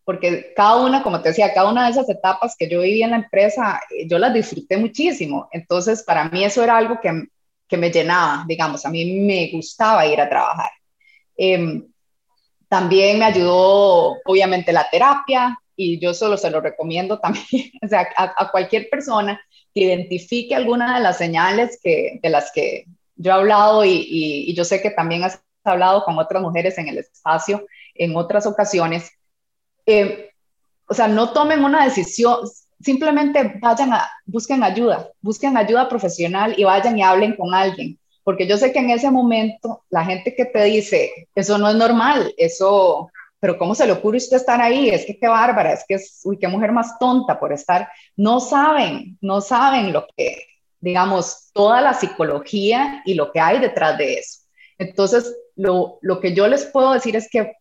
porque 0.08 0.54
cada 0.56 0.78
una, 0.78 1.04
como 1.04 1.22
te 1.22 1.28
decía, 1.28 1.54
cada 1.54 1.70
una 1.70 1.84
de 1.84 1.92
esas 1.92 2.10
etapas 2.10 2.56
que 2.58 2.70
yo 2.70 2.80
viví 2.80 3.04
en 3.04 3.10
la 3.10 3.18
empresa, 3.18 3.82
eh, 3.94 4.08
yo 4.08 4.18
las 4.18 4.34
disfruté 4.34 4.78
muchísimo. 4.78 5.50
Entonces, 5.52 6.02
para 6.02 6.30
mí 6.30 6.46
eso 6.46 6.64
era 6.64 6.78
algo 6.78 7.02
que, 7.02 7.28
que 7.68 7.78
me 7.78 7.92
llenaba, 7.92 8.46
digamos, 8.48 8.86
a 8.86 8.90
mí 8.90 9.20
me 9.22 9.50
gustaba 9.52 10.06
ir 10.06 10.20
a 10.22 10.30
trabajar. 10.30 10.70
Eh, 11.38 11.84
también 12.68 13.20
me 13.20 13.26
ayudó, 13.26 14.18
obviamente, 14.26 14.74
la 14.74 14.90
terapia 14.90 15.58
y 15.76 16.00
yo 16.00 16.14
solo 16.14 16.38
se 16.38 16.50
lo 16.50 16.60
recomiendo 16.60 17.20
también, 17.20 17.72
o 17.84 17.88
sea, 17.88 18.08
a, 18.16 18.52
cualquier 18.52 18.90
persona 18.90 19.40
que 19.74 19.82
identifique 19.82 20.56
alguna 20.56 20.96
de 20.96 21.04
las 21.04 21.18
señales 21.18 21.80
que, 21.82 22.20
de 22.22 22.30
las 22.30 22.52
que 22.52 22.86
yo 23.16 23.32
he 23.32 23.36
hablado 23.36 23.86
y, 23.86 23.92
y, 23.92 24.52
y 24.52 24.56
yo 24.56 24.66
sé 24.66 24.82
que 24.82 24.90
también 24.90 25.24
has 25.24 25.42
hablado 25.64 26.04
con 26.04 26.18
otras 26.18 26.42
mujeres 26.42 26.78
en 26.78 26.88
el 26.88 26.98
espacio 26.98 27.66
en 27.98 28.16
otras 28.16 28.46
ocasiones, 28.46 29.12
eh, 29.86 30.32
o 30.88 30.94
sea, 30.94 31.08
no 31.08 31.32
tomen 31.32 31.64
una 31.64 31.84
decisión, 31.84 32.40
simplemente 32.80 33.60
vayan 33.62 33.94
a, 33.94 34.10
busquen 34.26 34.64
ayuda, 34.64 35.10
busquen 35.22 35.58
ayuda 35.58 35.90
profesional 35.90 36.54
y 36.58 36.64
vayan 36.64 36.98
y 36.98 37.04
hablen 37.04 37.36
con 37.36 37.54
alguien, 37.54 38.00
porque 38.24 38.48
yo 38.48 38.58
sé 38.58 38.72
que 38.72 38.80
en 38.80 38.90
ese 38.90 39.10
momento 39.10 39.84
la 39.90 40.04
gente 40.04 40.36
que 40.36 40.46
te 40.46 40.64
dice, 40.66 41.12
eso 41.36 41.58
no 41.58 41.70
es 41.70 41.76
normal, 41.76 42.34
eso, 42.38 43.10
pero 43.40 43.58
¿cómo 43.58 43.74
se 43.74 43.86
le 43.86 43.94
ocurre 43.94 44.18
usted 44.18 44.38
estar 44.38 44.62
ahí? 44.62 44.90
Es 44.90 45.06
que 45.06 45.18
qué 45.18 45.28
bárbara, 45.28 45.74
es 45.74 45.86
que 45.88 45.96
es, 45.96 46.22
uy, 46.24 46.38
qué 46.38 46.48
mujer 46.48 46.72
más 46.72 47.00
tonta 47.00 47.40
por 47.40 47.54
estar, 47.54 47.90
no 48.16 48.40
saben, 48.40 49.18
no 49.22 49.42
saben 49.42 49.94
lo 49.94 50.06
que, 50.16 50.46
digamos, 50.80 51.50
toda 51.54 51.82
la 51.82 51.94
psicología 51.94 53.02
y 53.06 53.14
lo 53.14 53.32
que 53.32 53.40
hay 53.40 53.60
detrás 53.60 53.98
de 53.98 54.16
eso. 54.16 54.42
Entonces, 54.78 55.36
lo, 55.56 55.98
lo 56.02 56.20
que 56.20 56.36
yo 56.36 56.48
les 56.48 56.66
puedo 56.66 56.94
decir 56.94 57.16
es 57.16 57.28
que 57.30 57.54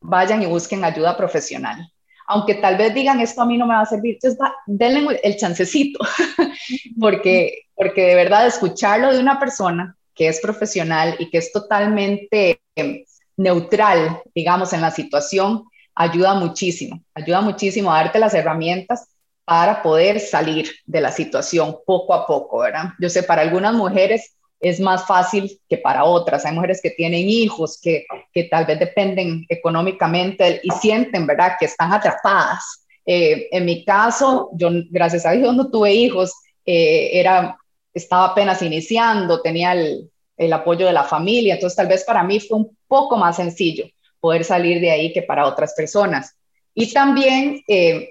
vayan 0.00 0.42
y 0.42 0.46
busquen 0.46 0.84
ayuda 0.84 1.16
profesional. 1.16 1.90
Aunque 2.32 2.54
tal 2.54 2.76
vez 2.76 2.94
digan, 2.94 3.20
esto 3.20 3.42
a 3.42 3.46
mí 3.46 3.58
no 3.58 3.66
me 3.66 3.74
va 3.74 3.80
a 3.80 3.86
servir, 3.86 4.14
entonces 4.14 4.38
denle 4.66 5.20
el 5.22 5.36
chancecito, 5.36 5.98
porque, 7.00 7.64
porque 7.74 8.02
de 8.02 8.14
verdad 8.14 8.46
escucharlo 8.46 9.12
de 9.12 9.18
una 9.18 9.40
persona 9.40 9.96
que 10.14 10.28
es 10.28 10.40
profesional 10.40 11.16
y 11.18 11.28
que 11.28 11.38
es 11.38 11.52
totalmente 11.52 12.60
em, 12.76 13.04
neutral, 13.36 14.22
digamos, 14.32 14.72
en 14.72 14.80
la 14.80 14.92
situación, 14.92 15.64
ayuda 15.94 16.34
muchísimo, 16.34 17.02
ayuda 17.14 17.40
muchísimo 17.40 17.92
a 17.92 17.96
darte 17.96 18.20
las 18.20 18.34
herramientas 18.34 19.08
para 19.44 19.82
poder 19.82 20.20
salir 20.20 20.70
de 20.86 21.00
la 21.00 21.10
situación 21.10 21.78
poco 21.84 22.14
a 22.14 22.26
poco, 22.26 22.60
¿verdad? 22.60 22.90
Yo 23.00 23.08
sé, 23.08 23.24
para 23.24 23.42
algunas 23.42 23.74
mujeres 23.74 24.36
es 24.60 24.78
más 24.78 25.06
fácil 25.06 25.58
que 25.68 25.78
para 25.78 26.04
otras. 26.04 26.44
Hay 26.44 26.54
mujeres 26.54 26.80
que 26.82 26.90
tienen 26.90 27.28
hijos, 27.28 27.80
que, 27.82 28.04
que 28.32 28.44
tal 28.44 28.66
vez 28.66 28.78
dependen 28.78 29.46
económicamente 29.48 30.60
y 30.62 30.70
sienten, 30.70 31.26
¿verdad?, 31.26 31.54
que 31.58 31.64
están 31.64 31.92
atrapadas. 31.92 32.86
Eh, 33.06 33.48
en 33.50 33.64
mi 33.64 33.84
caso, 33.84 34.50
yo, 34.52 34.68
gracias 34.90 35.24
a 35.24 35.32
Dios, 35.32 35.56
no 35.56 35.70
tuve 35.70 35.94
hijos, 35.94 36.34
eh, 36.66 37.10
era, 37.18 37.56
estaba 37.94 38.26
apenas 38.26 38.60
iniciando, 38.60 39.40
tenía 39.40 39.72
el, 39.72 40.10
el 40.36 40.52
apoyo 40.52 40.86
de 40.86 40.92
la 40.92 41.04
familia, 41.04 41.54
entonces 41.54 41.76
tal 41.76 41.88
vez 41.88 42.04
para 42.04 42.22
mí 42.22 42.38
fue 42.38 42.58
un 42.58 42.76
poco 42.86 43.16
más 43.16 43.36
sencillo 43.36 43.86
poder 44.20 44.44
salir 44.44 44.80
de 44.80 44.90
ahí 44.90 45.12
que 45.12 45.22
para 45.22 45.46
otras 45.46 45.72
personas. 45.74 46.36
Y 46.74 46.92
también, 46.92 47.62
eh, 47.66 48.10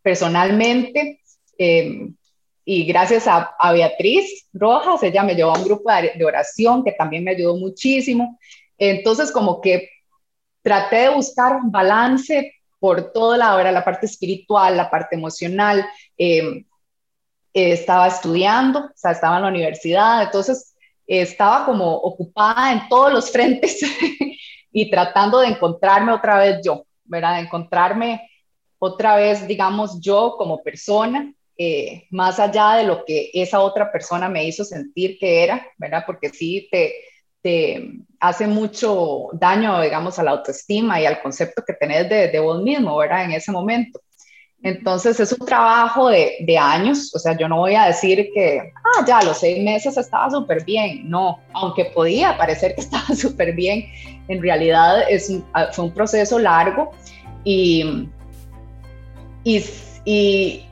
personalmente, 0.00 1.20
y 2.64 2.84
gracias 2.84 3.26
a, 3.26 3.54
Beatriz 3.72 4.46
Rojas, 4.52 5.02
ella 5.02 5.22
me 5.22 5.34
llevó 5.34 5.50
a 5.54 5.58
un 5.58 5.64
grupo 5.64 5.90
de, 5.90 6.24
oración 6.24 6.84
que 6.84 6.92
también 6.92 7.24
me 7.24 7.32
ayudó 7.32 7.56
muchísimo. 7.56 8.38
Entonces, 8.78 9.32
como 9.32 9.60
que 9.60 9.88
traté 10.62 10.96
de 10.96 11.08
buscar 11.10 11.56
un 11.56 11.72
balance 11.72 12.54
por 12.78 13.12
toda 13.12 13.36
la 13.36 13.56
hora, 13.56 13.72
la 13.72 13.84
parte 13.84 14.06
espiritual, 14.06 14.76
la 14.76 14.90
parte 14.90 15.16
emocional. 15.16 15.84
Em, 16.16 16.64
estaba 17.52 18.06
estudiando, 18.06 18.80
o 18.80 18.92
sea, 18.94 19.10
estaba 19.10 19.36
en 19.36 19.42
la 19.42 19.48
universidad, 19.48 20.22
entonces 20.22 20.74
estaba 21.06 21.66
como 21.66 21.94
ocupada 21.96 22.72
en 22.72 22.88
todos 22.88 23.12
los 23.12 23.30
frentes 23.30 23.80
y 24.72 24.90
tratando 24.90 25.40
de 25.40 25.48
encontrarme 25.48 26.12
otra 26.12 26.38
vez 26.38 26.60
yo, 26.64 26.86
¿verdad? 27.04 27.34
De 27.34 27.40
encontrarme 27.40 28.30
otra 28.78 29.16
vez, 29.16 29.46
digamos, 29.46 30.00
yo 30.00 30.36
como 30.38 30.62
persona 30.62 31.32
eh, 31.56 32.04
más 32.10 32.38
allá 32.38 32.74
de 32.74 32.84
lo 32.84 33.04
que 33.04 33.30
esa 33.34 33.60
otra 33.60 33.90
persona 33.92 34.28
me 34.28 34.44
hizo 34.44 34.64
sentir 34.64 35.18
que 35.18 35.44
era, 35.44 35.66
¿verdad? 35.78 36.04
Porque 36.06 36.30
sí 36.30 36.68
te, 36.70 36.94
te 37.42 37.92
hace 38.20 38.46
mucho 38.46 39.28
daño, 39.32 39.80
digamos, 39.80 40.18
a 40.18 40.22
la 40.22 40.32
autoestima 40.32 41.00
y 41.00 41.06
al 41.06 41.20
concepto 41.20 41.62
que 41.66 41.74
tenés 41.74 42.08
de, 42.08 42.28
de 42.28 42.38
vos 42.38 42.62
mismo, 42.62 42.96
¿verdad? 42.96 43.24
En 43.24 43.32
ese 43.32 43.52
momento. 43.52 44.00
Entonces 44.62 45.18
es 45.18 45.32
un 45.32 45.44
trabajo 45.44 46.08
de, 46.08 46.36
de, 46.46 46.56
años, 46.56 47.12
o 47.14 47.18
sea, 47.18 47.36
yo 47.36 47.48
no 47.48 47.56
voy 47.56 47.74
a 47.74 47.86
decir 47.86 48.30
que, 48.32 48.60
ah, 48.76 49.04
ya, 49.04 49.20
los 49.22 49.38
seis 49.38 49.62
meses 49.62 49.96
estaba 49.96 50.30
súper 50.30 50.64
bien, 50.64 51.10
no, 51.10 51.40
aunque 51.52 51.86
podía 51.86 52.38
parecer 52.38 52.76
que 52.76 52.80
estaba 52.82 53.08
súper 53.16 53.54
bien, 53.54 53.86
en 54.28 54.40
realidad 54.40 55.02
es 55.10 55.32
fue 55.72 55.84
un 55.84 55.92
proceso 55.92 56.38
largo 56.38 56.92
y, 57.42 58.08
y, 59.42 59.64
y, 60.04 60.64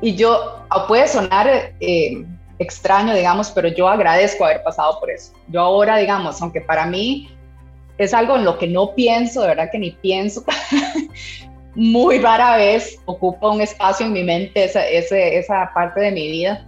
y 0.00 0.14
yo, 0.14 0.64
ah, 0.70 0.86
puede 0.86 1.08
sonar 1.08 1.74
eh, 1.80 2.24
extraño, 2.58 3.14
digamos, 3.14 3.50
pero 3.50 3.68
yo 3.68 3.88
agradezco 3.88 4.44
haber 4.44 4.62
pasado 4.62 4.98
por 5.00 5.10
eso. 5.10 5.32
Yo 5.48 5.60
ahora, 5.60 5.96
digamos, 5.98 6.40
aunque 6.42 6.60
para 6.60 6.86
mí 6.86 7.30
es 7.98 8.12
algo 8.12 8.36
en 8.36 8.44
lo 8.44 8.58
que 8.58 8.66
no 8.66 8.94
pienso, 8.94 9.42
de 9.42 9.48
verdad 9.48 9.70
que 9.70 9.78
ni 9.78 9.90
pienso, 9.92 10.44
muy 11.74 12.18
rara 12.18 12.56
vez 12.56 12.98
ocupa 13.04 13.50
un 13.50 13.60
espacio 13.60 14.06
en 14.06 14.12
mi 14.12 14.22
mente 14.22 14.64
esa, 14.64 14.86
esa 14.86 15.70
parte 15.74 16.00
de 16.00 16.10
mi 16.10 16.30
vida, 16.30 16.64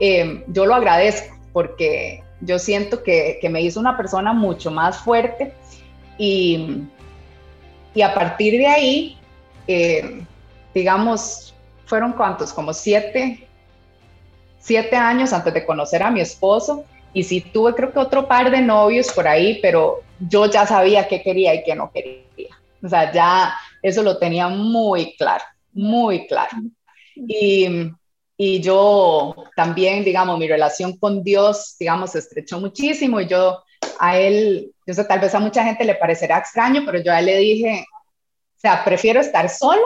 eh, 0.00 0.44
yo 0.48 0.66
lo 0.66 0.74
agradezco 0.74 1.36
porque 1.52 2.22
yo 2.40 2.58
siento 2.58 3.02
que, 3.02 3.38
que, 3.40 3.48
me 3.48 3.60
hizo 3.60 3.80
una 3.80 3.96
persona 3.96 4.32
mucho 4.32 4.70
más 4.70 4.98
fuerte 4.98 5.52
y, 6.18 6.82
y 7.94 8.02
a 8.02 8.14
partir 8.14 8.58
de 8.58 8.66
ahí, 8.66 9.18
eh, 9.66 10.20
digamos, 10.72 11.47
fueron 11.88 12.12
cuántos, 12.12 12.52
como 12.52 12.72
siete, 12.72 13.48
siete 14.60 14.94
años 14.94 15.32
antes 15.32 15.54
de 15.54 15.64
conocer 15.64 16.02
a 16.02 16.10
mi 16.10 16.20
esposo. 16.20 16.84
Y 17.14 17.24
sí 17.24 17.40
tuve 17.40 17.74
creo 17.74 17.90
que 17.90 17.98
otro 17.98 18.28
par 18.28 18.50
de 18.50 18.60
novios 18.60 19.10
por 19.12 19.26
ahí, 19.26 19.58
pero 19.62 20.02
yo 20.20 20.46
ya 20.46 20.66
sabía 20.66 21.08
qué 21.08 21.22
quería 21.22 21.54
y 21.54 21.64
qué 21.64 21.74
no 21.74 21.90
quería. 21.90 22.54
O 22.82 22.88
sea, 22.88 23.10
ya 23.10 23.54
eso 23.82 24.02
lo 24.02 24.18
tenía 24.18 24.48
muy 24.48 25.16
claro, 25.16 25.44
muy 25.72 26.26
claro. 26.26 26.58
Y, 27.16 27.90
y 28.36 28.60
yo 28.60 29.34
también, 29.56 30.04
digamos, 30.04 30.38
mi 30.38 30.46
relación 30.46 30.98
con 30.98 31.24
Dios, 31.24 31.76
digamos, 31.80 32.12
se 32.12 32.18
estrechó 32.18 32.60
muchísimo 32.60 33.20
y 33.20 33.26
yo 33.26 33.62
a 33.98 34.18
él, 34.18 34.70
yo 34.86 34.94
sé, 34.94 35.04
tal 35.04 35.20
vez 35.20 35.34
a 35.34 35.40
mucha 35.40 35.64
gente 35.64 35.84
le 35.84 35.94
parecerá 35.94 36.38
extraño, 36.38 36.82
pero 36.84 37.00
yo 37.02 37.10
a 37.10 37.20
él 37.20 37.26
le 37.26 37.36
dije, 37.38 37.86
o 37.90 38.60
sea, 38.60 38.84
prefiero 38.84 39.20
estar 39.20 39.48
solo 39.48 39.82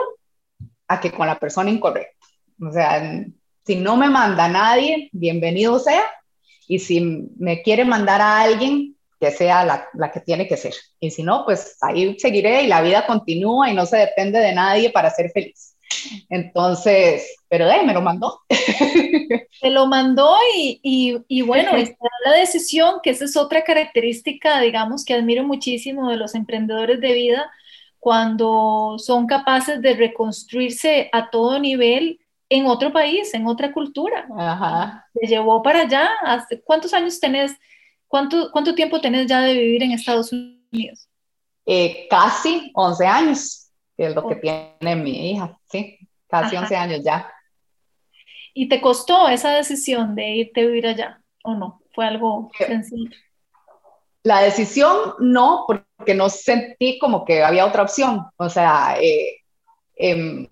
a 0.93 0.99
que 0.99 1.11
con 1.11 1.27
la 1.27 1.39
persona 1.39 1.69
incorrecta. 1.69 2.25
O 2.61 2.71
sea, 2.71 3.25
si 3.65 3.75
no 3.75 3.97
me 3.97 4.09
manda 4.09 4.47
nadie, 4.47 5.09
bienvenido 5.11 5.79
sea. 5.79 6.03
Y 6.67 6.79
si 6.79 7.29
me 7.37 7.61
quiere 7.61 7.85
mandar 7.85 8.21
a 8.21 8.41
alguien, 8.41 8.95
que 9.19 9.31
sea 9.31 9.63
la, 9.63 9.87
la, 9.93 10.11
que 10.11 10.19
tiene 10.19 10.47
que 10.47 10.57
ser. 10.57 10.73
Y 10.99 11.11
si 11.11 11.23
no, 11.23 11.45
pues 11.45 11.77
ahí 11.81 12.17
seguiré 12.19 12.63
y 12.63 12.67
la 12.67 12.81
vida 12.81 13.05
continúa 13.05 13.69
y 13.69 13.73
no 13.73 13.85
se 13.85 13.97
depende 13.97 14.39
de 14.39 14.53
nadie 14.53 14.89
para 14.89 15.09
ser 15.09 15.31
feliz. 15.31 15.75
Entonces, 16.29 17.35
pero 17.47 17.67
de 17.67 17.83
me 17.83 17.93
lo 17.93 18.01
mandó. 18.01 18.41
Se 19.59 19.69
lo 19.69 19.87
mandó 19.87 20.35
y, 20.55 20.79
y, 20.83 21.17
y 21.27 21.41
bueno, 21.41 21.75
está 21.77 22.05
la 22.25 22.33
decisión, 22.33 22.95
que 23.01 23.11
esa 23.11 23.25
es 23.25 23.37
otra 23.37 23.63
característica, 23.63 24.59
digamos, 24.59 25.05
que 25.05 25.13
admiro 25.13 25.43
muchísimo 25.43 26.09
de 26.09 26.17
los 26.17 26.35
emprendedores 26.35 26.99
de 26.99 27.13
vida, 27.13 27.49
cuando 28.03 28.95
son 28.97 29.25
capaces 29.27 29.81
de 29.81 29.93
reconstruirse 29.93 31.09
a 31.13 31.29
todo 31.29 31.57
nivel 31.57 32.19
en 32.49 32.65
otro 32.65 32.91
país, 32.91 33.33
en 33.33 33.47
otra 33.47 33.71
cultura. 33.71 34.27
Ajá. 34.37 35.07
Se 35.13 35.25
llevó 35.25 35.63
para 35.63 35.83
allá. 35.83 36.09
¿Cuántos 36.65 36.93
años 36.93 37.17
tenés? 37.21 37.55
Cuánto, 38.09 38.51
¿Cuánto 38.51 38.75
tiempo 38.75 38.99
tenés 38.99 39.27
ya 39.27 39.39
de 39.39 39.53
vivir 39.53 39.83
en 39.83 39.93
Estados 39.93 40.33
Unidos? 40.33 41.07
Eh, 41.65 42.05
casi 42.09 42.71
11 42.73 43.07
años. 43.07 43.71
que 43.95 44.07
es 44.07 44.13
lo 44.13 44.27
que 44.27 44.35
tiene 44.35 44.95
mi 44.97 45.31
hija, 45.31 45.57
sí, 45.71 45.97
casi 46.27 46.57
11 46.57 46.75
años 46.75 47.01
ya. 47.05 47.31
¿Y 48.53 48.67
te 48.67 48.81
costó 48.81 49.29
esa 49.29 49.51
decisión 49.51 50.13
de 50.13 50.29
irte 50.29 50.59
a 50.59 50.65
vivir 50.65 50.87
allá 50.87 51.21
o 51.41 51.53
no? 51.53 51.81
¿Fue 51.95 52.05
algo 52.05 52.51
sencillo? 52.57 53.15
La 54.23 54.41
decisión 54.41 55.13
no, 55.19 55.63
porque 55.65 55.85
no 56.13 56.29
sentí 56.29 56.99
como 56.99 57.25
que 57.25 57.43
había 57.43 57.65
otra 57.65 57.83
opción. 57.83 58.25
O 58.37 58.49
sea, 58.49 58.97
eh, 58.99 59.41
em, 59.95 60.47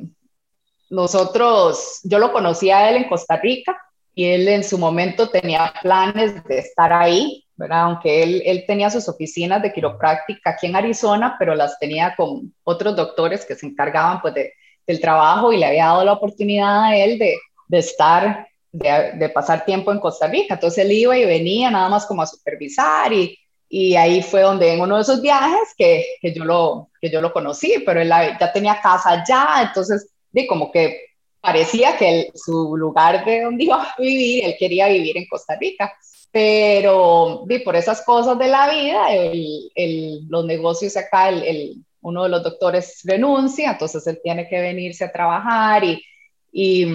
nosotros, 0.89 1.99
yo 2.03 2.19
lo 2.19 2.31
conocí 2.33 2.69
a 2.69 2.89
él 2.89 2.97
en 2.97 3.09
Costa 3.09 3.37
Rica 3.37 3.77
y 4.13 4.25
él 4.25 4.47
en 4.47 4.63
su 4.63 4.77
momento 4.77 5.29
tenía 5.29 5.73
planes 5.81 6.43
de 6.43 6.59
estar 6.59 6.91
ahí, 6.91 7.45
¿verdad? 7.55 7.83
Aunque 7.83 8.23
él, 8.23 8.43
él 8.45 8.65
tenía 8.67 8.89
sus 8.89 9.07
oficinas 9.07 9.61
de 9.61 9.71
quiropráctica 9.71 10.51
aquí 10.51 10.67
en 10.67 10.75
Arizona, 10.75 11.35
pero 11.39 11.55
las 11.55 11.79
tenía 11.79 12.13
con 12.15 12.53
otros 12.63 12.95
doctores 12.95 13.45
que 13.45 13.55
se 13.55 13.65
encargaban 13.65 14.21
pues 14.21 14.33
de, 14.33 14.53
del 14.85 14.99
trabajo 14.99 15.53
y 15.53 15.57
le 15.57 15.65
había 15.65 15.85
dado 15.85 16.03
la 16.03 16.13
oportunidad 16.13 16.83
a 16.83 16.97
él 16.97 17.17
de, 17.17 17.37
de 17.67 17.77
estar, 17.77 18.47
de, 18.71 19.13
de, 19.13 19.29
pasar 19.29 19.63
tiempo 19.63 19.91
en 19.91 19.99
Costa 19.99 20.27
Rica. 20.27 20.55
Entonces 20.55 20.85
él 20.85 20.91
iba 20.91 21.17
y 21.17 21.25
venía 21.25 21.71
nada 21.71 21.87
más 21.87 22.05
como 22.05 22.21
a 22.21 22.27
supervisar 22.27 23.13
y, 23.13 23.37
y 23.73 23.95
ahí 23.95 24.21
fue 24.21 24.41
donde 24.41 24.73
en 24.73 24.81
uno 24.81 24.97
de 24.97 25.03
esos 25.03 25.21
viajes 25.21 25.73
que, 25.77 26.05
que 26.21 26.33
yo, 26.33 26.43
lo, 26.43 26.89
que 26.99 27.09
yo 27.09 27.21
lo 27.21 27.31
conocí, 27.31 27.81
pero 27.85 28.01
él 28.01 28.09
ya 28.09 28.51
tenía 28.51 28.81
casa 28.81 29.11
allá, 29.11 29.61
entonces 29.65 30.09
de 30.29 30.45
como 30.45 30.69
que 30.69 30.99
parecía 31.39 31.95
que 31.95 32.31
su 32.35 32.75
lugar 32.75 33.23
de 33.23 33.43
donde 33.43 33.63
iba 33.63 33.81
a 33.81 33.95
vivir, 33.97 34.43
él 34.43 34.55
quería 34.59 34.89
vivir 34.89 35.17
en 35.17 35.25
Costa 35.25 35.55
Rica. 35.57 35.93
Pero 36.33 37.43
de, 37.45 37.61
por 37.61 37.77
esas 37.77 38.03
cosas 38.03 38.37
de 38.37 38.49
la 38.49 38.69
vida, 38.69 39.13
el, 39.13 39.71
el, 39.73 40.27
los 40.27 40.43
negocios 40.43 40.97
acá, 40.97 41.29
el, 41.29 41.77
uno 42.01 42.23
de 42.23 42.29
los 42.29 42.43
doctores 42.43 42.99
renuncia, 43.05 43.71
entonces 43.71 44.05
él 44.05 44.19
tiene 44.21 44.49
que 44.49 44.59
venirse 44.59 45.05
a 45.05 45.11
trabajar 45.13 45.85
y, 45.85 46.03
y, 46.51 46.87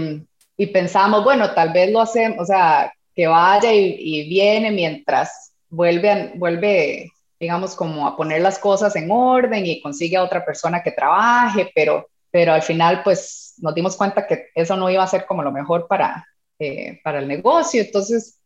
y 0.58 0.66
pensamos, 0.66 1.24
bueno, 1.24 1.54
tal 1.54 1.72
vez 1.72 1.90
lo 1.90 2.02
hacemos, 2.02 2.40
o 2.40 2.44
sea, 2.44 2.92
que 3.14 3.26
vaya 3.26 3.72
y, 3.72 3.96
y 3.98 4.28
viene 4.28 4.70
mientras 4.70 5.54
vuelve, 5.68 6.32
vuelve, 6.36 7.12
digamos, 7.38 7.74
como 7.74 8.06
a 8.06 8.16
poner 8.16 8.40
las 8.40 8.58
cosas 8.58 8.94
en 8.96 9.10
orden 9.10 9.66
y 9.66 9.80
consigue 9.80 10.16
a 10.16 10.24
otra 10.24 10.44
persona 10.44 10.82
que 10.82 10.92
trabaje, 10.92 11.70
pero, 11.74 12.08
pero 12.30 12.52
al 12.52 12.62
final, 12.62 13.02
pues 13.02 13.54
nos 13.58 13.74
dimos 13.74 13.96
cuenta 13.96 14.26
que 14.26 14.48
eso 14.54 14.76
no 14.76 14.90
iba 14.90 15.02
a 15.02 15.08
ser 15.08 15.26
como 15.26 15.42
lo 15.42 15.52
mejor 15.52 15.86
para, 15.88 16.26
eh, 16.58 17.00
para 17.02 17.18
el 17.18 17.28
negocio. 17.28 17.82
Entonces, 17.82 18.38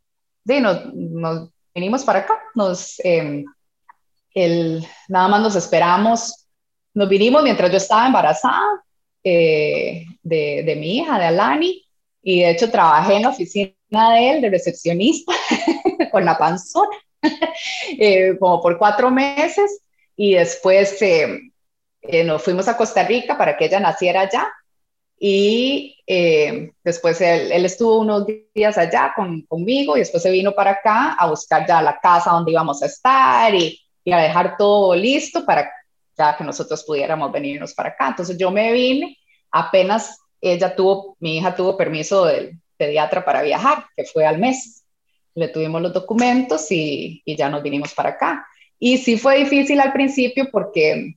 sí, 0.47 0.61
nos, 0.61 0.95
nos 0.95 1.51
vinimos 1.75 2.05
para 2.05 2.21
acá, 2.21 2.39
nos, 2.55 3.01
eh, 3.05 3.45
el, 4.35 4.87
nada 5.09 5.29
más 5.29 5.43
nos 5.43 5.57
esperamos, 5.57 6.47
nos 6.95 7.09
vinimos 7.09 7.43
mientras 7.43 7.71
yo 7.71 7.77
estaba 7.77 8.07
embarazada 8.07 8.85
eh, 9.23 10.05
de, 10.23 10.63
de 10.65 10.77
mi 10.77 10.99
hija, 10.99 11.19
de 11.19 11.27
Alani, 11.27 11.85
y 12.23 12.41
de 12.41 12.51
hecho 12.51 12.71
trabajé 12.71 13.17
en 13.17 13.23
la 13.23 13.31
oficina 13.31 13.75
de 13.93 14.31
él, 14.31 14.41
de 14.41 14.51
recepcionista, 14.51 15.33
con 16.13 16.25
la 16.25 16.39
panzona. 16.39 16.97
Eh, 17.99 18.37
como 18.39 18.61
por 18.61 18.79
cuatro 18.79 19.11
meses 19.11 19.83
y 20.17 20.35
después 20.35 21.01
eh, 21.03 21.41
eh, 22.03 22.25
nos 22.25 22.43
fuimos 22.43 22.69
a 22.69 22.77
Costa 22.77 23.03
Rica 23.05 23.37
para 23.37 23.57
que 23.57 23.67
ella 23.67 23.81
naciera 23.81 24.23
allá 24.23 24.51
y 25.19 25.97
después 26.83 27.21
él, 27.21 27.53
él, 27.53 27.65
estuvo 27.67 27.99
unos 27.99 28.27
días 28.55 28.79
allá 28.79 29.13
con, 29.15 29.43
conmigo 29.43 29.97
y 29.97 30.01
después 30.01 30.23
se 30.23 30.31
vino 30.31 30.53
para 30.53 30.73
acá 30.73 31.13
a 31.13 31.29
buscar 31.29 31.67
ya 31.67 31.83
la 31.83 31.99
casa 32.01 32.31
donde 32.31 32.53
íbamos 32.53 32.83
a 32.83 32.87
estar 32.87 33.55
y, 33.55 33.79
y, 34.03 34.13
a 34.13 34.19
dejar 34.19 34.57
todo 34.57 34.95
listo 34.95 35.45
para 35.45 35.71
ya 36.17 36.37
que 36.37 36.45
nosotros 36.45 36.85
pudiéramos 36.85 37.31
venirnos 37.31 37.75
para 37.75 37.91
acá. 37.91 38.09
Entonces 38.09 38.39
yo 38.39 38.51
me 38.51 38.73
vine, 38.73 39.19
apenas 39.51 40.19
ella 40.41 40.75
tuvo, 40.75 41.17
mi 41.21 41.37
hija 41.37 41.55
tuvo 41.55 41.77
permiso 41.77 42.25
del 42.25 42.59
pediatra 42.77 43.25
para 43.25 43.43
viajar, 43.43 43.85
que 43.95 44.05
fue 44.05 44.25
al 44.25 44.39
mes 44.39 44.80
le 45.35 45.49
tuvimos 45.49 45.81
los 45.83 45.93
documentos 45.93 46.71
y, 46.71 47.23
y, 47.25 47.37
ya 47.37 47.49
nos 47.49 47.63
vinimos 47.63 47.95
para 47.95 48.11
acá. 48.11 48.47
Y 48.79 48.99
sí 48.99 49.17
fue 49.17 49.39
difícil 49.39 49.81
al 49.81 49.93
principio 49.93 50.49
porque 50.51 51.15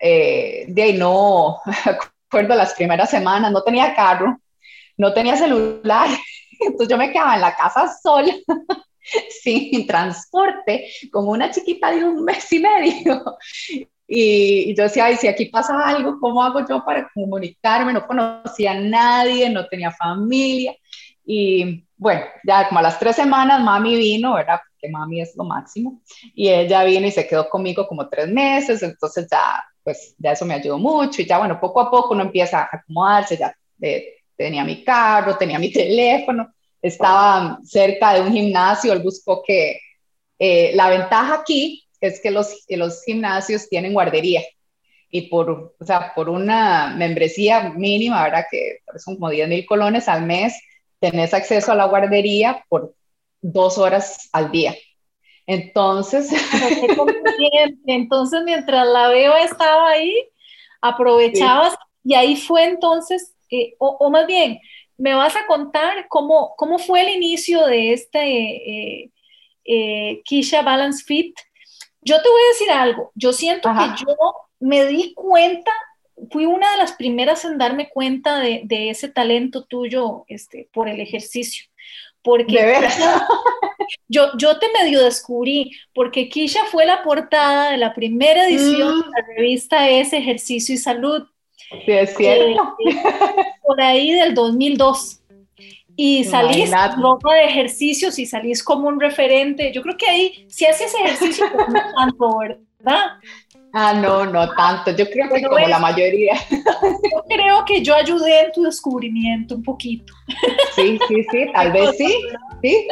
eh, 0.00 0.64
de 0.68 0.82
ahí 0.82 0.92
no, 0.94 1.60
recuerdo 1.84 2.56
las 2.56 2.74
primeras 2.74 3.08
semanas, 3.08 3.52
no 3.52 3.62
tenía 3.62 3.94
carro, 3.94 4.40
no 4.96 5.12
tenía 5.12 5.36
celular, 5.36 6.08
entonces 6.60 6.88
yo 6.88 6.98
me 6.98 7.12
quedaba 7.12 7.36
en 7.36 7.40
la 7.40 7.54
casa 7.54 7.92
sola, 8.02 8.34
sin 9.42 9.86
transporte, 9.86 10.88
con 11.10 11.28
una 11.28 11.50
chiquita 11.50 11.92
de 11.92 12.04
un 12.04 12.24
mes 12.24 12.52
y 12.52 12.58
medio. 12.58 13.36
Y, 14.08 14.70
y 14.70 14.74
yo 14.76 14.82
decía, 14.82 15.06
ay, 15.06 15.16
si 15.16 15.28
aquí 15.28 15.46
pasa 15.46 15.78
algo, 15.86 16.18
¿cómo 16.20 16.42
hago 16.42 16.66
yo 16.68 16.84
para 16.84 17.08
comunicarme? 17.14 17.92
No 17.92 18.06
conocía 18.06 18.72
a 18.72 18.80
nadie, 18.80 19.48
no 19.48 19.66
tenía 19.68 19.90
familia. 19.90 20.74
Y 21.24 21.84
bueno, 22.02 22.22
ya 22.44 22.66
como 22.66 22.80
a 22.80 22.82
las 22.82 22.98
tres 22.98 23.14
semanas 23.14 23.62
mami 23.62 23.96
vino, 23.96 24.34
¿verdad? 24.34 24.58
Porque 24.68 24.90
mami 24.90 25.20
es 25.20 25.36
lo 25.36 25.44
máximo. 25.44 26.02
Y 26.34 26.48
ella 26.48 26.82
vino 26.82 27.06
y 27.06 27.12
se 27.12 27.28
quedó 27.28 27.48
conmigo 27.48 27.86
como 27.86 28.08
tres 28.08 28.28
meses, 28.28 28.82
entonces 28.82 29.28
ya, 29.30 29.62
pues 29.84 30.14
ya 30.18 30.32
eso 30.32 30.44
me 30.44 30.54
ayudó 30.54 30.78
mucho. 30.78 31.22
Y 31.22 31.26
ya, 31.26 31.38
bueno, 31.38 31.60
poco 31.60 31.80
a 31.80 31.90
poco 31.90 32.14
uno 32.14 32.24
empieza 32.24 32.62
a 32.62 32.68
acomodarse, 32.72 33.36
ya 33.36 33.54
eh, 33.80 34.16
tenía 34.36 34.64
mi 34.64 34.82
carro, 34.82 35.36
tenía 35.36 35.60
mi 35.60 35.70
teléfono, 35.72 36.52
estaba 36.80 37.60
cerca 37.62 38.14
de 38.14 38.22
un 38.22 38.32
gimnasio, 38.32 38.92
él 38.92 39.02
buscó 39.02 39.40
que 39.46 39.78
eh, 40.40 40.72
la 40.74 40.88
ventaja 40.88 41.34
aquí 41.34 41.86
es 42.00 42.20
que 42.20 42.32
los, 42.32 42.64
los 42.68 43.04
gimnasios 43.04 43.68
tienen 43.68 43.92
guardería 43.92 44.42
y 45.08 45.28
por, 45.28 45.76
o 45.78 45.84
sea, 45.84 46.12
por 46.16 46.28
una 46.28 46.94
membresía 46.96 47.70
mínima, 47.70 48.24
¿verdad? 48.24 48.46
Que 48.50 48.78
son 48.96 49.14
como 49.14 49.30
10 49.30 49.48
mil 49.48 49.66
colones 49.66 50.08
al 50.08 50.26
mes, 50.26 50.54
tenés 51.02 51.34
acceso 51.34 51.72
a 51.72 51.74
la 51.74 51.86
guardería 51.86 52.64
por 52.68 52.94
dos 53.40 53.76
horas 53.76 54.30
al 54.32 54.52
día. 54.52 54.74
Entonces... 55.46 56.30
entonces, 57.86 58.42
mientras 58.44 58.86
la 58.86 59.08
veo 59.08 59.34
estaba 59.36 59.88
ahí, 59.88 60.16
aprovechabas 60.80 61.74
y 62.04 62.14
ahí 62.14 62.36
fue 62.36 62.64
entonces, 62.64 63.34
eh, 63.50 63.74
o, 63.78 64.10
más 64.10 64.28
bien, 64.28 64.60
me 64.96 65.14
vas 65.14 65.34
a 65.34 65.46
contar 65.46 66.06
cómo, 66.08 66.54
cómo 66.56 66.78
fue 66.78 67.02
el 67.02 67.08
inicio 67.08 67.66
de 67.66 67.92
este 67.92 68.20
eh, 68.20 69.10
eh, 69.64 70.22
Kisha 70.24 70.62
Balance 70.62 71.02
Fit. 71.04 71.36
Yo 72.00 72.22
te 72.22 72.28
voy 72.28 72.40
a 72.40 72.52
decir 72.52 72.70
algo, 72.70 73.10
yo 73.16 73.32
siento 73.32 73.68
que 73.70 74.04
yo 74.04 74.14
me 74.60 74.86
di 74.86 75.14
cuenta 75.14 75.72
fui 76.30 76.46
una 76.46 76.70
de 76.72 76.78
las 76.78 76.92
primeras 76.92 77.44
en 77.44 77.58
darme 77.58 77.88
cuenta 77.88 78.38
de, 78.38 78.62
de 78.64 78.90
ese 78.90 79.08
talento 79.08 79.64
tuyo 79.64 80.24
este, 80.28 80.68
por 80.72 80.88
el 80.88 81.00
ejercicio. 81.00 81.66
Porque 82.22 82.80
yo, 84.08 84.36
yo 84.38 84.58
te 84.58 84.66
medio 84.72 85.02
descubrí, 85.02 85.72
porque 85.94 86.28
Kisha 86.28 86.64
fue 86.70 86.86
la 86.86 87.02
portada 87.02 87.72
de 87.72 87.78
la 87.78 87.94
primera 87.94 88.46
edición 88.46 89.00
de 89.00 89.06
la 89.06 89.22
mm. 89.22 89.36
revista 89.36 89.88
Es 89.88 90.12
Ejercicio 90.12 90.74
y 90.74 90.78
Salud. 90.78 91.24
Sí, 91.84 91.92
es 91.92 92.16
cierto. 92.16 92.76
Eh, 92.86 93.02
por 93.62 93.80
ahí 93.80 94.12
del 94.12 94.34
2002. 94.34 95.18
Y 95.94 96.24
salís 96.24 96.70
ropa 96.96 97.34
de 97.34 97.44
ejercicios 97.44 98.18
y 98.18 98.24
salís 98.24 98.62
como 98.62 98.88
un 98.88 98.98
referente. 98.98 99.72
Yo 99.72 99.82
creo 99.82 99.96
que 99.96 100.08
ahí, 100.08 100.46
si 100.48 100.64
haces 100.64 100.94
ejercicio, 100.94 101.44
pues 101.52 101.68
no 101.68 101.80
tanto, 101.94 102.38
¿verdad? 102.38 103.18
Ah, 103.72 103.94
no, 103.94 104.26
no 104.26 104.50
tanto. 104.54 104.90
Yo 104.90 105.08
creo 105.08 105.28
que 105.30 105.42
como 105.42 105.58
la 105.66 105.78
mayoría. 105.78 106.34
Yo 106.50 107.24
creo 107.28 107.64
que 107.64 107.82
yo 107.82 107.94
ayudé 107.94 108.46
en 108.46 108.52
tu 108.52 108.62
descubrimiento 108.62 109.54
un 109.54 109.62
poquito. 109.62 110.12
Sí, 110.74 110.98
sí, 111.08 111.26
sí, 111.30 111.46
tal 111.52 111.72
vez 111.72 111.96
sí. 111.96 112.14
sí. 112.62 112.88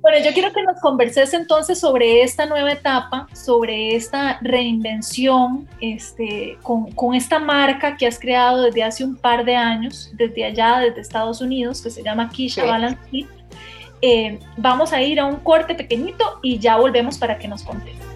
Bueno, 0.00 0.18
yo 0.24 0.32
quiero 0.32 0.52
que 0.52 0.62
nos 0.62 0.80
converses 0.80 1.32
entonces 1.32 1.78
sobre 1.78 2.22
esta 2.22 2.46
nueva 2.46 2.72
etapa, 2.72 3.28
sobre 3.32 3.94
esta 3.94 4.38
reinvención 4.42 5.68
este, 5.80 6.58
con, 6.62 6.90
con 6.90 7.14
esta 7.14 7.38
marca 7.38 7.96
que 7.96 8.08
has 8.08 8.18
creado 8.18 8.62
desde 8.62 8.82
hace 8.82 9.04
un 9.04 9.16
par 9.16 9.44
de 9.44 9.54
años, 9.54 10.10
desde 10.14 10.44
allá, 10.44 10.80
desde 10.80 11.00
Estados 11.00 11.40
Unidos, 11.40 11.80
que 11.80 11.90
se 11.90 12.02
llama 12.02 12.30
Kisha 12.30 12.64
Balance 12.64 12.98
Fit. 13.10 13.28
Eh, 14.00 14.40
vamos 14.56 14.92
a 14.92 15.00
ir 15.00 15.20
a 15.20 15.26
un 15.26 15.36
corte 15.36 15.76
pequeñito 15.76 16.40
y 16.42 16.58
ya 16.58 16.76
volvemos 16.76 17.16
para 17.18 17.38
que 17.38 17.46
nos 17.46 17.62
contes. 17.62 18.11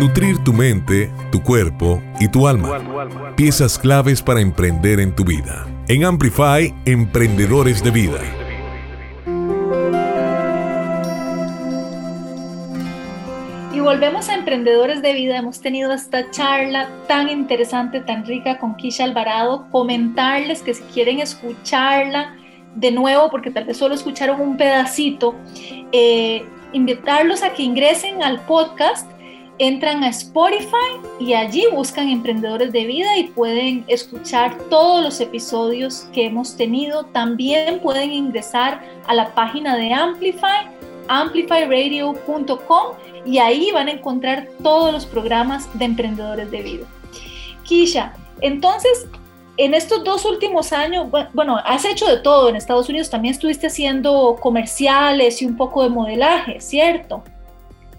Nutrir 0.00 0.42
tu 0.42 0.54
mente, 0.54 1.12
tu 1.30 1.42
cuerpo 1.42 2.02
y 2.18 2.28
tu 2.28 2.48
alma. 2.48 3.34
Piezas 3.36 3.78
claves 3.78 4.22
para 4.22 4.40
emprender 4.40 4.98
en 4.98 5.14
tu 5.14 5.24
vida. 5.24 5.66
En 5.88 6.06
Amplify, 6.06 6.74
Emprendedores 6.86 7.84
de 7.84 7.90
Vida. 7.90 8.18
Y 13.74 13.80
volvemos 13.80 14.30
a 14.30 14.36
Emprendedores 14.36 15.02
de 15.02 15.12
Vida. 15.12 15.36
Hemos 15.36 15.60
tenido 15.60 15.92
esta 15.92 16.30
charla 16.30 16.88
tan 17.06 17.28
interesante, 17.28 18.00
tan 18.00 18.24
rica 18.24 18.56
con 18.56 18.76
Kisha 18.76 19.04
Alvarado. 19.04 19.66
Comentarles 19.70 20.62
que 20.62 20.72
si 20.72 20.82
quieren 20.84 21.20
escucharla 21.20 22.36
de 22.74 22.90
nuevo, 22.90 23.30
porque 23.30 23.50
tal 23.50 23.64
vez 23.64 23.76
solo 23.76 23.96
escucharon 23.96 24.40
un 24.40 24.56
pedacito, 24.56 25.34
eh, 25.92 26.42
invitarlos 26.72 27.42
a 27.42 27.52
que 27.52 27.64
ingresen 27.64 28.22
al 28.22 28.40
podcast 28.46 29.06
entran 29.60 30.02
a 30.02 30.08
Spotify 30.08 30.98
y 31.20 31.34
allí 31.34 31.66
buscan 31.70 32.08
Emprendedores 32.08 32.72
de 32.72 32.86
Vida 32.86 33.18
y 33.18 33.24
pueden 33.24 33.84
escuchar 33.88 34.56
todos 34.70 35.04
los 35.04 35.20
episodios 35.20 36.08
que 36.14 36.24
hemos 36.24 36.56
tenido. 36.56 37.04
También 37.04 37.78
pueden 37.80 38.10
ingresar 38.10 38.82
a 39.06 39.12
la 39.12 39.34
página 39.34 39.76
de 39.76 39.92
Amplify, 39.92 40.66
amplifyradio.com 41.08 42.86
y 43.26 43.36
ahí 43.36 43.70
van 43.70 43.88
a 43.88 43.92
encontrar 43.92 44.48
todos 44.62 44.94
los 44.94 45.04
programas 45.04 45.68
de 45.78 45.84
Emprendedores 45.84 46.50
de 46.50 46.62
Vida. 46.62 46.86
Kisha, 47.64 48.14
entonces, 48.40 49.08
en 49.58 49.74
estos 49.74 50.02
dos 50.04 50.24
últimos 50.24 50.72
años, 50.72 51.08
bueno, 51.34 51.58
has 51.66 51.84
hecho 51.84 52.06
de 52.06 52.16
todo 52.16 52.48
en 52.48 52.56
Estados 52.56 52.88
Unidos, 52.88 53.10
también 53.10 53.34
estuviste 53.34 53.66
haciendo 53.66 54.38
comerciales 54.40 55.42
y 55.42 55.44
un 55.44 55.58
poco 55.58 55.82
de 55.82 55.90
modelaje, 55.90 56.62
¿cierto? 56.62 57.22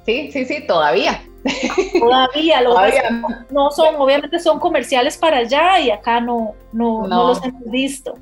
Sí, 0.08 0.32
sí, 0.32 0.44
sí, 0.46 0.66
todavía. 0.66 1.22
Todavía, 2.00 2.62
lo 2.62 2.76
no 3.50 3.72
son, 3.72 3.96
obviamente 3.96 4.40
son 4.40 4.60
comerciales 4.60 5.18
para 5.18 5.38
allá 5.38 5.80
y 5.80 5.90
acá 5.90 6.20
no, 6.20 6.54
no, 6.72 7.08
no. 7.08 7.28
los 7.30 7.44
hemos 7.44 7.66
visto. 7.66 8.14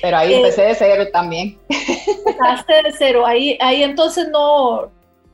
Pero 0.00 0.16
ahí 0.16 0.34
empecé 0.34 0.62
de 0.62 0.74
cero 0.74 1.04
también. 1.12 1.58
Empezaste 1.68 2.82
de 2.82 2.92
cero, 2.96 3.26
ahí, 3.26 3.58
ahí 3.60 3.82
entonces 3.82 4.28
no, 4.30 4.90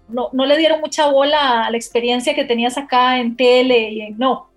no, 0.09 0.31
no, 0.33 0.47
le 0.47 0.57
dieron 0.57 0.81
mucha 0.81 1.09
bola 1.09 1.65
a 1.65 1.71
la 1.71 1.77
experiencia 1.77 2.35
que 2.35 2.45
tenías 2.45 2.77
acá 2.77 3.19
en 3.19 3.37
tele 3.37 3.91
y 3.91 4.01
en 4.03 4.19
no. 4.19 4.51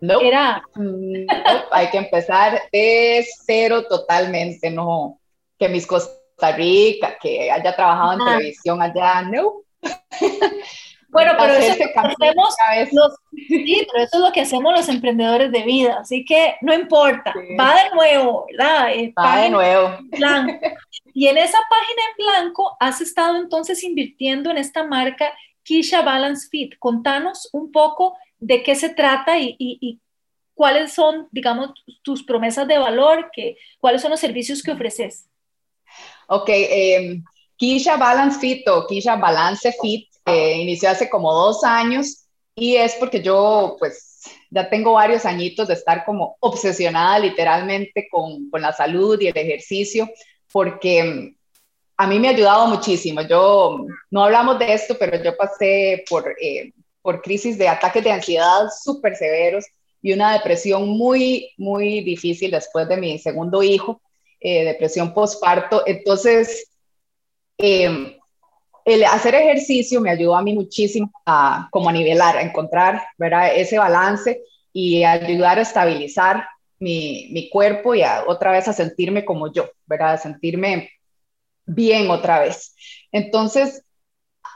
No, 0.00 0.20
Era... 0.20 0.62
Mm, 0.74 1.26
hay 1.70 1.90
que 1.90 1.98
empezar 1.98 2.60
de 2.72 3.24
cero 3.46 3.84
totalmente, 3.88 4.70
no, 4.70 5.18
que 5.58 5.68
mis 5.68 5.86
Costa 5.86 6.52
Rica, 6.56 7.16
que 7.20 7.50
haya 7.50 7.74
trabajado 7.74 8.12
en 8.12 8.18
televisión 8.18 8.82
allá, 8.82 9.22
no. 9.22 9.62
Bueno, 11.14 11.32
pero 11.38 11.52
eso, 11.52 11.72
es 11.72 11.78
lo 11.78 11.84
que 11.86 12.00
hacemos 12.00 12.56
los, 12.90 13.14
sí, 13.30 13.86
pero 13.92 14.04
eso 14.04 14.16
es 14.16 14.20
lo 14.20 14.32
que 14.32 14.40
hacemos 14.40 14.72
los 14.72 14.88
emprendedores 14.88 15.52
de 15.52 15.62
vida, 15.62 15.98
así 16.00 16.24
que 16.24 16.56
no 16.60 16.74
importa, 16.74 17.32
va 17.58 17.84
de 17.84 17.90
nuevo, 17.94 18.46
¿verdad? 18.50 18.92
Eh, 18.92 19.14
va 19.16 19.42
de 19.42 19.50
nuevo. 19.50 19.96
blanco. 20.18 20.66
Y 21.14 21.28
en 21.28 21.38
esa 21.38 21.58
página 21.70 22.02
en 22.08 22.24
blanco 22.26 22.76
has 22.80 23.00
estado 23.00 23.36
entonces 23.36 23.84
invirtiendo 23.84 24.50
en 24.50 24.58
esta 24.58 24.82
marca 24.82 25.32
Kisha 25.62 26.02
Balance 26.02 26.48
Fit. 26.50 26.74
Contanos 26.80 27.48
un 27.52 27.70
poco 27.70 28.16
de 28.40 28.64
qué 28.64 28.74
se 28.74 28.88
trata 28.88 29.38
y, 29.38 29.54
y, 29.56 30.00
cuáles 30.54 30.92
son, 30.92 31.28
digamos, 31.30 31.70
tus 32.02 32.24
promesas 32.24 32.66
de 32.66 32.78
valor, 32.78 33.30
que, 33.32 33.56
cuáles 33.78 34.02
son 34.02 34.10
los 34.10 34.18
servicios 34.18 34.64
que 34.64 34.72
ofreces. 34.72 35.28
Ok, 36.26 36.48
eh, 36.48 37.20
Kisha 37.56 37.96
Balance 37.96 38.40
Fit 38.40 38.68
o 38.68 38.84
Kisha 38.88 39.14
Balance 39.14 39.72
Fit 39.80 40.13
eh, 40.26 40.78
hace 40.86 41.08
como 41.08 41.32
dos 41.32 41.64
años 41.64 42.26
y 42.54 42.76
es 42.76 42.94
porque 42.94 43.22
yo 43.22 43.76
pues 43.78 44.22
ya 44.50 44.68
tengo 44.70 44.92
varios 44.92 45.24
añitos 45.24 45.68
de 45.68 45.74
estar 45.74 46.04
como 46.04 46.36
obsesionada 46.40 47.18
literalmente 47.18 48.08
con, 48.10 48.48
con 48.50 48.62
la 48.62 48.72
salud 48.72 49.20
y 49.20 49.28
el 49.28 49.36
ejercicio 49.36 50.08
porque 50.52 51.02
mm, 51.02 51.36
a 51.96 52.06
mí 52.06 52.18
me 52.18 52.28
ha 52.28 52.32
ayudado 52.32 52.66
muchísimo. 52.66 53.22
Yo, 53.22 53.86
no 54.10 54.24
hablamos 54.24 54.58
de 54.58 54.72
esto, 54.72 54.96
pero 54.98 55.22
yo 55.22 55.36
pasé 55.36 56.04
por, 56.08 56.34
eh, 56.40 56.72
por 57.02 57.22
crisis 57.22 57.58
de 57.58 57.68
ataques 57.68 58.02
de 58.02 58.12
ansiedad 58.12 58.68
súper 58.82 59.16
severos 59.16 59.64
y 60.02 60.12
una 60.12 60.32
depresión 60.32 60.88
muy, 60.88 61.52
muy 61.56 62.02
difícil 62.02 62.50
después 62.50 62.88
de 62.88 62.96
mi 62.96 63.18
segundo 63.18 63.62
hijo, 63.62 64.00
eh, 64.40 64.64
depresión 64.64 65.14
postparto. 65.14 65.82
Entonces, 65.86 66.70
eh, 67.58 68.18
el 68.84 69.04
hacer 69.04 69.34
ejercicio 69.34 70.00
me 70.00 70.10
ayudó 70.10 70.36
a 70.36 70.42
mí 70.42 70.54
muchísimo 70.54 71.10
a 71.24 71.68
como 71.70 71.88
a 71.88 71.92
nivelar, 71.92 72.36
a 72.36 72.42
encontrar 72.42 73.02
¿verdad? 73.16 73.54
ese 73.54 73.78
balance 73.78 74.42
y 74.72 75.04
ayudar 75.04 75.58
a 75.58 75.62
estabilizar 75.62 76.46
mi, 76.78 77.28
mi, 77.32 77.48
cuerpo 77.48 77.94
y 77.94 78.02
a, 78.02 78.24
otra 78.26 78.52
vez 78.52 78.68
a 78.68 78.72
sentirme 78.72 79.24
como 79.24 79.50
yo, 79.52 79.70
¿verdad? 79.86 80.14
A 80.14 80.18
sentirme 80.18 80.90
bien 81.64 82.10
otra 82.10 82.40
vez. 82.40 82.74
Entonces, 83.10 83.82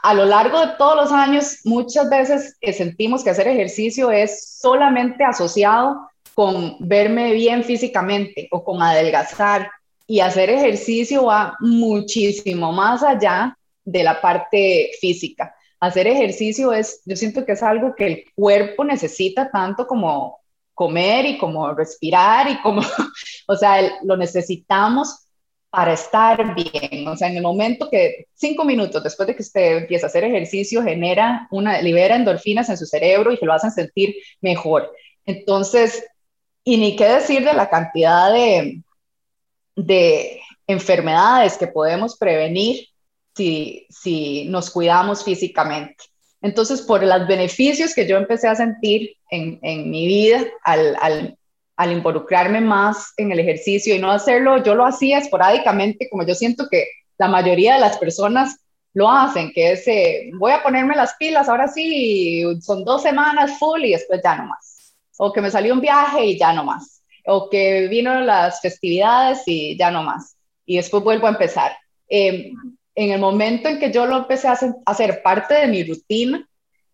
a 0.03 0.13
lo 0.13 0.25
largo 0.25 0.59
de 0.59 0.73
todos 0.77 0.95
los 0.95 1.11
años, 1.11 1.59
muchas 1.63 2.09
veces 2.09 2.57
sentimos 2.61 3.23
que 3.23 3.31
hacer 3.31 3.47
ejercicio 3.47 4.11
es 4.11 4.59
solamente 4.59 5.23
asociado 5.23 6.09
con 6.35 6.77
verme 6.79 7.33
bien 7.33 7.63
físicamente 7.63 8.47
o 8.51 8.63
con 8.63 8.81
adelgazar. 8.81 9.71
Y 10.05 10.21
hacer 10.21 10.49
ejercicio 10.49 11.25
va 11.25 11.55
muchísimo 11.59 12.71
más 12.71 13.03
allá 13.03 13.55
de 13.83 14.03
la 14.03 14.21
parte 14.21 14.91
física. 14.99 15.55
Hacer 15.79 16.07
ejercicio 16.07 16.73
es, 16.73 17.01
yo 17.05 17.15
siento 17.15 17.45
que 17.45 17.53
es 17.53 17.63
algo 17.63 17.95
que 17.95 18.05
el 18.05 18.23
cuerpo 18.35 18.83
necesita 18.83 19.49
tanto 19.49 19.87
como 19.87 20.39
comer 20.73 21.25
y 21.25 21.37
como 21.37 21.73
respirar 21.73 22.49
y 22.49 22.61
como, 22.61 22.81
o 23.47 23.55
sea, 23.55 23.99
lo 24.03 24.17
necesitamos 24.17 25.25
para 25.69 25.93
estar 25.93 26.55
bien. 26.55 27.07
O 27.07 27.15
sea, 27.15 27.29
en 27.29 27.37
el 27.37 27.43
momento 27.43 27.89
que 27.89 28.27
cinco 28.33 28.65
minutos 28.65 29.03
después 29.03 29.27
de 29.27 29.35
que 29.35 29.43
usted 29.43 29.77
empieza 29.77 30.07
a 30.07 30.09
hacer 30.09 30.23
ejercicio, 30.23 30.83
genera 30.83 31.47
una, 31.51 31.81
libera 31.81 32.15
endorfinas 32.15 32.69
en 32.69 32.77
su 32.77 32.85
cerebro 32.85 33.31
y 33.31 33.37
que 33.37 33.45
lo 33.45 33.53
hacen 33.53 33.71
sentir 33.71 34.15
mejor. 34.41 34.91
Entonces, 35.25 36.03
y 36.63 36.77
ni 36.77 36.95
qué 36.95 37.05
decir 37.05 37.43
de 37.45 37.53
la 37.53 37.69
cantidad 37.69 38.33
de, 38.33 38.81
de 39.75 40.41
enfermedades 40.67 41.57
que 41.57 41.67
podemos 41.67 42.17
prevenir 42.17 42.87
si, 43.35 44.45
nos 44.49 44.69
cuidamos 44.69 45.23
físicamente. 45.23 46.03
Entonces, 46.41 46.81
por 46.81 47.03
los 47.03 47.27
beneficios 47.27 47.93
que 47.93 48.07
yo 48.07 48.17
empecé 48.17 48.47
a 48.47 48.55
sentir 48.55 49.15
en, 49.29 49.59
mi 49.89 50.07
vida 50.07 50.45
al, 50.63 51.37
involucrarme 51.91 52.61
más 52.61 53.13
en 53.17 53.31
el 53.31 53.39
ejercicio 53.39 53.95
y 53.95 53.99
no 53.99 54.11
hacerlo, 54.11 54.63
yo 54.63 54.75
lo 54.75 54.85
hacía 54.85 55.17
esporádicamente, 55.17 56.09
como 56.09 56.25
yo 56.25 56.35
siento 56.35 56.67
que 56.69 56.87
la 57.17 57.27
mayoría 57.27 57.75
de 57.75 57.81
las 57.81 57.97
personas 57.97 58.57
lo 58.93 59.09
hacen, 59.09 59.51
que 59.53 59.73
es, 59.73 59.87
eh, 59.87 60.31
voy 60.37 60.51
a 60.51 60.63
ponerme 60.63 60.95
las 60.95 61.15
pilas, 61.15 61.47
ahora 61.47 61.67
sí, 61.67 62.43
son 62.61 62.83
dos 62.83 63.03
semanas 63.03 63.57
full 63.59 63.83
y 63.83 63.91
después 63.91 64.21
ya 64.23 64.35
no 64.35 64.47
más. 64.47 64.95
O 65.17 65.31
que 65.31 65.41
me 65.41 65.51
salió 65.51 65.73
un 65.73 65.81
viaje 65.81 66.25
y 66.25 66.39
ya 66.39 66.53
no 66.53 66.63
más. 66.63 67.03
O 67.25 67.49
que 67.49 67.87
vino 67.87 68.19
las 68.21 68.61
festividades 68.61 69.43
y 69.45 69.77
ya 69.77 69.91
no 69.91 70.03
más. 70.03 70.35
Y 70.65 70.77
después 70.77 71.03
vuelvo 71.03 71.27
a 71.27 71.31
empezar. 71.31 71.73
Eh, 72.09 72.51
en 72.95 73.11
el 73.11 73.19
momento 73.19 73.69
en 73.69 73.79
que 73.79 73.91
yo 73.91 74.05
lo 74.05 74.17
empecé 74.17 74.47
a 74.47 74.57
hacer, 74.85 75.21
parte 75.21 75.53
de 75.53 75.67
mi 75.67 75.83
rutina, 75.83 76.47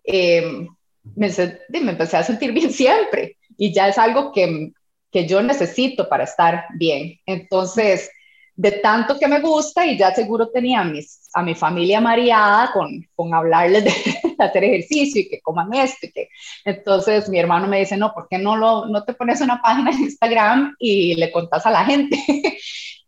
eh, 0.04 0.68
me, 1.16 1.30
me, 1.70 1.92
empecé 1.92 2.18
a 2.18 2.24
sentir 2.24 2.52
bien 2.52 2.72
siempre 2.72 3.38
y 3.58 3.74
ya 3.74 3.88
es 3.88 3.98
algo 3.98 4.32
que, 4.32 4.72
que 5.12 5.28
yo 5.28 5.42
necesito 5.42 6.10
para 6.10 6.26
estar 6.26 6.66
bien. 6.78 7.20
Entonces, 7.26 8.10
de 8.56 8.72
tanto 8.72 9.20
que 9.20 9.28
me 9.28 9.42
gusta 9.42 9.86
y 9.86 9.98
ya 9.98 10.14
seguro 10.14 10.50
tenía 10.50 10.82
a, 10.82 10.86
mis, 10.86 11.30
a 11.34 11.44
mi 11.44 11.56
familia 11.56 12.00
mareada 12.00 12.72
con, 12.72 13.06
con 13.16 13.34
hablarles 13.34 13.84
de, 13.84 13.92
hacer 14.40 14.64
ejercicio 14.64 15.22
y 15.22 15.30
que 15.30 15.42
coman 15.42 15.74
esto 15.74 16.08
y 16.08 16.12
que 16.12 16.30
entonces 16.64 17.28
mi 17.30 17.40
hermano 17.40 17.68
me 17.68 17.80
dice, 17.80 17.98
no, 17.98 18.14
¿por 18.14 18.28
qué 18.30 18.38
no, 18.38 18.56
lo, 18.56 18.86
no 18.86 19.04
te 19.04 19.14
pones 19.14 19.42
una 19.42 19.62
página 19.62 19.92
en 19.92 20.04
Instagram 20.04 20.76
y 20.80 21.16
le 21.16 21.32
contás 21.32 21.66
a 21.66 21.72
la 21.72 21.86
gente? 21.86 22.18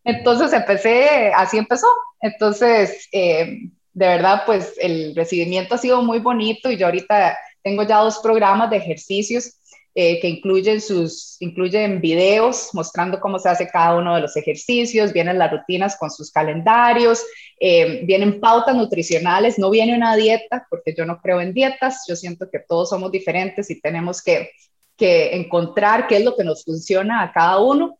Entonces 0.08 0.54
empecé, 0.54 1.34
así 1.36 1.58
empezó. 1.58 1.88
Entonces, 2.22 3.10
eh, 3.12 3.60
de 3.94 4.08
verdad, 4.08 4.44
pues 4.46 4.74
el 4.80 5.14
recibimiento 5.14 5.76
ha 5.76 5.78
sido 5.78 6.02
muy 6.02 6.20
bonito 6.20 6.72
y 6.72 6.78
yo 6.78 6.86
ahorita 6.86 7.38
tengo 7.62 7.84
ya 7.84 7.98
dos 7.98 8.20
programas 8.20 8.70
de 8.70 8.78
ejercicios 8.78 9.60
eh, 9.96 10.22
que 10.22 10.30
incluyen, 10.30 10.80
sus, 10.80 11.36
incluyen 11.42 12.00
videos 12.00 12.70
mostrando 12.72 13.20
cómo 13.20 13.38
se 13.38 13.50
hace 13.50 13.68
cada 13.68 13.98
uno 13.98 14.16
de 14.16 14.22
los 14.22 14.38
ejercicios, 14.38 15.12
vienen 15.12 15.40
las 15.40 15.52
rutinas 15.52 15.98
con 15.98 16.10
sus 16.10 16.32
calendarios, 16.32 17.26
eh, 17.60 18.06
vienen 18.06 18.40
pautas 18.40 18.76
nutricionales, 18.78 19.60
no 19.60 19.70
viene 19.70 19.94
una 19.94 20.16
dieta, 20.16 20.66
porque 20.70 20.96
yo 20.98 21.04
no 21.06 21.20
creo 21.20 21.42
en 21.42 21.54
dietas, 21.54 22.06
yo 22.08 22.16
siento 22.16 22.50
que 22.50 22.60
todos 22.60 22.92
somos 22.92 23.12
diferentes 23.12 23.70
y 23.72 23.82
tenemos 23.82 24.24
que, 24.24 24.52
que 24.96 25.36
encontrar 25.36 26.08
qué 26.08 26.18
es 26.18 26.24
lo 26.24 26.38
que 26.38 26.46
nos 26.46 26.64
funciona 26.64 27.24
a 27.24 27.34
cada 27.34 27.60
uno. 27.60 27.98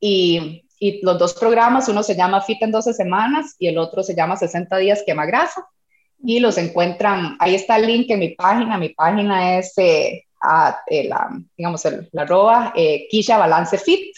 Y, 0.00 0.63
y 0.84 1.00
los 1.02 1.18
dos 1.18 1.32
programas, 1.32 1.88
uno 1.88 2.02
se 2.02 2.14
llama 2.14 2.42
Fit 2.42 2.60
en 2.60 2.70
12 2.70 2.92
semanas 2.92 3.56
y 3.58 3.68
el 3.68 3.78
otro 3.78 4.02
se 4.02 4.14
llama 4.14 4.36
60 4.36 4.76
días 4.76 5.02
quema 5.06 5.24
grasa. 5.24 5.66
Y 6.22 6.40
los 6.40 6.58
encuentran, 6.58 7.36
ahí 7.38 7.54
está 7.54 7.76
el 7.76 7.86
link 7.86 8.10
en 8.10 8.18
mi 8.18 8.34
página, 8.34 8.76
mi 8.76 8.90
página 8.90 9.56
es, 9.56 9.72
eh, 9.78 10.24
eh, 10.88 11.08
la, 11.08 11.30
digamos, 11.56 11.82
la 12.12 12.22
arroba 12.22 12.74
eh, 12.76 13.06
Kisha 13.08 13.38
Balance 13.38 13.78
Fit. 13.78 14.14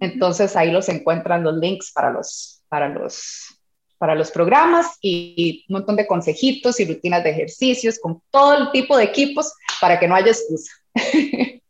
Entonces 0.00 0.56
ahí 0.56 0.70
los 0.70 0.88
encuentran 0.88 1.44
los 1.44 1.58
links 1.58 1.92
para 1.92 2.10
los, 2.10 2.62
para 2.70 2.88
los, 2.88 3.54
para 3.98 4.14
los 4.14 4.30
programas 4.30 4.96
y 5.02 5.66
un 5.68 5.74
montón 5.74 5.96
de 5.96 6.06
consejitos 6.06 6.80
y 6.80 6.86
rutinas 6.86 7.24
de 7.24 7.30
ejercicios 7.30 7.98
con 7.98 8.22
todo 8.30 8.56
el 8.56 8.70
tipo 8.70 8.96
de 8.96 9.04
equipos 9.04 9.52
para 9.82 10.00
que 10.00 10.08
no 10.08 10.14
haya 10.14 10.32
excusa. 10.32 10.72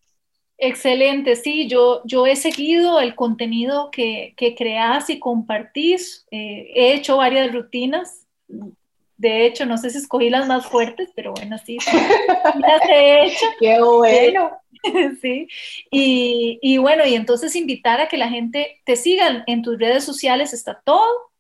Excelente, 0.59 1.37
sí, 1.37 1.69
yo, 1.69 2.01
yo 2.05 2.27
he 2.27 2.35
seguido 2.35 2.99
el 3.01 3.15
contenido 3.15 3.91
que, 3.91 4.33
que 4.39 4.55
creas 4.55 5.11
y 5.11 5.19
compartís, 5.19 6.27
eh, 6.31 6.71
he 6.75 6.95
hecho 6.95 7.19
varias 7.19 7.53
rutinas, 7.53 8.27
De 9.19 9.47
hecho, 9.47 9.67
no 9.67 9.79
sé 9.79 9.91
si 9.91 9.99
escogí 9.99 10.31
las 10.31 10.47
más 10.47 10.67
fuertes, 10.67 11.11
pero 11.15 11.33
bueno, 11.33 11.57
sí, 11.59 11.79
las 12.59 12.83
he 12.89 13.27
hecho. 13.27 13.47
Qué 13.61 13.81
bueno. 13.81 14.51
Sí, 15.21 15.49
y, 15.91 16.61
y, 16.63 16.77
bueno, 16.77 17.05
y 17.05 17.15
entonces 17.15 17.57
invitar 17.57 18.01
a 18.01 18.07
que 18.07 18.17
la 18.17 18.29
gente 18.29 18.83
te 18.85 18.95
siga 18.95 19.43
en 19.49 19.63
tus 19.63 19.79
redes 19.81 20.05
sociales, 20.05 20.53
está 20.53 20.81
todo. 20.85 21.33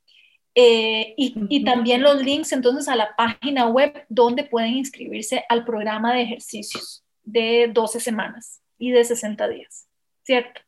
Eh, 0.57 1.15
y, 1.17 1.35
y, 1.49 1.63
también 1.63 2.03
los 2.03 2.21
links 2.23 2.51
entonces 2.53 2.89
a 2.89 2.97
la 2.97 3.15
página 3.15 3.69
web 3.69 4.05
donde 4.09 4.43
pueden 4.43 4.75
inscribirse 4.75 5.45
al 5.49 5.65
programa 5.65 6.13
de 6.13 6.23
ejercicios 6.23 7.05
de 7.23 7.71
12 7.73 8.01
semanas 8.01 8.63
y 8.79 8.91
de 8.91 9.05
60 9.05 9.49
días, 9.49 9.87
¿cierto? 10.23 10.61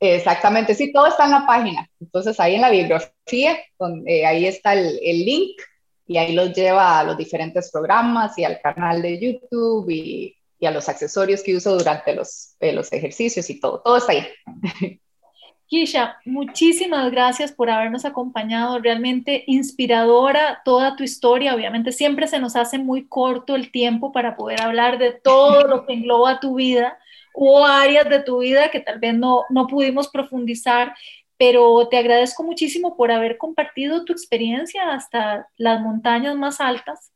Exactamente, 0.00 0.74
sí, 0.74 0.92
todo 0.92 1.06
está 1.06 1.26
en 1.26 1.30
la 1.30 1.46
página. 1.46 1.88
Entonces 2.00 2.38
ahí 2.40 2.56
en 2.56 2.62
la 2.62 2.70
bibliografía, 2.70 3.56
eh, 4.06 4.26
ahí 4.26 4.46
está 4.46 4.74
el, 4.74 4.98
el, 5.00 5.24
link 5.24 5.60
y 6.06 6.16
ahí 6.18 6.32
los 6.34 6.52
lleva 6.52 6.98
a 6.98 7.04
los 7.04 7.16
diferentes 7.16 7.70
programas 7.70 8.36
y 8.36 8.44
al 8.44 8.60
canal 8.60 9.00
de 9.00 9.20
YouTube 9.20 9.88
y, 9.88 10.36
y 10.62 10.66
a 10.66 10.70
los 10.70 10.88
accesorios 10.88 11.42
que 11.42 11.56
uso 11.56 11.76
durante 11.76 12.14
los, 12.14 12.54
eh, 12.60 12.72
los 12.72 12.92
ejercicios 12.92 13.50
y 13.50 13.58
todo. 13.58 13.80
Todo 13.84 13.96
está 13.96 14.12
ahí. 14.12 14.26
Kisha, 15.66 16.18
muchísimas 16.24 17.10
gracias 17.10 17.50
por 17.50 17.68
habernos 17.68 18.04
acompañado. 18.04 18.78
Realmente 18.78 19.42
inspiradora 19.46 20.62
toda 20.64 20.94
tu 20.94 21.02
historia. 21.02 21.54
Obviamente 21.54 21.90
siempre 21.90 22.28
se 22.28 22.38
nos 22.38 22.54
hace 22.54 22.78
muy 22.78 23.08
corto 23.08 23.56
el 23.56 23.72
tiempo 23.72 24.12
para 24.12 24.36
poder 24.36 24.62
hablar 24.62 24.98
de 24.98 25.12
todo 25.12 25.66
lo 25.66 25.84
que 25.84 25.94
engloba 25.94 26.40
tu 26.40 26.56
vida 26.56 26.96
Hubo 27.34 27.64
áreas 27.64 28.08
de 28.08 28.20
tu 28.20 28.38
vida 28.38 28.70
que 28.70 28.80
tal 28.80 28.98
vez 28.98 29.14
no, 29.14 29.44
no 29.50 29.66
pudimos 29.66 30.08
profundizar, 30.08 30.94
pero 31.36 31.88
te 31.88 31.98
agradezco 31.98 32.42
muchísimo 32.42 32.96
por 32.96 33.10
haber 33.10 33.36
compartido 33.38 34.04
tu 34.04 34.12
experiencia 34.12 34.92
hasta 34.92 35.48
las 35.56 35.80
montañas 35.80 36.36
más 36.36 36.60
altas 36.60 37.12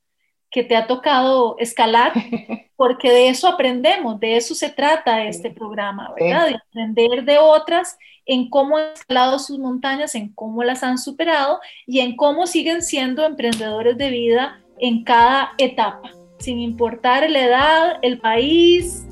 que 0.50 0.64
te 0.64 0.76
ha 0.76 0.86
tocado 0.86 1.56
escalar, 1.58 2.12
porque 2.76 3.10
de 3.10 3.28
eso 3.28 3.48
aprendemos, 3.48 4.18
de 4.20 4.36
eso 4.36 4.54
se 4.54 4.70
trata 4.70 5.24
este 5.24 5.50
programa, 5.50 6.12
¿verdad? 6.18 6.48
De 6.48 6.56
aprender 6.56 7.24
de 7.24 7.38
otras 7.38 7.98
en 8.24 8.50
cómo 8.50 8.78
han 8.78 8.92
escalado 8.94 9.38
sus 9.38 9.58
montañas, 9.58 10.14
en 10.14 10.32
cómo 10.34 10.64
las 10.64 10.82
han 10.82 10.98
superado 10.98 11.60
y 11.86 12.00
en 12.00 12.16
cómo 12.16 12.46
siguen 12.46 12.82
siendo 12.82 13.24
emprendedores 13.24 13.96
de 13.96 14.10
vida 14.10 14.60
en 14.78 15.04
cada 15.04 15.52
etapa, 15.58 16.10
sin 16.38 16.58
importar 16.58 17.28
la 17.30 17.44
edad, 17.44 17.98
el 18.02 18.18
país, 18.18 19.05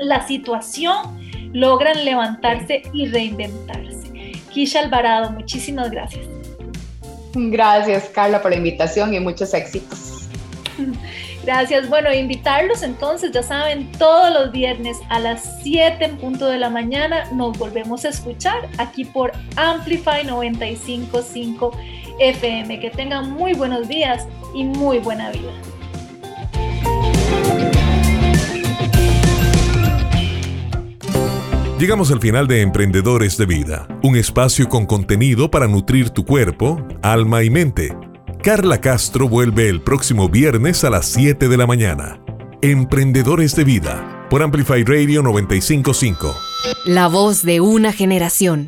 la 0.00 0.26
situación, 0.26 1.20
logran 1.52 2.04
levantarse 2.04 2.82
y 2.92 3.06
reinventarse. 3.06 4.32
Kisha 4.52 4.80
Alvarado, 4.80 5.30
muchísimas 5.30 5.90
gracias. 5.90 6.26
Gracias, 7.34 8.08
Carla, 8.08 8.42
por 8.42 8.50
la 8.50 8.56
invitación 8.56 9.14
y 9.14 9.20
muchos 9.20 9.54
éxitos. 9.54 10.28
Gracias. 11.44 11.88
Bueno, 11.88 12.12
invitarlos 12.12 12.82
entonces, 12.82 13.32
ya 13.32 13.42
saben, 13.42 13.90
todos 13.92 14.32
los 14.32 14.52
viernes 14.52 14.98
a 15.08 15.18
las 15.18 15.62
7 15.62 16.04
en 16.04 16.18
punto 16.18 16.46
de 16.46 16.58
la 16.58 16.68
mañana 16.68 17.24
nos 17.32 17.56
volvemos 17.58 18.04
a 18.04 18.10
escuchar 18.10 18.68
aquí 18.78 19.06
por 19.06 19.32
Amplify 19.56 20.24
955 20.24 21.72
FM. 22.18 22.80
Que 22.80 22.90
tengan 22.90 23.30
muy 23.30 23.54
buenos 23.54 23.88
días 23.88 24.26
y 24.54 24.64
muy 24.64 24.98
buena 24.98 25.30
vida. 25.30 25.52
Llegamos 31.80 32.10
al 32.10 32.20
final 32.20 32.46
de 32.46 32.60
Emprendedores 32.60 33.38
de 33.38 33.46
Vida, 33.46 33.88
un 34.02 34.14
espacio 34.14 34.68
con 34.68 34.84
contenido 34.84 35.50
para 35.50 35.66
nutrir 35.66 36.10
tu 36.10 36.26
cuerpo, 36.26 36.86
alma 37.00 37.42
y 37.42 37.48
mente. 37.48 37.96
Carla 38.42 38.82
Castro 38.82 39.30
vuelve 39.30 39.70
el 39.70 39.80
próximo 39.80 40.28
viernes 40.28 40.84
a 40.84 40.90
las 40.90 41.06
7 41.06 41.48
de 41.48 41.56
la 41.56 41.66
mañana. 41.66 42.22
Emprendedores 42.60 43.56
de 43.56 43.64
Vida, 43.64 44.26
por 44.28 44.42
Amplify 44.42 44.84
Radio 44.84 45.22
955. 45.22 46.36
La 46.84 47.08
voz 47.08 47.42
de 47.44 47.62
una 47.62 47.94
generación. 47.94 48.66